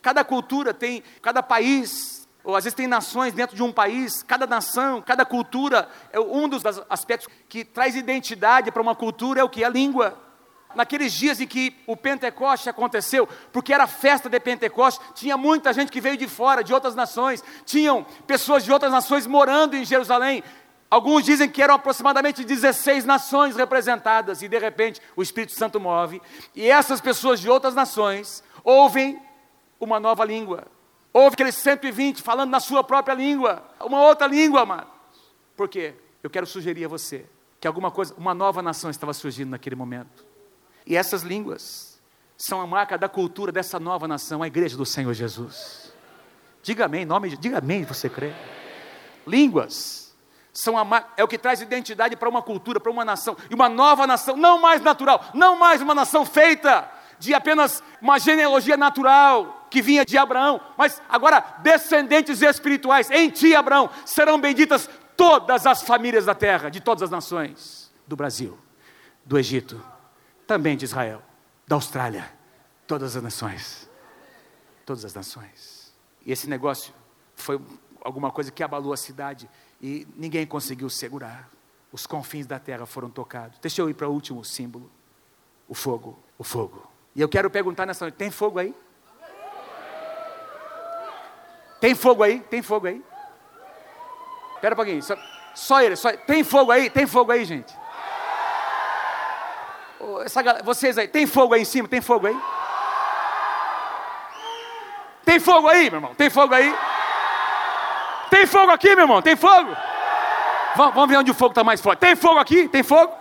Cada 0.00 0.24
cultura 0.24 0.72
tem, 0.72 1.02
cada 1.20 1.42
país 1.42 2.15
ou 2.46 2.54
às 2.54 2.62
vezes 2.62 2.76
tem 2.76 2.86
nações 2.86 3.34
dentro 3.34 3.56
de 3.56 3.62
um 3.62 3.72
país, 3.72 4.22
cada 4.22 4.46
nação, 4.46 5.02
cada 5.02 5.24
cultura, 5.24 5.88
é 6.12 6.20
um 6.20 6.48
dos 6.48 6.62
aspectos 6.88 7.28
que 7.48 7.64
traz 7.64 7.96
identidade 7.96 8.70
para 8.70 8.80
uma 8.80 8.94
cultura 8.94 9.40
é 9.40 9.44
o 9.44 9.48
que? 9.48 9.64
A 9.64 9.68
língua. 9.68 10.16
Naqueles 10.72 11.12
dias 11.12 11.40
em 11.40 11.46
que 11.46 11.76
o 11.88 11.96
Pentecoste 11.96 12.70
aconteceu, 12.70 13.28
porque 13.52 13.74
era 13.74 13.88
festa 13.88 14.28
de 14.28 14.38
Pentecoste, 14.38 15.04
tinha 15.14 15.36
muita 15.36 15.72
gente 15.72 15.90
que 15.90 16.00
veio 16.00 16.16
de 16.16 16.28
fora, 16.28 16.62
de 16.62 16.72
outras 16.72 16.94
nações, 16.94 17.42
tinham 17.64 18.06
pessoas 18.28 18.62
de 18.62 18.70
outras 18.70 18.92
nações 18.92 19.26
morando 19.26 19.74
em 19.74 19.84
Jerusalém. 19.84 20.44
Alguns 20.88 21.24
dizem 21.24 21.48
que 21.48 21.60
eram 21.60 21.74
aproximadamente 21.74 22.44
16 22.44 23.04
nações 23.04 23.56
representadas, 23.56 24.40
e 24.40 24.46
de 24.46 24.58
repente 24.58 25.02
o 25.16 25.22
Espírito 25.22 25.52
Santo 25.52 25.80
move, 25.80 26.22
e 26.54 26.70
essas 26.70 27.00
pessoas 27.00 27.40
de 27.40 27.50
outras 27.50 27.74
nações 27.74 28.44
ouvem 28.62 29.20
uma 29.80 29.98
nova 29.98 30.24
língua. 30.24 30.75
Houve 31.16 31.32
aqueles 31.32 31.54
120 31.54 32.20
falando 32.20 32.50
na 32.50 32.60
sua 32.60 32.84
própria 32.84 33.14
língua, 33.14 33.64
uma 33.80 34.02
outra 34.02 34.26
língua, 34.26 34.60
amados. 34.60 34.92
Por 35.56 35.66
quê? 35.66 35.94
Eu 36.22 36.28
quero 36.28 36.44
sugerir 36.44 36.84
a 36.84 36.88
você 36.88 37.24
que 37.58 37.66
alguma 37.66 37.90
coisa, 37.90 38.12
uma 38.18 38.34
nova 38.34 38.60
nação 38.60 38.90
estava 38.90 39.14
surgindo 39.14 39.48
naquele 39.48 39.74
momento. 39.74 40.26
E 40.84 40.94
essas 40.94 41.22
línguas 41.22 41.98
são 42.36 42.60
a 42.60 42.66
marca 42.66 42.98
da 42.98 43.08
cultura 43.08 43.50
dessa 43.50 43.80
nova 43.80 44.06
nação, 44.06 44.42
a 44.42 44.46
igreja 44.46 44.76
do 44.76 44.84
Senhor 44.84 45.14
Jesus. 45.14 45.90
Diga 46.62 46.84
amém, 46.84 47.06
nome 47.06 47.30
de, 47.30 47.38
diga 47.38 47.60
amém, 47.60 47.84
você 47.84 48.10
crê? 48.10 48.34
Línguas 49.26 50.14
são 50.52 50.76
a, 50.76 51.08
é 51.16 51.24
o 51.24 51.28
que 51.28 51.38
traz 51.38 51.62
identidade 51.62 52.14
para 52.14 52.28
uma 52.28 52.42
cultura, 52.42 52.78
para 52.78 52.92
uma 52.92 53.06
nação, 53.06 53.38
e 53.50 53.54
uma 53.54 53.70
nova 53.70 54.06
nação, 54.06 54.36
não 54.36 54.60
mais 54.60 54.82
natural, 54.82 55.24
não 55.32 55.58
mais 55.58 55.80
uma 55.80 55.94
nação 55.94 56.26
feita 56.26 56.92
de 57.18 57.32
apenas 57.32 57.82
uma 58.02 58.18
genealogia 58.18 58.76
natural 58.76 59.65
que 59.76 59.82
vinha 59.82 60.06
de 60.06 60.16
Abraão, 60.16 60.58
mas 60.78 61.02
agora 61.06 61.38
descendentes 61.62 62.40
espirituais 62.40 63.10
em 63.10 63.28
ti, 63.28 63.54
Abraão, 63.54 63.90
serão 64.06 64.40
benditas 64.40 64.88
todas 65.14 65.66
as 65.66 65.82
famílias 65.82 66.24
da 66.24 66.34
terra, 66.34 66.70
de 66.70 66.80
todas 66.80 67.02
as 67.02 67.10
nações, 67.10 67.92
do 68.06 68.16
Brasil, 68.16 68.58
do 69.22 69.38
Egito, 69.38 69.78
também 70.46 70.78
de 70.78 70.86
Israel, 70.86 71.22
da 71.68 71.76
Austrália, 71.76 72.32
todas 72.86 73.16
as 73.16 73.22
nações, 73.22 73.86
todas 74.86 75.04
as 75.04 75.12
nações. 75.12 75.94
E 76.24 76.32
esse 76.32 76.48
negócio 76.48 76.94
foi 77.34 77.60
alguma 78.00 78.30
coisa 78.30 78.50
que 78.50 78.62
abalou 78.62 78.94
a 78.94 78.96
cidade 78.96 79.46
e 79.78 80.08
ninguém 80.16 80.46
conseguiu 80.46 80.88
segurar. 80.88 81.50
Os 81.92 82.06
confins 82.06 82.46
da 82.46 82.58
terra 82.58 82.86
foram 82.86 83.10
tocados. 83.10 83.58
Deixa 83.58 83.82
eu 83.82 83.90
ir 83.90 83.94
para 83.94 84.08
o 84.08 84.12
último 84.12 84.42
símbolo: 84.42 84.90
o 85.68 85.74
fogo, 85.74 86.18
o 86.38 86.44
fogo. 86.44 86.90
E 87.14 87.20
eu 87.20 87.28
quero 87.28 87.50
perguntar 87.50 87.84
nessa 87.84 88.06
noite: 88.06 88.14
tem 88.14 88.30
fogo 88.30 88.58
aí? 88.58 88.74
Tem 91.80 91.94
fogo 91.94 92.22
aí? 92.22 92.40
Tem 92.40 92.62
fogo 92.62 92.86
aí? 92.86 93.02
Espera 94.54 94.74
um 94.74 94.76
pouquinho. 94.76 95.02
Só, 95.02 95.16
só 95.54 95.80
ele. 95.82 95.96
Só, 95.96 96.12
tem 96.12 96.42
fogo 96.42 96.72
aí? 96.72 96.90
Tem 96.90 97.06
fogo 97.06 97.32
aí, 97.32 97.44
gente? 97.44 97.74
Essa, 100.24 100.42
vocês 100.62 100.98
aí, 100.98 101.08
tem 101.08 101.26
fogo 101.26 101.54
aí 101.54 101.62
em 101.62 101.64
cima? 101.64 101.88
Tem 101.88 102.00
fogo 102.00 102.26
aí? 102.26 102.36
Tem 105.24 105.40
fogo 105.40 105.68
aí, 105.68 105.90
meu 105.90 105.98
irmão? 105.98 106.14
Tem 106.14 106.30
fogo 106.30 106.54
aí? 106.54 106.74
Tem 108.30 108.46
fogo 108.46 108.70
aqui, 108.70 108.94
meu 108.94 109.04
irmão? 109.04 109.22
Tem 109.22 109.36
fogo? 109.36 109.76
Vamos, 110.76 110.94
vamos 110.94 111.08
ver 111.08 111.16
onde 111.16 111.30
o 111.30 111.34
fogo 111.34 111.52
está 111.52 111.64
mais 111.64 111.80
forte. 111.80 112.00
Tem 112.00 112.14
fogo 112.14 112.38
aqui? 112.38 112.68
Tem 112.68 112.82
fogo? 112.82 113.12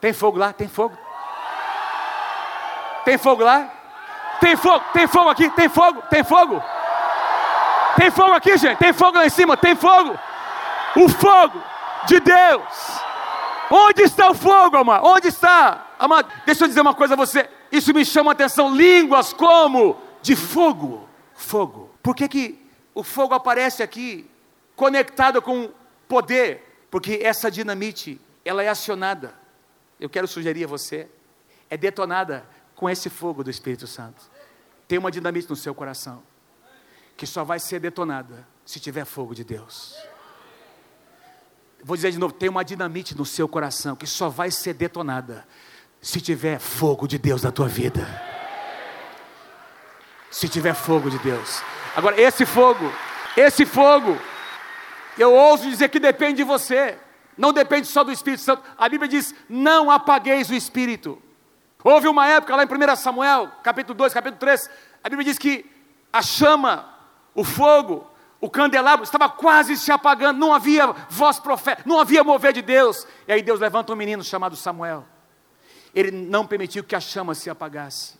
Tem 0.00 0.12
fogo 0.12 0.38
lá? 0.38 0.52
Tem 0.52 0.68
fogo? 0.68 0.96
Tem 3.04 3.18
fogo 3.18 3.44
lá? 3.44 3.70
Tem 4.44 4.56
fogo? 4.56 4.84
Tem 4.92 5.06
fogo 5.06 5.28
aqui? 5.30 5.48
Tem 5.50 5.68
fogo? 5.68 6.02
Tem 6.02 6.22
fogo? 6.22 6.62
Tem 7.96 8.10
fogo 8.10 8.32
aqui, 8.32 8.58
gente? 8.58 8.78
Tem 8.78 8.92
fogo 8.92 9.16
lá 9.16 9.24
em 9.24 9.30
cima? 9.30 9.56
Tem 9.56 9.74
fogo? 9.74 10.18
O 10.96 11.08
fogo 11.08 11.62
de 12.06 12.20
Deus. 12.20 13.00
Onde 13.70 14.02
está 14.02 14.28
o 14.30 14.34
fogo, 14.34 14.76
amado? 14.76 15.06
Onde 15.06 15.28
está? 15.28 15.86
Amado, 15.98 16.30
deixa 16.44 16.64
eu 16.64 16.68
dizer 16.68 16.82
uma 16.82 16.92
coisa 16.92 17.14
a 17.14 17.16
você. 17.16 17.48
Isso 17.72 17.94
me 17.94 18.04
chama 18.04 18.32
a 18.32 18.34
atenção. 18.34 18.76
Línguas 18.76 19.32
como 19.32 19.96
de 20.20 20.36
fogo. 20.36 21.08
Fogo. 21.34 21.90
Por 22.02 22.14
que, 22.14 22.28
que 22.28 22.70
o 22.94 23.02
fogo 23.02 23.32
aparece 23.32 23.82
aqui 23.82 24.30
conectado 24.76 25.40
com 25.40 25.70
poder? 26.06 26.86
Porque 26.90 27.20
essa 27.22 27.50
dinamite, 27.50 28.20
ela 28.44 28.62
é 28.62 28.68
acionada 28.68 29.34
eu 29.98 30.10
quero 30.10 30.26
sugerir 30.26 30.64
a 30.64 30.66
você, 30.66 31.08
é 31.70 31.76
detonada 31.76 32.46
com 32.74 32.90
esse 32.90 33.08
fogo 33.08 33.42
do 33.42 33.50
Espírito 33.50 33.86
Santo. 33.86 34.33
Tem 34.86 34.98
uma 34.98 35.10
dinamite 35.10 35.48
no 35.48 35.56
seu 35.56 35.74
coração, 35.74 36.22
que 37.16 37.26
só 37.26 37.44
vai 37.44 37.58
ser 37.58 37.80
detonada 37.80 38.46
se 38.64 38.80
tiver 38.80 39.04
fogo 39.04 39.34
de 39.34 39.44
Deus. 39.44 39.94
Vou 41.82 41.96
dizer 41.96 42.10
de 42.10 42.18
novo: 42.18 42.32
tem 42.32 42.48
uma 42.48 42.64
dinamite 42.64 43.16
no 43.16 43.26
seu 43.26 43.46
coração 43.46 43.94
que 43.94 44.06
só 44.06 44.28
vai 44.28 44.50
ser 44.50 44.74
detonada 44.74 45.46
se 46.00 46.20
tiver 46.20 46.58
fogo 46.58 47.06
de 47.06 47.18
Deus 47.18 47.42
na 47.42 47.52
tua 47.52 47.68
vida. 47.68 48.06
Se 50.30 50.48
tiver 50.48 50.74
fogo 50.74 51.08
de 51.08 51.18
Deus. 51.18 51.62
Agora, 51.94 52.20
esse 52.20 52.44
fogo, 52.44 52.92
esse 53.36 53.64
fogo, 53.64 54.18
eu 55.16 55.32
ouso 55.32 55.68
dizer 55.70 55.88
que 55.88 56.00
depende 56.00 56.38
de 56.38 56.44
você. 56.44 56.98
Não 57.36 57.52
depende 57.52 57.86
só 57.86 58.02
do 58.02 58.12
Espírito 58.12 58.42
Santo. 58.42 58.62
A 58.76 58.88
Bíblia 58.88 59.08
diz: 59.08 59.34
não 59.48 59.90
apagueis 59.90 60.50
o 60.50 60.54
Espírito. 60.54 61.22
Houve 61.84 62.08
uma 62.08 62.26
época 62.26 62.56
lá 62.56 62.64
em 62.64 62.66
1 62.66 62.96
Samuel, 62.96 63.52
capítulo 63.62 63.94
2, 63.94 64.14
capítulo 64.14 64.40
3, 64.40 64.70
a 65.02 65.08
Bíblia 65.10 65.26
diz 65.26 65.38
que 65.38 65.70
a 66.10 66.22
chama, 66.22 66.88
o 67.34 67.44
fogo, 67.44 68.10
o 68.40 68.48
candelabro 68.48 69.04
estava 69.04 69.28
quase 69.28 69.76
se 69.76 69.92
apagando, 69.92 70.38
não 70.38 70.54
havia 70.54 70.86
voz 71.10 71.38
profética, 71.38 71.86
não 71.86 72.00
havia 72.00 72.24
mover 72.24 72.54
de 72.54 72.62
Deus. 72.62 73.06
E 73.28 73.32
aí 73.34 73.42
Deus 73.42 73.60
levanta 73.60 73.92
um 73.92 73.96
menino 73.96 74.24
chamado 74.24 74.56
Samuel. 74.56 75.04
Ele 75.94 76.10
não 76.10 76.46
permitiu 76.46 76.82
que 76.82 76.96
a 76.96 77.00
chama 77.00 77.34
se 77.34 77.50
apagasse. 77.50 78.14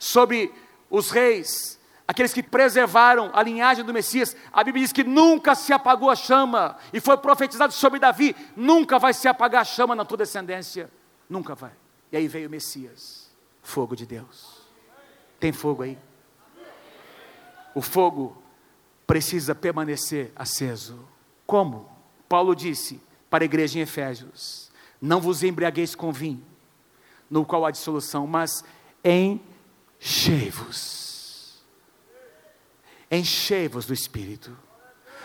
Sobre 0.00 0.52
os 0.90 1.12
reis, 1.12 1.78
aqueles 2.06 2.32
que 2.32 2.42
preservaram 2.42 3.30
a 3.32 3.44
linhagem 3.44 3.84
do 3.84 3.94
Messias, 3.94 4.36
a 4.52 4.64
Bíblia 4.64 4.82
diz 4.82 4.92
que 4.92 5.04
nunca 5.04 5.54
se 5.54 5.72
apagou 5.72 6.10
a 6.10 6.16
chama, 6.16 6.76
e 6.92 6.98
foi 6.98 7.16
profetizado 7.16 7.72
sobre 7.72 8.00
Davi: 8.00 8.34
nunca 8.56 8.98
vai 8.98 9.14
se 9.14 9.28
apagar 9.28 9.62
a 9.62 9.64
chama 9.64 9.94
na 9.94 10.04
tua 10.04 10.18
descendência, 10.18 10.90
nunca 11.30 11.54
vai. 11.54 11.70
E 12.10 12.16
aí 12.16 12.26
veio 12.28 12.48
o 12.48 12.50
Messias, 12.50 13.30
fogo 13.62 13.94
de 13.94 14.06
Deus. 14.06 14.62
Tem 15.38 15.52
fogo 15.52 15.82
aí? 15.82 15.98
O 17.74 17.82
fogo 17.82 18.42
precisa 19.06 19.54
permanecer 19.54 20.32
aceso. 20.34 20.98
Como? 21.46 21.88
Paulo 22.28 22.54
disse 22.54 23.00
para 23.30 23.44
a 23.44 23.46
igreja 23.46 23.78
em 23.78 23.82
Efésios: 23.82 24.70
Não 25.00 25.20
vos 25.20 25.42
embriagueis 25.42 25.94
com 25.94 26.10
vinho, 26.12 26.44
no 27.30 27.44
qual 27.44 27.64
há 27.66 27.70
dissolução, 27.70 28.26
mas 28.26 28.64
enchei-vos 30.00 30.98
enchei-vos 33.10 33.86
do 33.86 33.94
Espírito, 33.94 34.56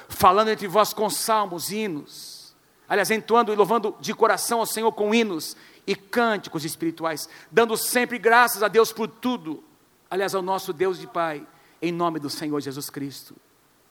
falando 0.08 0.50
entre 0.50 0.68
vós 0.68 0.94
com 0.94 1.10
salmos, 1.10 1.72
hinos, 1.72 2.56
aliás, 2.88 3.12
entoando 3.12 3.52
e 3.52 3.56
louvando 3.56 3.96
de 4.00 4.14
coração 4.14 4.60
ao 4.60 4.66
Senhor 4.66 4.92
com 4.92 5.14
hinos 5.14 5.56
e 5.86 5.96
cânticos 5.96 6.64
espirituais, 6.64 7.28
dando 7.52 7.76
sempre 7.78 8.18
graças 8.18 8.64
a 8.64 8.68
Deus 8.68 8.92
por 8.92 9.08
tudo, 9.08 9.64
aliás, 10.10 10.34
ao 10.34 10.42
nosso 10.42 10.72
Deus 10.72 11.02
e 11.02 11.08
Pai, 11.08 11.46
em 11.82 11.92
nome 11.92 12.20
do 12.20 12.30
Senhor 12.30 12.60
Jesus 12.62 12.90
Cristo. 12.90 13.36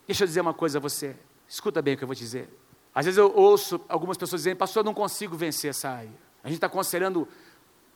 Deixa 0.07 0.25
eu 0.25 0.27
dizer 0.27 0.41
uma 0.41 0.55
coisa 0.55 0.79
a 0.79 0.81
você, 0.81 1.17
escuta 1.49 1.83
bem 1.83 1.95
o 1.95 1.97
que 1.99 2.05
eu 2.05 2.09
vou 2.09 2.15
dizer. 2.15 2.49
Às 2.95 3.07
vezes 3.07 3.19
eu 3.19 3.33
ouço 3.35 3.81
algumas 3.89 4.17
pessoas 4.17 4.43
dizendo, 4.43 4.57
pastor, 4.57 4.81
eu 4.81 4.85
não 4.85 4.95
consigo 4.95 5.37
vencer 5.37 5.71
essa 5.71 5.89
área. 5.89 6.13
A 6.43 6.49
gente 6.49 6.57
está 6.57 6.67
aconselhando 6.67 7.29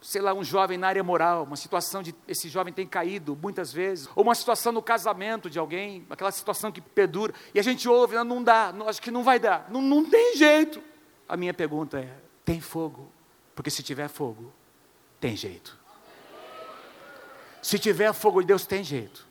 sei 0.00 0.20
lá, 0.20 0.32
um 0.32 0.44
jovem 0.44 0.78
na 0.78 0.88
área 0.88 1.02
moral, 1.02 1.44
uma 1.44 1.56
situação 1.56 2.02
de 2.02 2.14
esse 2.28 2.48
jovem 2.48 2.72
tem 2.72 2.86
caído 2.86 3.36
muitas 3.40 3.72
vezes, 3.72 4.08
ou 4.14 4.22
uma 4.22 4.34
situação 4.34 4.72
no 4.72 4.82
casamento 4.82 5.50
de 5.50 5.58
alguém, 5.58 6.06
aquela 6.08 6.30
situação 6.30 6.70
que 6.70 6.80
perdura, 6.80 7.34
e 7.54 7.58
a 7.58 7.62
gente 7.62 7.88
ouve, 7.88 8.14
não, 8.14 8.24
não 8.24 8.42
dá, 8.42 8.72
não, 8.72 8.88
acho 8.88 9.00
que 9.02 9.10
não 9.10 9.24
vai 9.24 9.38
dar, 9.38 9.66
não, 9.70 9.82
não 9.82 10.08
tem 10.08 10.36
jeito. 10.36 10.82
A 11.28 11.36
minha 11.36 11.52
pergunta 11.52 11.98
é: 11.98 12.12
tem 12.44 12.60
fogo? 12.60 13.10
Porque 13.56 13.70
se 13.70 13.82
tiver 13.82 14.06
fogo, 14.06 14.52
tem 15.18 15.34
jeito. 15.34 15.76
Se 17.62 17.78
tiver 17.78 18.12
fogo 18.12 18.42
de 18.42 18.46
Deus, 18.46 18.66
tem 18.66 18.84
jeito. 18.84 19.26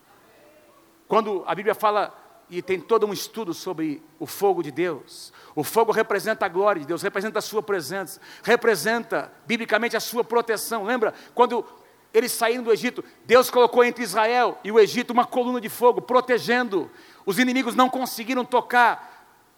Quando 1.08 1.44
a 1.46 1.56
Bíblia 1.56 1.76
fala 1.76 2.14
e 2.50 2.62
tem 2.62 2.80
todo 2.80 3.06
um 3.06 3.14
estudo 3.14 3.54
sobre 3.54 4.04
o 4.20 4.26
fogo 4.26 4.62
de 4.62 4.72
Deus. 4.72 5.32
O 5.56 5.64
fogo 5.64 5.92
representa 5.92 6.46
a 6.46 6.50
glória 6.50 6.82
de 6.82 6.88
Deus, 6.88 7.02
representa 7.02 7.40
a 7.40 7.42
sua 7.42 7.62
presença, 7.62 8.20
representa 8.44 9.32
biblicamente 9.46 9.96
a 9.96 10.00
sua 10.00 10.24
proteção. 10.24 10.84
Lembra 10.84 11.14
quando 11.34 11.66
eles 12.14 12.32
saíram 12.32 12.64
do 12.64 12.72
Egito, 12.72 13.04
Deus 13.26 13.50
colocou 13.50 13.84
entre 13.84 14.04
Israel 14.04 14.58
e 14.64 14.72
o 14.72 14.80
Egito 14.80 15.12
uma 15.12 15.26
coluna 15.26 15.62
de 15.62 15.70
fogo, 15.70 16.02
protegendo. 16.02 16.90
Os 17.26 17.40
inimigos 17.40 17.76
não 17.76 17.90
conseguiram 17.90 18.44
tocar 18.44 19.15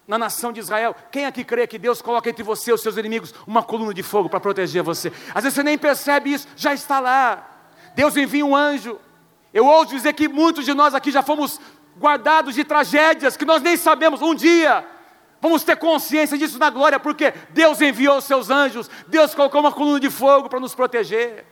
na 0.08 0.18
nação 0.18 0.53
de 0.53 0.60
Israel. 0.60 0.95
Quem 1.12 1.26
aqui 1.26 1.43
crê 1.43 1.68
que 1.68 1.78
Deus 1.78 2.01
coloca 2.01 2.30
entre 2.30 2.43
você 2.43 2.72
e 2.72 2.74
os 2.74 2.82
seus 2.82 2.95
inimigos 2.97 3.34
uma 3.45 3.62
coluna 3.62 3.93
de 3.93 4.01
fogo 4.01 4.30
para 4.30 4.39
proteger 4.39 4.82
você? 4.82 5.12
Às 5.36 5.43
vezes 5.43 5.55
você 5.55 5.64
nem 5.64 5.78
percebe 5.78 6.32
isso, 6.32 6.47
já 6.55 6.74
está 6.74 6.99
lá. 6.99 7.45
Deus 7.93 8.16
envia 8.16 8.45
um 8.45 8.55
anjo. 8.55 8.99
Eu 9.53 9.66
ouso 9.66 9.95
dizer 9.95 10.14
que 10.14 10.28
muitos 10.28 10.66
de 10.66 10.74
nós 10.74 10.93
aqui 10.93 11.12
já 11.12 11.22
fomos 11.22 11.60
guardados 11.99 12.55
de 12.55 12.64
tragédias 12.64 13.36
que 13.36 13.45
nós 13.45 13.62
nem 13.62 13.76
sabemos. 13.76 14.22
Um 14.22 14.34
dia 14.34 14.86
vamos 15.41 15.64
ter 15.64 15.76
consciência 15.76 16.38
disso 16.38 16.58
na 16.58 16.70
glória, 16.70 16.99
porque 16.99 17.34
Deus 17.51 17.80
enviou 17.82 18.18
os 18.18 18.24
seus 18.24 18.49
anjos, 18.49 18.89
Deus 19.08 19.36
colocou 19.36 19.62
uma 19.62 19.72
coluna 19.72 19.99
de 19.99 20.10
fogo 20.10 20.49
para 20.49 20.60
nos 20.60 20.74
proteger, 20.74 21.45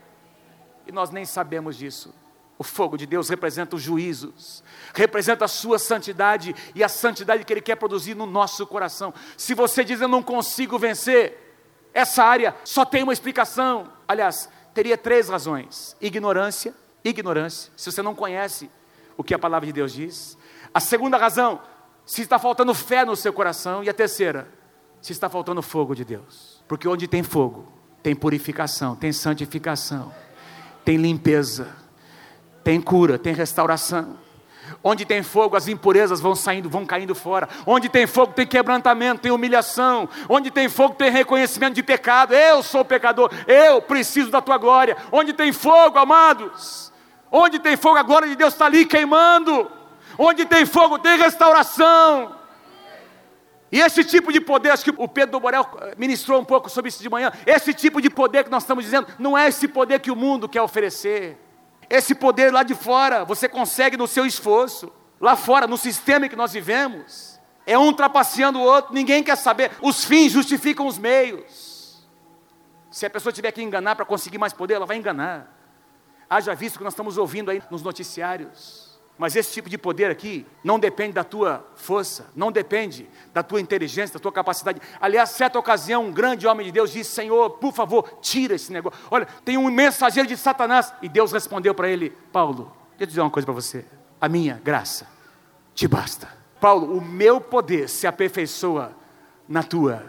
e 0.87 0.91
nós 0.91 1.09
nem 1.11 1.25
sabemos 1.25 1.77
disso. 1.77 2.13
O 2.57 2.63
fogo 2.63 2.97
de 2.97 3.05
Deus 3.05 3.29
representa 3.29 3.75
os 3.75 3.81
juízos, 3.81 4.63
representa 4.95 5.45
a 5.45 5.47
sua 5.47 5.77
santidade 5.77 6.55
e 6.73 6.83
a 6.83 6.89
santidade 6.89 7.43
que 7.43 7.53
Ele 7.53 7.61
quer 7.61 7.75
produzir 7.75 8.15
no 8.15 8.25
nosso 8.25 8.65
coração. 8.65 9.13
Se 9.37 9.53
você 9.53 9.83
diz 9.83 10.01
eu 10.01 10.07
não 10.07 10.23
consigo 10.23 10.79
vencer 10.79 11.59
essa 11.93 12.23
área, 12.23 12.55
só 12.63 12.85
tem 12.85 13.03
uma 13.03 13.13
explicação. 13.13 13.91
Aliás, 14.07 14.49
teria 14.73 14.97
três 14.97 15.29
razões: 15.29 15.95
ignorância, 16.01 16.73
ignorância, 17.03 17.71
se 17.75 17.91
você 17.91 18.01
não 18.01 18.15
conhece 18.15 18.69
o 19.17 19.23
que 19.23 19.33
a 19.33 19.39
palavra 19.39 19.65
de 19.65 19.73
Deus 19.73 19.93
diz. 19.93 20.37
A 20.73 20.79
segunda 20.79 21.17
razão, 21.17 21.61
se 22.05 22.21
está 22.21 22.37
faltando 22.37 22.73
fé 22.73 23.05
no 23.05 23.15
seu 23.15 23.31
coração. 23.31 23.83
E 23.83 23.89
a 23.89 23.93
terceira, 23.93 24.47
se 25.01 25.11
está 25.13 25.29
faltando 25.29 25.61
fogo 25.61 25.95
de 25.95 26.03
Deus. 26.03 26.63
Porque 26.67 26.87
onde 26.87 27.07
tem 27.07 27.23
fogo, 27.23 27.71
tem 28.03 28.15
purificação, 28.15 28.95
tem 28.95 29.13
santificação, 29.13 30.13
tem 30.83 30.97
limpeza 30.97 31.85
tem 32.65 32.81
cura, 32.81 33.19
tem 33.19 33.31
restauração. 33.31 34.17
Onde 34.87 35.03
tem 35.03 35.23
fogo, 35.23 35.55
as 35.55 35.67
impurezas 35.67 36.21
vão 36.21 36.35
saindo, 36.35 36.69
vão 36.69 36.85
caindo 36.85 37.15
fora. 37.15 37.49
Onde 37.65 37.89
tem 37.89 38.05
fogo, 38.05 38.33
tem 38.33 38.45
quebrantamento, 38.45 39.23
tem 39.23 39.31
humilhação. 39.31 40.07
Onde 40.29 40.51
tem 40.51 40.69
fogo, 40.69 40.93
tem 40.93 41.09
reconhecimento 41.09 41.73
de 41.73 41.81
pecado. 41.81 42.35
Eu 42.35 42.61
sou 42.61 42.85
pecador, 42.85 43.31
eu 43.47 43.81
preciso 43.81 44.29
da 44.29 44.41
tua 44.41 44.59
glória. 44.59 44.95
Onde 45.11 45.33
tem 45.33 45.51
fogo, 45.51 45.97
amados, 45.97 46.93
onde 47.31 47.57
tem 47.57 47.75
fogo, 47.75 47.97
a 47.97 48.03
glória 48.03 48.27
de 48.27 48.35
Deus 48.35 48.53
está 48.53 48.67
ali 48.67 48.85
queimando. 48.85 49.71
Onde 50.19 50.45
tem 50.45 50.67
fogo, 50.67 50.99
tem 50.99 51.17
restauração. 51.17 52.35
E 53.71 53.81
esse 53.81 54.03
tipo 54.03 54.31
de 54.31 54.39
poder, 54.39 54.69
acho 54.69 54.83
que 54.83 54.93
o 54.95 55.07
Pedro 55.07 55.31
do 55.31 55.39
Borel 55.39 55.67
eh, 55.81 55.95
ministrou 55.97 56.39
um 56.39 56.45
pouco 56.45 56.69
sobre 56.69 56.89
isso 56.89 57.01
de 57.01 57.09
manhã. 57.09 57.31
Esse 57.47 57.73
tipo 57.73 57.99
de 57.99 58.11
poder 58.11 58.43
que 58.43 58.51
nós 58.51 58.61
estamos 58.61 58.83
dizendo, 58.83 59.07
não 59.17 59.35
é 59.35 59.47
esse 59.47 59.67
poder 59.67 59.99
que 59.99 60.11
o 60.11 60.15
mundo 60.15 60.47
quer 60.47 60.61
oferecer. 60.61 61.39
Esse 61.89 62.15
poder 62.15 62.51
lá 62.51 62.63
de 62.63 62.75
fora, 62.75 63.23
você 63.23 63.47
consegue 63.47 63.97
no 63.97 64.07
seu 64.07 64.25
esforço. 64.25 64.91
Lá 65.19 65.35
fora, 65.35 65.67
no 65.67 65.77
sistema 65.77 66.25
em 66.25 66.29
que 66.29 66.35
nós 66.35 66.53
vivemos. 66.53 67.39
É 67.65 67.77
um 67.77 67.91
trapaceando 67.91 68.59
o 68.59 68.61
outro, 68.61 68.93
ninguém 68.93 69.23
quer 69.23 69.35
saber. 69.35 69.71
Os 69.81 70.05
fins 70.05 70.31
justificam 70.31 70.85
os 70.85 70.97
meios. 70.97 72.05
Se 72.91 73.05
a 73.05 73.09
pessoa 73.09 73.33
tiver 73.33 73.51
que 73.51 73.61
enganar 73.61 73.95
para 73.95 74.05
conseguir 74.05 74.37
mais 74.37 74.53
poder, 74.53 74.75
ela 74.75 74.85
vai 74.85 74.97
enganar. 74.97 75.51
Haja 76.29 76.53
visto 76.53 76.77
que 76.77 76.83
nós 76.83 76.93
estamos 76.93 77.17
ouvindo 77.17 77.49
aí 77.49 77.61
nos 77.69 77.81
noticiários. 77.81 78.84
Mas 79.17 79.35
esse 79.35 79.51
tipo 79.53 79.69
de 79.69 79.77
poder 79.77 80.11
aqui 80.11 80.45
não 80.61 80.77
depende 80.77 81.13
da 81.13 81.23
tua 81.23 81.65
força, 81.75 82.29
não 82.35 82.51
depende 82.51 83.09
da 83.33 83.41
tua 83.41 83.61
inteligência, 83.61 84.15
da 84.15 84.19
tua 84.19 84.31
capacidade. 84.31 84.81
Aliás, 84.99 85.29
certa 85.29 85.57
ocasião, 85.57 86.05
um 86.05 86.11
grande 86.11 86.45
homem 86.45 86.65
de 86.65 86.71
Deus 86.71 86.91
disse: 86.91 87.11
Senhor, 87.11 87.51
por 87.51 87.73
favor, 87.73 88.17
tira 88.21 88.55
esse 88.55 88.73
negócio. 88.73 88.99
Olha, 89.09 89.25
tem 89.45 89.57
um 89.57 89.71
mensageiro 89.71 90.27
de 90.27 90.35
Satanás. 90.35 90.93
E 91.01 91.07
Deus 91.07 91.31
respondeu 91.31 91.73
para 91.73 91.87
ele: 91.87 92.09
Paulo, 92.31 92.73
deixa 92.89 93.03
eu 93.03 93.07
dizer 93.07 93.21
uma 93.21 93.31
coisa 93.31 93.45
para 93.45 93.55
você. 93.55 93.85
A 94.19 94.27
minha 94.27 94.59
graça 94.61 95.07
te 95.73 95.87
basta. 95.87 96.27
Paulo, 96.59 96.97
o 96.97 97.01
meu 97.01 97.39
poder 97.39 97.87
se 97.87 98.07
aperfeiçoa 98.07 98.93
na 99.47 99.63
tua 99.63 100.03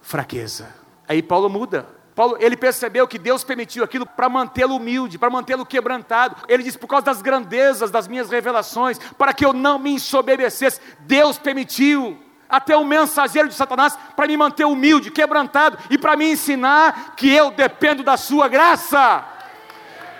fraqueza. 0.00 0.74
Aí 1.06 1.22
Paulo 1.22 1.50
muda. 1.50 1.97
Paulo, 2.18 2.36
ele 2.40 2.56
percebeu 2.56 3.06
que 3.06 3.16
Deus 3.16 3.44
permitiu 3.44 3.84
aquilo 3.84 4.04
para 4.04 4.28
mantê-lo 4.28 4.74
humilde, 4.74 5.16
para 5.16 5.30
mantê-lo 5.30 5.64
quebrantado. 5.64 6.34
Ele 6.48 6.64
disse: 6.64 6.76
por 6.76 6.88
causa 6.88 7.06
das 7.06 7.22
grandezas 7.22 7.92
das 7.92 8.08
minhas 8.08 8.28
revelações, 8.28 8.98
para 9.16 9.32
que 9.32 9.46
eu 9.46 9.52
não 9.52 9.78
me 9.78 9.92
ensoberbecesse, 9.92 10.80
Deus 10.98 11.38
permitiu 11.38 12.18
até 12.48 12.76
o 12.76 12.84
mensageiro 12.84 13.48
de 13.48 13.54
Satanás 13.54 13.96
para 14.16 14.26
me 14.26 14.36
manter 14.36 14.64
humilde, 14.64 15.12
quebrantado 15.12 15.78
e 15.88 15.96
para 15.96 16.16
me 16.16 16.32
ensinar 16.32 17.14
que 17.14 17.32
eu 17.32 17.52
dependo 17.52 18.02
da 18.02 18.16
sua 18.16 18.48
graça. 18.48 19.24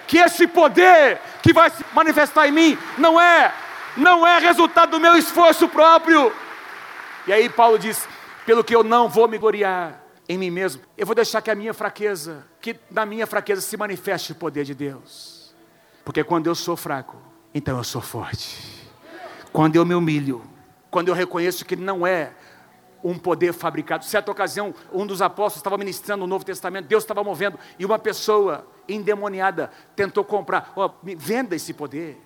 Que 0.07 0.19
esse 0.19 0.47
poder 0.47 1.21
que 1.43 1.53
vai 1.53 1.69
se 1.69 1.85
manifestar 1.93 2.47
em 2.47 2.53
mim 2.53 2.79
não 2.97 3.21
é 3.21 3.53
não 3.97 4.25
é 4.25 4.39
resultado 4.39 4.93
do 4.93 5.01
meu 5.01 5.17
esforço 5.17 5.67
próprio. 5.67 6.33
E 7.27 7.33
aí 7.33 7.49
Paulo 7.49 7.77
diz: 7.77 8.07
pelo 8.47 8.63
que 8.63 8.77
eu 8.77 8.85
não 8.85 9.09
vou 9.09 9.27
me 9.27 9.37
gloriar, 9.37 10.08
em 10.29 10.37
mim 10.37 10.51
mesmo, 10.51 10.83
eu 10.97 11.07
vou 11.07 11.15
deixar 11.15 11.41
que 11.41 11.51
a 11.51 11.55
minha 11.55 11.73
fraqueza, 11.73 12.45
que 12.61 12.79
na 12.91 13.07
minha 13.07 13.27
fraqueza 13.27 13.63
se 13.63 13.77
manifeste 13.77 14.33
o 14.33 14.35
poder 14.35 14.65
de 14.65 14.75
Deus. 14.75 15.55
Porque 16.05 16.23
quando 16.23 16.47
eu 16.49 16.55
sou 16.55 16.77
fraco, 16.77 17.17
então 17.55 17.79
eu 17.79 17.85
sou 17.85 18.03
forte. 18.03 18.87
Quando 19.53 19.77
eu 19.77 19.87
me 19.87 19.95
humilho, 19.95 20.43
quando 20.91 21.09
eu 21.09 21.15
reconheço 21.15 21.65
que 21.65 21.77
não 21.77 22.07
é 22.07 22.33
um 23.03 23.17
poder 23.19 23.55
fabricado. 23.55 24.05
Certa 24.05 24.31
ocasião, 24.31 24.75
um 24.93 25.07
dos 25.07 25.23
apóstolos 25.23 25.59
estava 25.59 25.79
ministrando 25.79 26.25
o 26.25 26.27
Novo 26.27 26.45
Testamento, 26.45 26.87
Deus 26.87 27.05
estava 27.05 27.25
movendo, 27.25 27.59
e 27.79 27.85
uma 27.87 27.99
pessoa 27.99 28.67
endemoniada 28.89 29.71
tentou 29.95 30.25
comprar, 30.25 30.73
oh, 30.77 30.91
venda 31.17 31.55
esse 31.55 31.73
poder, 31.73 32.21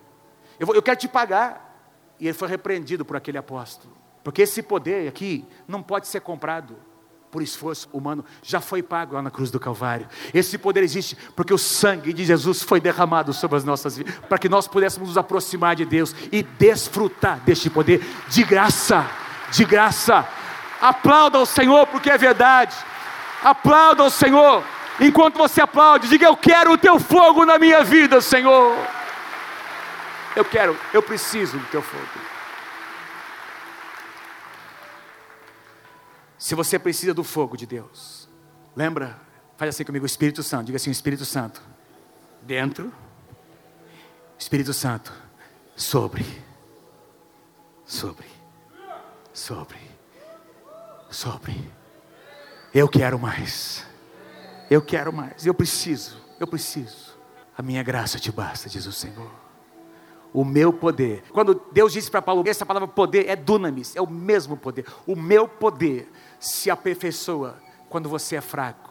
eu, 0.59 0.67
vou, 0.67 0.75
eu 0.75 0.83
quero 0.83 0.99
te 0.99 1.09
pagar. 1.09 1.71
E 2.19 2.27
ele 2.27 2.35
foi 2.35 2.49
repreendido 2.49 3.05
por 3.05 3.17
aquele 3.17 3.39
apóstolo, 3.39 3.93
porque 4.23 4.43
esse 4.43 4.63
poder 4.63 5.09
aqui 5.09 5.45
não 5.67 5.83
pode 5.83 6.07
ser 6.07 6.21
comprado 6.21 6.77
por 7.33 7.43
esforço 7.43 7.89
humano, 7.95 8.23
já 8.43 8.61
foi 8.61 8.83
pago 8.83 9.15
lá 9.15 9.23
na 9.23 9.31
cruz 9.31 9.51
do 9.51 9.59
Calvário. 9.59 10.07
Esse 10.35 10.59
poder 10.59 10.83
existe 10.83 11.17
porque 11.35 11.55
o 11.55 11.57
sangue 11.57 12.13
de 12.13 12.27
Jesus 12.27 12.63
foi 12.63 12.79
derramado 12.79 13.33
sobre 13.33 13.57
as 13.57 13.65
nossas 13.65 13.97
vidas, 13.97 14.15
para 14.29 14.37
que 14.37 14.51
nós 14.51 14.69
pudéssemos 14.69 15.09
nos 15.09 15.17
aproximar 15.17 15.75
de 15.75 15.87
Deus 15.87 16.15
e 16.31 16.43
desfrutar 16.43 17.41
deste 17.41 17.71
poder 17.71 18.07
de 18.29 18.45
graça, 18.45 19.11
de 19.51 19.65
graça. 19.65 20.29
Aplauda 20.79 21.39
o 21.39 21.47
Senhor 21.47 21.87
porque 21.87 22.11
é 22.11 22.19
verdade. 22.19 22.77
Aplauda 23.43 24.05
o 24.05 24.11
Senhor. 24.11 24.63
Enquanto 25.01 25.39
você 25.39 25.63
aplaude, 25.63 26.09
diga: 26.09 26.27
Eu 26.27 26.37
quero 26.37 26.73
o 26.73 26.79
teu 26.79 27.01
fogo 27.01 27.47
na 27.47 27.59
minha 27.59 27.83
vida, 27.83 28.21
Senhor. 28.21 28.77
Eu 30.37 30.45
quero, 30.45 30.77
eu 30.93 31.03
preciso 31.03 31.57
do 31.57 31.65
teu 31.69 31.81
fogo. 31.81 32.22
Se 36.43 36.57
você 36.57 36.77
precisa 36.77 37.15
do 37.15 37.23
fogo 37.23 37.57
de 37.57 37.65
Deus, 37.65 38.29
lembra? 38.75 39.17
Faz 39.57 39.69
assim 39.69 39.85
comigo, 39.85 40.05
Espírito 40.05 40.43
Santo. 40.43 40.67
Diga 40.67 40.77
assim, 40.77 40.91
Espírito 40.91 41.25
Santo. 41.25 41.63
Dentro. 42.43 42.93
Espírito 44.37 44.75
Santo. 44.75 45.13
Sobre. 45.77 46.27
Sobre. 47.87 48.27
Sobre. 49.33 49.79
Sobre. 51.09 51.71
Eu 52.75 52.89
quero 52.89 53.21
mais. 53.21 53.87
Eu 54.69 54.83
quero 54.83 55.13
mais. 55.13 55.47
Eu 55.47 55.55
preciso. 55.55 56.21
Eu 56.41 56.49
preciso. 56.49 57.17
A 57.57 57.63
minha 57.63 57.85
graça 57.85 58.19
te 58.19 58.33
basta, 58.33 58.69
diz 58.69 58.85
o 58.85 58.93
Senhor. 58.93 59.31
O 60.33 60.45
meu 60.45 60.73
poder. 60.73 61.25
Quando 61.31 61.61
Deus 61.73 61.93
disse 61.93 62.11
para 62.11 62.23
Paulo, 62.23 62.43
essa 62.47 62.65
palavra 62.65 62.89
poder 62.89 63.29
é 63.29 63.37
dunamis, 63.37 63.95
é 63.95 64.01
o 64.01 64.11
mesmo 64.11 64.57
poder. 64.57 64.87
O 65.07 65.15
meu 65.15 65.47
poder 65.47 66.11
se 66.41 66.71
aperfeiçoa 66.71 67.57
quando 67.89 68.09
você 68.09 68.37
é 68.37 68.41
fraco. 68.41 68.91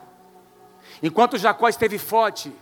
Enquanto 1.01 1.37
Jacó 1.37 1.67
esteve 1.67 1.97
forte, 1.97 2.53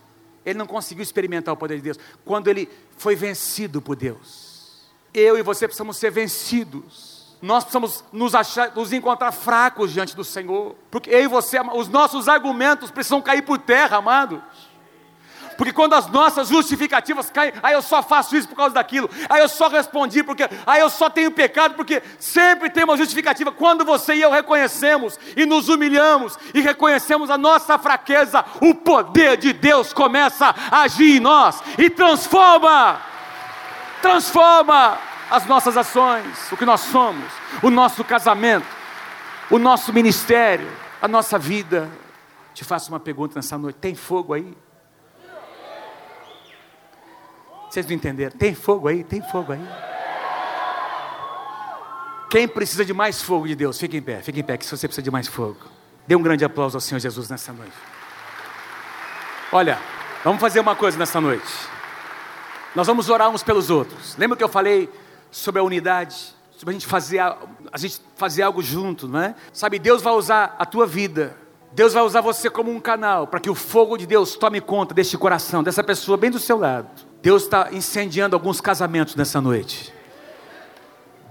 ele 0.46 0.58
não 0.58 0.66
conseguiu 0.66 1.04
experimentar 1.04 1.54
o 1.54 1.58
poder 1.58 1.76
de 1.76 1.82
Deus. 1.82 2.00
Quando 2.24 2.48
ele 2.48 2.70
foi 2.98 3.16
vencido 3.16 3.82
por 3.82 3.96
Deus, 3.96 4.90
eu 5.14 5.38
e 5.38 5.42
você 5.42 5.68
precisamos 5.68 5.98
ser 5.98 6.12
vencidos. 6.12 7.38
Nós 7.42 7.64
precisamos 7.64 8.04
nos, 8.12 8.36
achar, 8.36 8.74
nos 8.76 8.92
encontrar 8.92 9.32
fracos 9.32 9.92
diante 9.92 10.16
do 10.16 10.24
Senhor, 10.24 10.76
porque 10.92 11.10
eu 11.10 11.22
e 11.22 11.28
você, 11.28 11.60
os 11.74 11.88
nossos 11.88 12.28
argumentos 12.28 12.92
precisam 12.92 13.22
cair 13.22 13.42
por 13.44 13.58
terra, 13.58 13.98
amados. 13.98 14.42
Porque 15.60 15.74
quando 15.74 15.94
as 15.94 16.08
nossas 16.08 16.48
justificativas 16.48 17.30
caem, 17.30 17.52
aí 17.62 17.74
eu 17.74 17.82
só 17.82 18.02
faço 18.02 18.34
isso 18.34 18.48
por 18.48 18.56
causa 18.56 18.74
daquilo, 18.74 19.10
aí 19.28 19.42
eu 19.42 19.50
só 19.50 19.68
respondi 19.68 20.24
porque, 20.24 20.48
aí 20.66 20.80
eu 20.80 20.90
só 20.90 21.10
tenho 21.10 21.30
pecado, 21.32 21.76
porque 21.76 22.02
sempre 22.18 22.70
tem 22.70 22.86
uma 22.86 22.96
justificativa. 22.96 23.52
Quando 23.52 23.84
você 23.84 24.16
e 24.16 24.22
eu 24.22 24.32
reconhecemos 24.32 25.20
e 25.36 25.46
nos 25.46 25.68
humilhamos 25.68 26.40
e 26.54 26.62
reconhecemos 26.62 27.30
a 27.30 27.38
nossa 27.38 27.78
fraqueza, 27.78 28.46
o 28.62 28.74
poder 28.74 29.36
de 29.36 29.52
Deus 29.52 29.92
começa 29.92 30.56
a 30.72 30.84
agir 30.84 31.18
em 31.18 31.20
nós 31.20 31.62
e 31.78 31.90
transforma, 31.90 33.02
transforma 34.02 34.98
as 35.30 35.46
nossas 35.46 35.76
ações, 35.76 36.50
o 36.54 36.56
que 36.56 36.66
nós 36.66 36.80
somos, 36.80 37.30
o 37.62 37.70
nosso 37.70 38.02
casamento, 38.06 38.66
o 39.52 39.60
nosso 39.60 39.92
ministério, 39.92 40.72
a 41.02 41.08
nossa 41.10 41.38
vida. 41.38 41.90
Te 42.54 42.64
faço 42.64 42.94
uma 42.94 43.00
pergunta 43.02 43.36
nessa 43.36 43.58
noite: 43.58 43.76
tem 43.76 43.94
fogo 43.94 44.34
aí? 44.34 44.56
Vocês 47.70 47.86
não 47.86 47.94
entenderam? 47.94 48.36
Tem 48.36 48.56
fogo 48.56 48.88
aí? 48.88 49.04
Tem 49.04 49.22
fogo 49.22 49.54
aí. 49.54 49.62
Quem 52.30 52.48
precisa 52.48 52.84
de 52.84 52.94
mais 52.94 53.22
fogo 53.22 53.48
de 53.48 53.56
Deus? 53.56 53.80
Fique 53.80 53.98
em 53.98 54.02
pé, 54.02 54.22
fique 54.22 54.40
em 54.40 54.44
pé, 54.44 54.58
que 54.58 54.66
se 54.66 54.76
você 54.76 54.88
precisa 54.88 55.04
de 55.04 55.12
mais 55.12 55.28
fogo. 55.28 55.60
Dê 56.08 56.16
um 56.16 56.22
grande 56.22 56.44
aplauso 56.46 56.78
ao 56.78 56.82
Senhor 56.82 57.00
Jesus 57.00 57.30
nessa 57.30 57.54
noite. 57.54 57.74
Olha, 59.52 59.80
vamos 60.24 60.40
fazer 60.40 60.60
uma 60.60 60.76
coisa 60.76 60.98
nessa 60.98 61.20
noite. 61.20 61.52
Nós 62.76 62.86
vamos 62.86 63.10
orar 63.10 63.30
uns 63.30 63.42
pelos 63.42 63.70
outros. 63.70 64.16
Lembra 64.18 64.38
que 64.38 64.44
eu 64.44 64.50
falei 64.50 64.90
sobre 65.32 65.60
a 65.60 65.64
unidade? 65.64 66.36
Sobre 66.56 66.72
a 66.72 66.74
gente 66.74 66.86
fazer, 66.86 67.20
a 67.20 67.78
gente 67.78 68.02
fazer 68.16 68.44
algo 68.44 68.62
junto, 68.62 69.08
não 69.08 69.22
é? 69.22 69.36
Sabe, 69.54 69.80
Deus 69.80 70.02
vai 70.02 70.14
usar 70.14 70.56
a 70.60 70.66
tua 70.66 70.86
vida 70.86 71.36
Deus 71.72 71.94
vai 71.94 72.04
usar 72.04 72.22
você 72.22 72.50
como 72.50 72.72
um 72.72 72.80
canal 72.80 73.28
para 73.28 73.40
que 73.40 73.50
o 73.50 73.56
fogo 73.56 73.98
de 73.98 74.06
Deus 74.06 74.36
tome 74.36 74.60
conta 74.60 74.94
deste 74.94 75.18
coração, 75.18 75.64
dessa 75.64 75.84
pessoa 75.84 76.18
bem 76.18 76.32
do 76.32 76.40
seu 76.40 76.58
lado. 76.58 76.88
Deus 77.22 77.44
está 77.44 77.70
incendiando 77.72 78.36
alguns 78.36 78.60
casamentos 78.60 79.16
nessa 79.16 79.40
noite. 79.40 79.94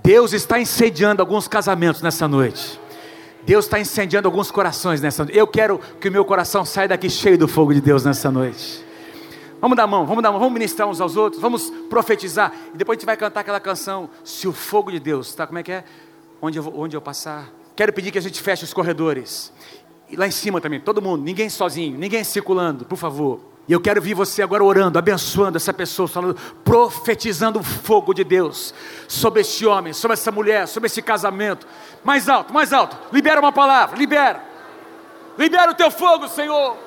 Deus 0.02 0.32
está 0.32 0.60
incendiando 0.60 1.20
alguns 1.20 1.48
casamentos 1.48 2.02
nessa 2.02 2.28
noite. 2.28 2.80
Deus 3.44 3.64
está 3.64 3.80
incendiando 3.80 4.28
alguns 4.28 4.50
corações 4.50 5.00
nessa 5.00 5.24
noite. 5.24 5.36
Eu 5.36 5.46
quero 5.46 5.78
que 6.00 6.08
o 6.08 6.12
meu 6.12 6.24
coração 6.24 6.64
saia 6.64 6.88
daqui 6.88 7.10
cheio 7.10 7.38
do 7.38 7.48
fogo 7.48 7.74
de 7.74 7.80
Deus 7.80 8.04
nessa 8.04 8.30
noite. 8.30 8.84
Vamos 9.60 9.76
dar 9.76 9.86
mão, 9.86 10.06
vamos 10.06 10.22
dar 10.22 10.30
mão, 10.30 10.38
vamos 10.38 10.54
ministrar 10.54 10.88
uns 10.88 11.00
aos 11.00 11.16
outros, 11.16 11.42
vamos 11.42 11.70
profetizar. 11.90 12.52
E 12.72 12.76
depois 12.76 12.96
a 12.96 13.00
gente 13.00 13.06
vai 13.06 13.16
cantar 13.16 13.40
aquela 13.40 13.58
canção, 13.58 14.08
Se 14.22 14.46
o 14.46 14.52
fogo 14.52 14.92
de 14.92 15.00
Deus, 15.00 15.34
tá? 15.34 15.46
Como 15.46 15.58
é 15.58 15.62
que 15.62 15.72
é? 15.72 15.84
Onde 16.40 16.58
eu, 16.58 16.62
vou, 16.62 16.78
onde 16.78 16.96
eu 16.96 17.00
passar? 17.00 17.50
Quero 17.74 17.92
pedir 17.92 18.10
que 18.10 18.18
a 18.18 18.22
gente 18.22 18.40
feche 18.40 18.64
os 18.64 18.72
corredores. 18.72 19.52
E 20.10 20.16
lá 20.16 20.26
em 20.26 20.30
cima 20.30 20.60
também, 20.60 20.80
todo 20.80 21.02
mundo, 21.02 21.22
ninguém 21.22 21.50
sozinho, 21.50 21.98
ninguém 21.98 22.24
circulando, 22.24 22.84
por 22.84 22.96
favor. 22.96 23.40
E 23.68 23.72
eu 23.72 23.80
quero 23.80 24.00
ver 24.00 24.14
você 24.14 24.42
agora 24.42 24.64
orando, 24.64 24.98
abençoando 24.98 25.58
essa 25.58 25.74
pessoa, 25.74 26.08
falando, 26.08 26.34
profetizando 26.64 27.58
o 27.58 27.62
fogo 27.62 28.14
de 28.14 28.24
Deus 28.24 28.72
sobre 29.06 29.42
este 29.42 29.66
homem, 29.66 29.92
sobre 29.92 30.14
essa 30.14 30.32
mulher, 30.32 30.66
sobre 30.66 30.86
esse 30.86 31.02
casamento. 31.02 31.66
Mais 32.02 32.30
alto, 32.30 32.52
mais 32.54 32.72
alto. 32.72 32.96
Libera 33.12 33.38
uma 33.38 33.52
palavra, 33.52 33.98
libera. 33.98 34.42
Libera 35.36 35.70
o 35.70 35.74
teu 35.74 35.90
fogo, 35.90 36.26
Senhor. 36.28 36.78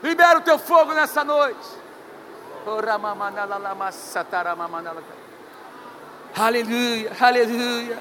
Libera 0.00 0.38
o 0.38 0.42
teu 0.42 0.60
fogo 0.60 0.94
nessa 0.94 1.24
noite. 1.24 1.68
Aleluia, 6.36 7.12
aleluia, 7.20 7.98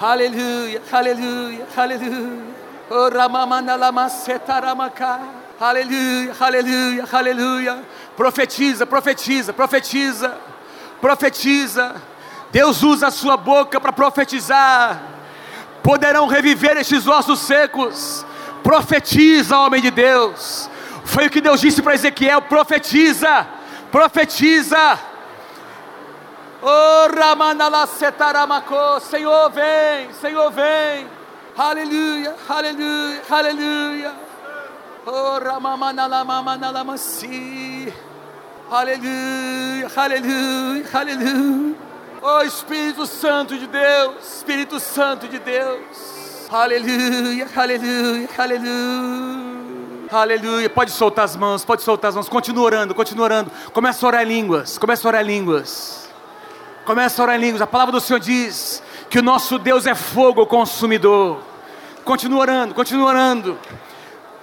aleluia, 0.00 0.82
aleluia, 0.90 1.66
aleluia. 1.76 2.60
Aleluia, 5.60 6.34
aleluia, 6.40 7.04
aleluia. 7.12 7.84
Profetiza, 8.16 8.84
profetiza, 8.84 9.52
profetiza, 9.52 10.36
profetiza. 11.00 11.94
Deus 12.50 12.82
usa 12.82 13.06
a 13.06 13.10
sua 13.12 13.36
boca 13.36 13.80
para 13.80 13.92
profetizar. 13.92 15.00
Poderão 15.84 16.26
reviver 16.26 16.76
estes 16.78 17.06
ossos 17.06 17.38
secos. 17.38 18.26
Profetiza, 18.64 19.56
homem 19.56 19.80
de 19.80 19.92
Deus. 19.92 20.68
Foi 21.04 21.28
o 21.28 21.30
que 21.30 21.40
Deus 21.40 21.60
disse 21.60 21.80
para 21.80 21.94
Ezequiel: 21.94 22.42
profetiza, 22.42 23.46
profetiza. 23.92 24.98
Oh, 26.60 27.06
Senhor 29.00 29.50
vem, 29.50 30.12
Senhor 30.14 30.50
vem. 30.50 31.19
Aleluia, 31.60 32.34
aleluia, 32.48 33.22
aleluia. 33.28 34.12
Oh, 35.04 35.38
Ramamanala 35.44 36.24
Mamanala 36.24 36.82
Masi. 36.82 37.92
Aleluia, 38.70 39.90
aleluia, 39.94 40.86
aleluia. 40.90 41.76
Oh 42.22 42.40
Espírito 42.40 43.04
Santo 43.04 43.58
de 43.58 43.66
Deus, 43.66 44.36
Espírito 44.36 44.80
Santo 44.80 45.28
de 45.28 45.38
Deus. 45.38 46.48
Aleluia, 46.50 47.46
aleluia, 47.54 48.28
aleluia. 48.38 50.08
Aleluia. 50.10 50.70
Pode 50.70 50.92
soltar 50.92 51.26
as 51.26 51.36
mãos, 51.36 51.62
pode 51.62 51.82
soltar 51.82 52.08
as 52.08 52.14
mãos. 52.14 52.28
Continua 52.30 52.64
orando, 52.64 52.94
continua 52.94 53.24
orando. 53.24 53.52
Começa 53.74 54.06
a 54.06 54.08
orar 54.08 54.22
em 54.22 54.28
línguas. 54.28 54.78
Começa 54.78 55.06
a 55.06 55.08
orar 55.10 55.22
em 55.22 55.26
línguas. 55.26 56.08
Começa 56.86 57.20
a 57.20 57.22
orar 57.22 57.36
em 57.36 57.40
línguas. 57.40 57.60
A 57.60 57.66
palavra 57.66 57.92
do 57.92 58.00
Senhor 58.00 58.18
diz 58.18 58.82
que 59.10 59.18
o 59.18 59.22
nosso 59.22 59.58
Deus 59.58 59.86
é 59.86 59.94
fogo 59.94 60.46
consumidor. 60.46 61.49
Continua 62.10 62.40
orando, 62.40 62.74
continua 62.74 63.06
orando. 63.06 63.56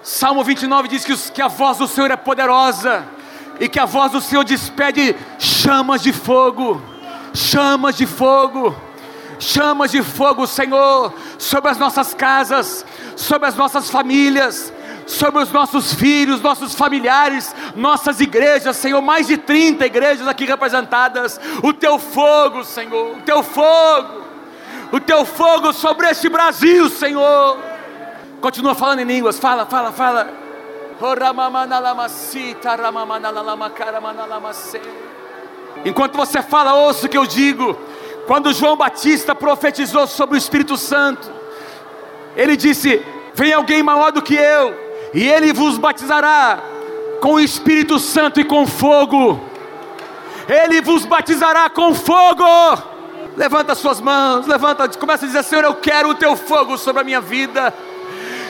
Salmo 0.01 0.41
29 0.41 0.87
diz 0.87 1.03
que, 1.03 1.11
os, 1.11 1.29
que 1.29 1.41
a 1.41 1.49
voz 1.49 1.77
do 1.77 1.85
Senhor 1.85 2.09
é 2.09 2.15
poderosa 2.15 3.05
e 3.59 3.67
que 3.67 3.77
a 3.77 3.83
voz 3.85 4.13
do 4.13 4.21
Senhor 4.21 4.45
despede 4.45 5.13
chamas 5.37 6.01
de 6.01 6.13
fogo 6.13 6.81
chamas 7.33 7.97
de 7.97 8.05
fogo, 8.05 8.73
chamas 9.37 9.91
de 9.91 10.01
fogo, 10.01 10.47
Senhor, 10.47 11.13
sobre 11.37 11.69
as 11.69 11.77
nossas 11.77 12.13
casas, 12.13 12.85
sobre 13.17 13.47
as 13.47 13.55
nossas 13.55 13.89
famílias, 13.89 14.73
sobre 15.05 15.43
os 15.43 15.51
nossos 15.51 15.93
filhos, 15.93 16.41
nossos 16.41 16.73
familiares, 16.73 17.53
nossas 17.75 18.21
igrejas, 18.21 18.77
Senhor, 18.77 19.01
mais 19.01 19.27
de 19.27 19.37
30 19.37 19.85
igrejas 19.85 20.25
aqui 20.25 20.45
representadas. 20.45 21.37
O 21.61 21.73
teu 21.73 21.99
fogo, 21.99 22.63
Senhor, 22.63 23.17
o 23.17 23.21
teu 23.21 23.43
fogo, 23.43 24.26
o 24.91 24.99
teu 24.99 25.25
fogo 25.25 25.73
sobre 25.73 26.07
este 26.09 26.29
Brasil, 26.29 26.89
Senhor. 26.89 27.57
Continua 28.39 28.75
falando 28.75 28.99
em 28.99 29.05
línguas, 29.05 29.39
fala, 29.39 29.65
fala, 29.65 29.91
fala. 29.91 30.31
Enquanto 35.85 36.15
você 36.15 36.41
fala, 36.41 36.73
ouça 36.73 37.05
o 37.05 37.09
que 37.09 37.17
eu 37.17 37.25
digo. 37.25 37.77
Quando 38.25 38.53
João 38.53 38.75
Batista 38.75 39.33
profetizou 39.33 40.07
sobre 40.07 40.35
o 40.35 40.37
Espírito 40.37 40.75
Santo, 40.75 41.31
ele 42.35 42.57
disse: 42.57 43.05
Vem 43.33 43.53
alguém 43.53 43.83
maior 43.83 44.11
do 44.11 44.21
que 44.21 44.35
eu, 44.35 44.75
e 45.13 45.27
ele 45.27 45.53
vos 45.53 45.77
batizará 45.77 46.59
com 47.21 47.33
o 47.33 47.39
Espírito 47.39 47.99
Santo 47.99 48.39
e 48.39 48.43
com 48.43 48.65
fogo. 48.65 49.39
Ele 50.47 50.81
vos 50.81 51.05
batizará 51.05 51.69
com 51.69 51.93
fogo. 51.93 52.43
Levanta 53.37 53.75
suas 53.75 54.01
mãos, 54.01 54.47
levanta, 54.47 54.89
começa 54.97 55.23
a 55.23 55.27
dizer: 55.27 55.43
Senhor, 55.43 55.63
eu 55.63 55.75
quero 55.75 56.09
o 56.09 56.15
teu 56.15 56.35
fogo 56.35 56.75
sobre 56.75 57.03
a 57.03 57.05
minha 57.05 57.21
vida. 57.21 57.71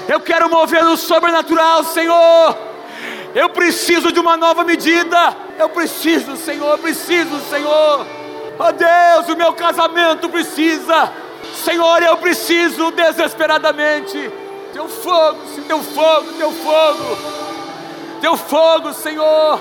Eu 0.07 0.21
quero 0.21 0.49
mover 0.49 0.81
no 0.81 0.95
sobrenatural, 0.95 1.83
Senhor. 1.83 2.57
Eu 3.35 3.49
preciso 3.49 4.13
de 4.13 4.19
uma 4.21 4.37
nova 4.37 4.63
medida. 4.63 5.35
Eu 5.59 5.67
preciso, 5.67 6.37
Senhor, 6.37 6.71
eu 6.71 6.77
preciso, 6.77 7.37
Senhor. 7.49 8.07
Oh 8.57 8.71
Deus, 8.71 9.27
o 9.27 9.37
meu 9.37 9.51
casamento 9.51 10.29
precisa. 10.29 11.11
Senhor, 11.53 12.01
eu 12.01 12.15
preciso 12.15 12.89
desesperadamente. 12.91 14.31
Teu 14.71 14.87
fogo, 14.87 15.39
teu 15.67 15.83
fogo, 15.83 16.31
teu 16.37 16.51
fogo. 16.53 17.17
Teu 18.21 18.37
fogo, 18.37 18.93
Senhor. 18.93 19.59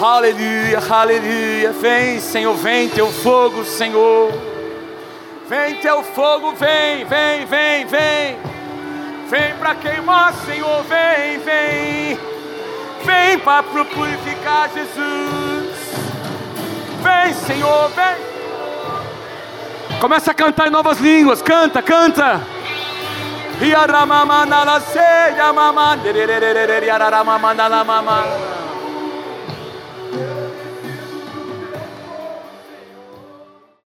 Aleluia, 0.00 0.80
aleluia. 0.90 1.70
Vem, 1.72 2.18
Senhor, 2.18 2.54
vem 2.56 2.88
teu 2.88 3.12
fogo, 3.12 3.64
Senhor. 3.64 4.32
Vem 5.48 5.76
teu 5.76 6.02
fogo, 6.02 6.52
vem, 6.56 7.04
vem, 7.04 7.46
vem, 7.46 7.86
vem. 7.86 8.36
Vem 9.28 9.54
para 9.56 9.76
queimar, 9.76 10.34
Senhor, 10.44 10.82
vem, 10.82 11.38
vem. 11.38 12.18
Vem 13.04 13.38
para 13.38 13.62
purificar, 13.62 14.70
Jesus. 14.74 15.72
Vem, 17.00 17.34
Senhor, 17.34 17.90
vem. 17.90 18.33
Começa 20.00 20.30
a 20.30 20.34
cantar 20.34 20.66
em 20.66 20.70
novas 20.70 20.98
línguas, 20.98 21.40
canta, 21.40 21.82
canta. 21.82 22.40
Mama. 27.84 28.24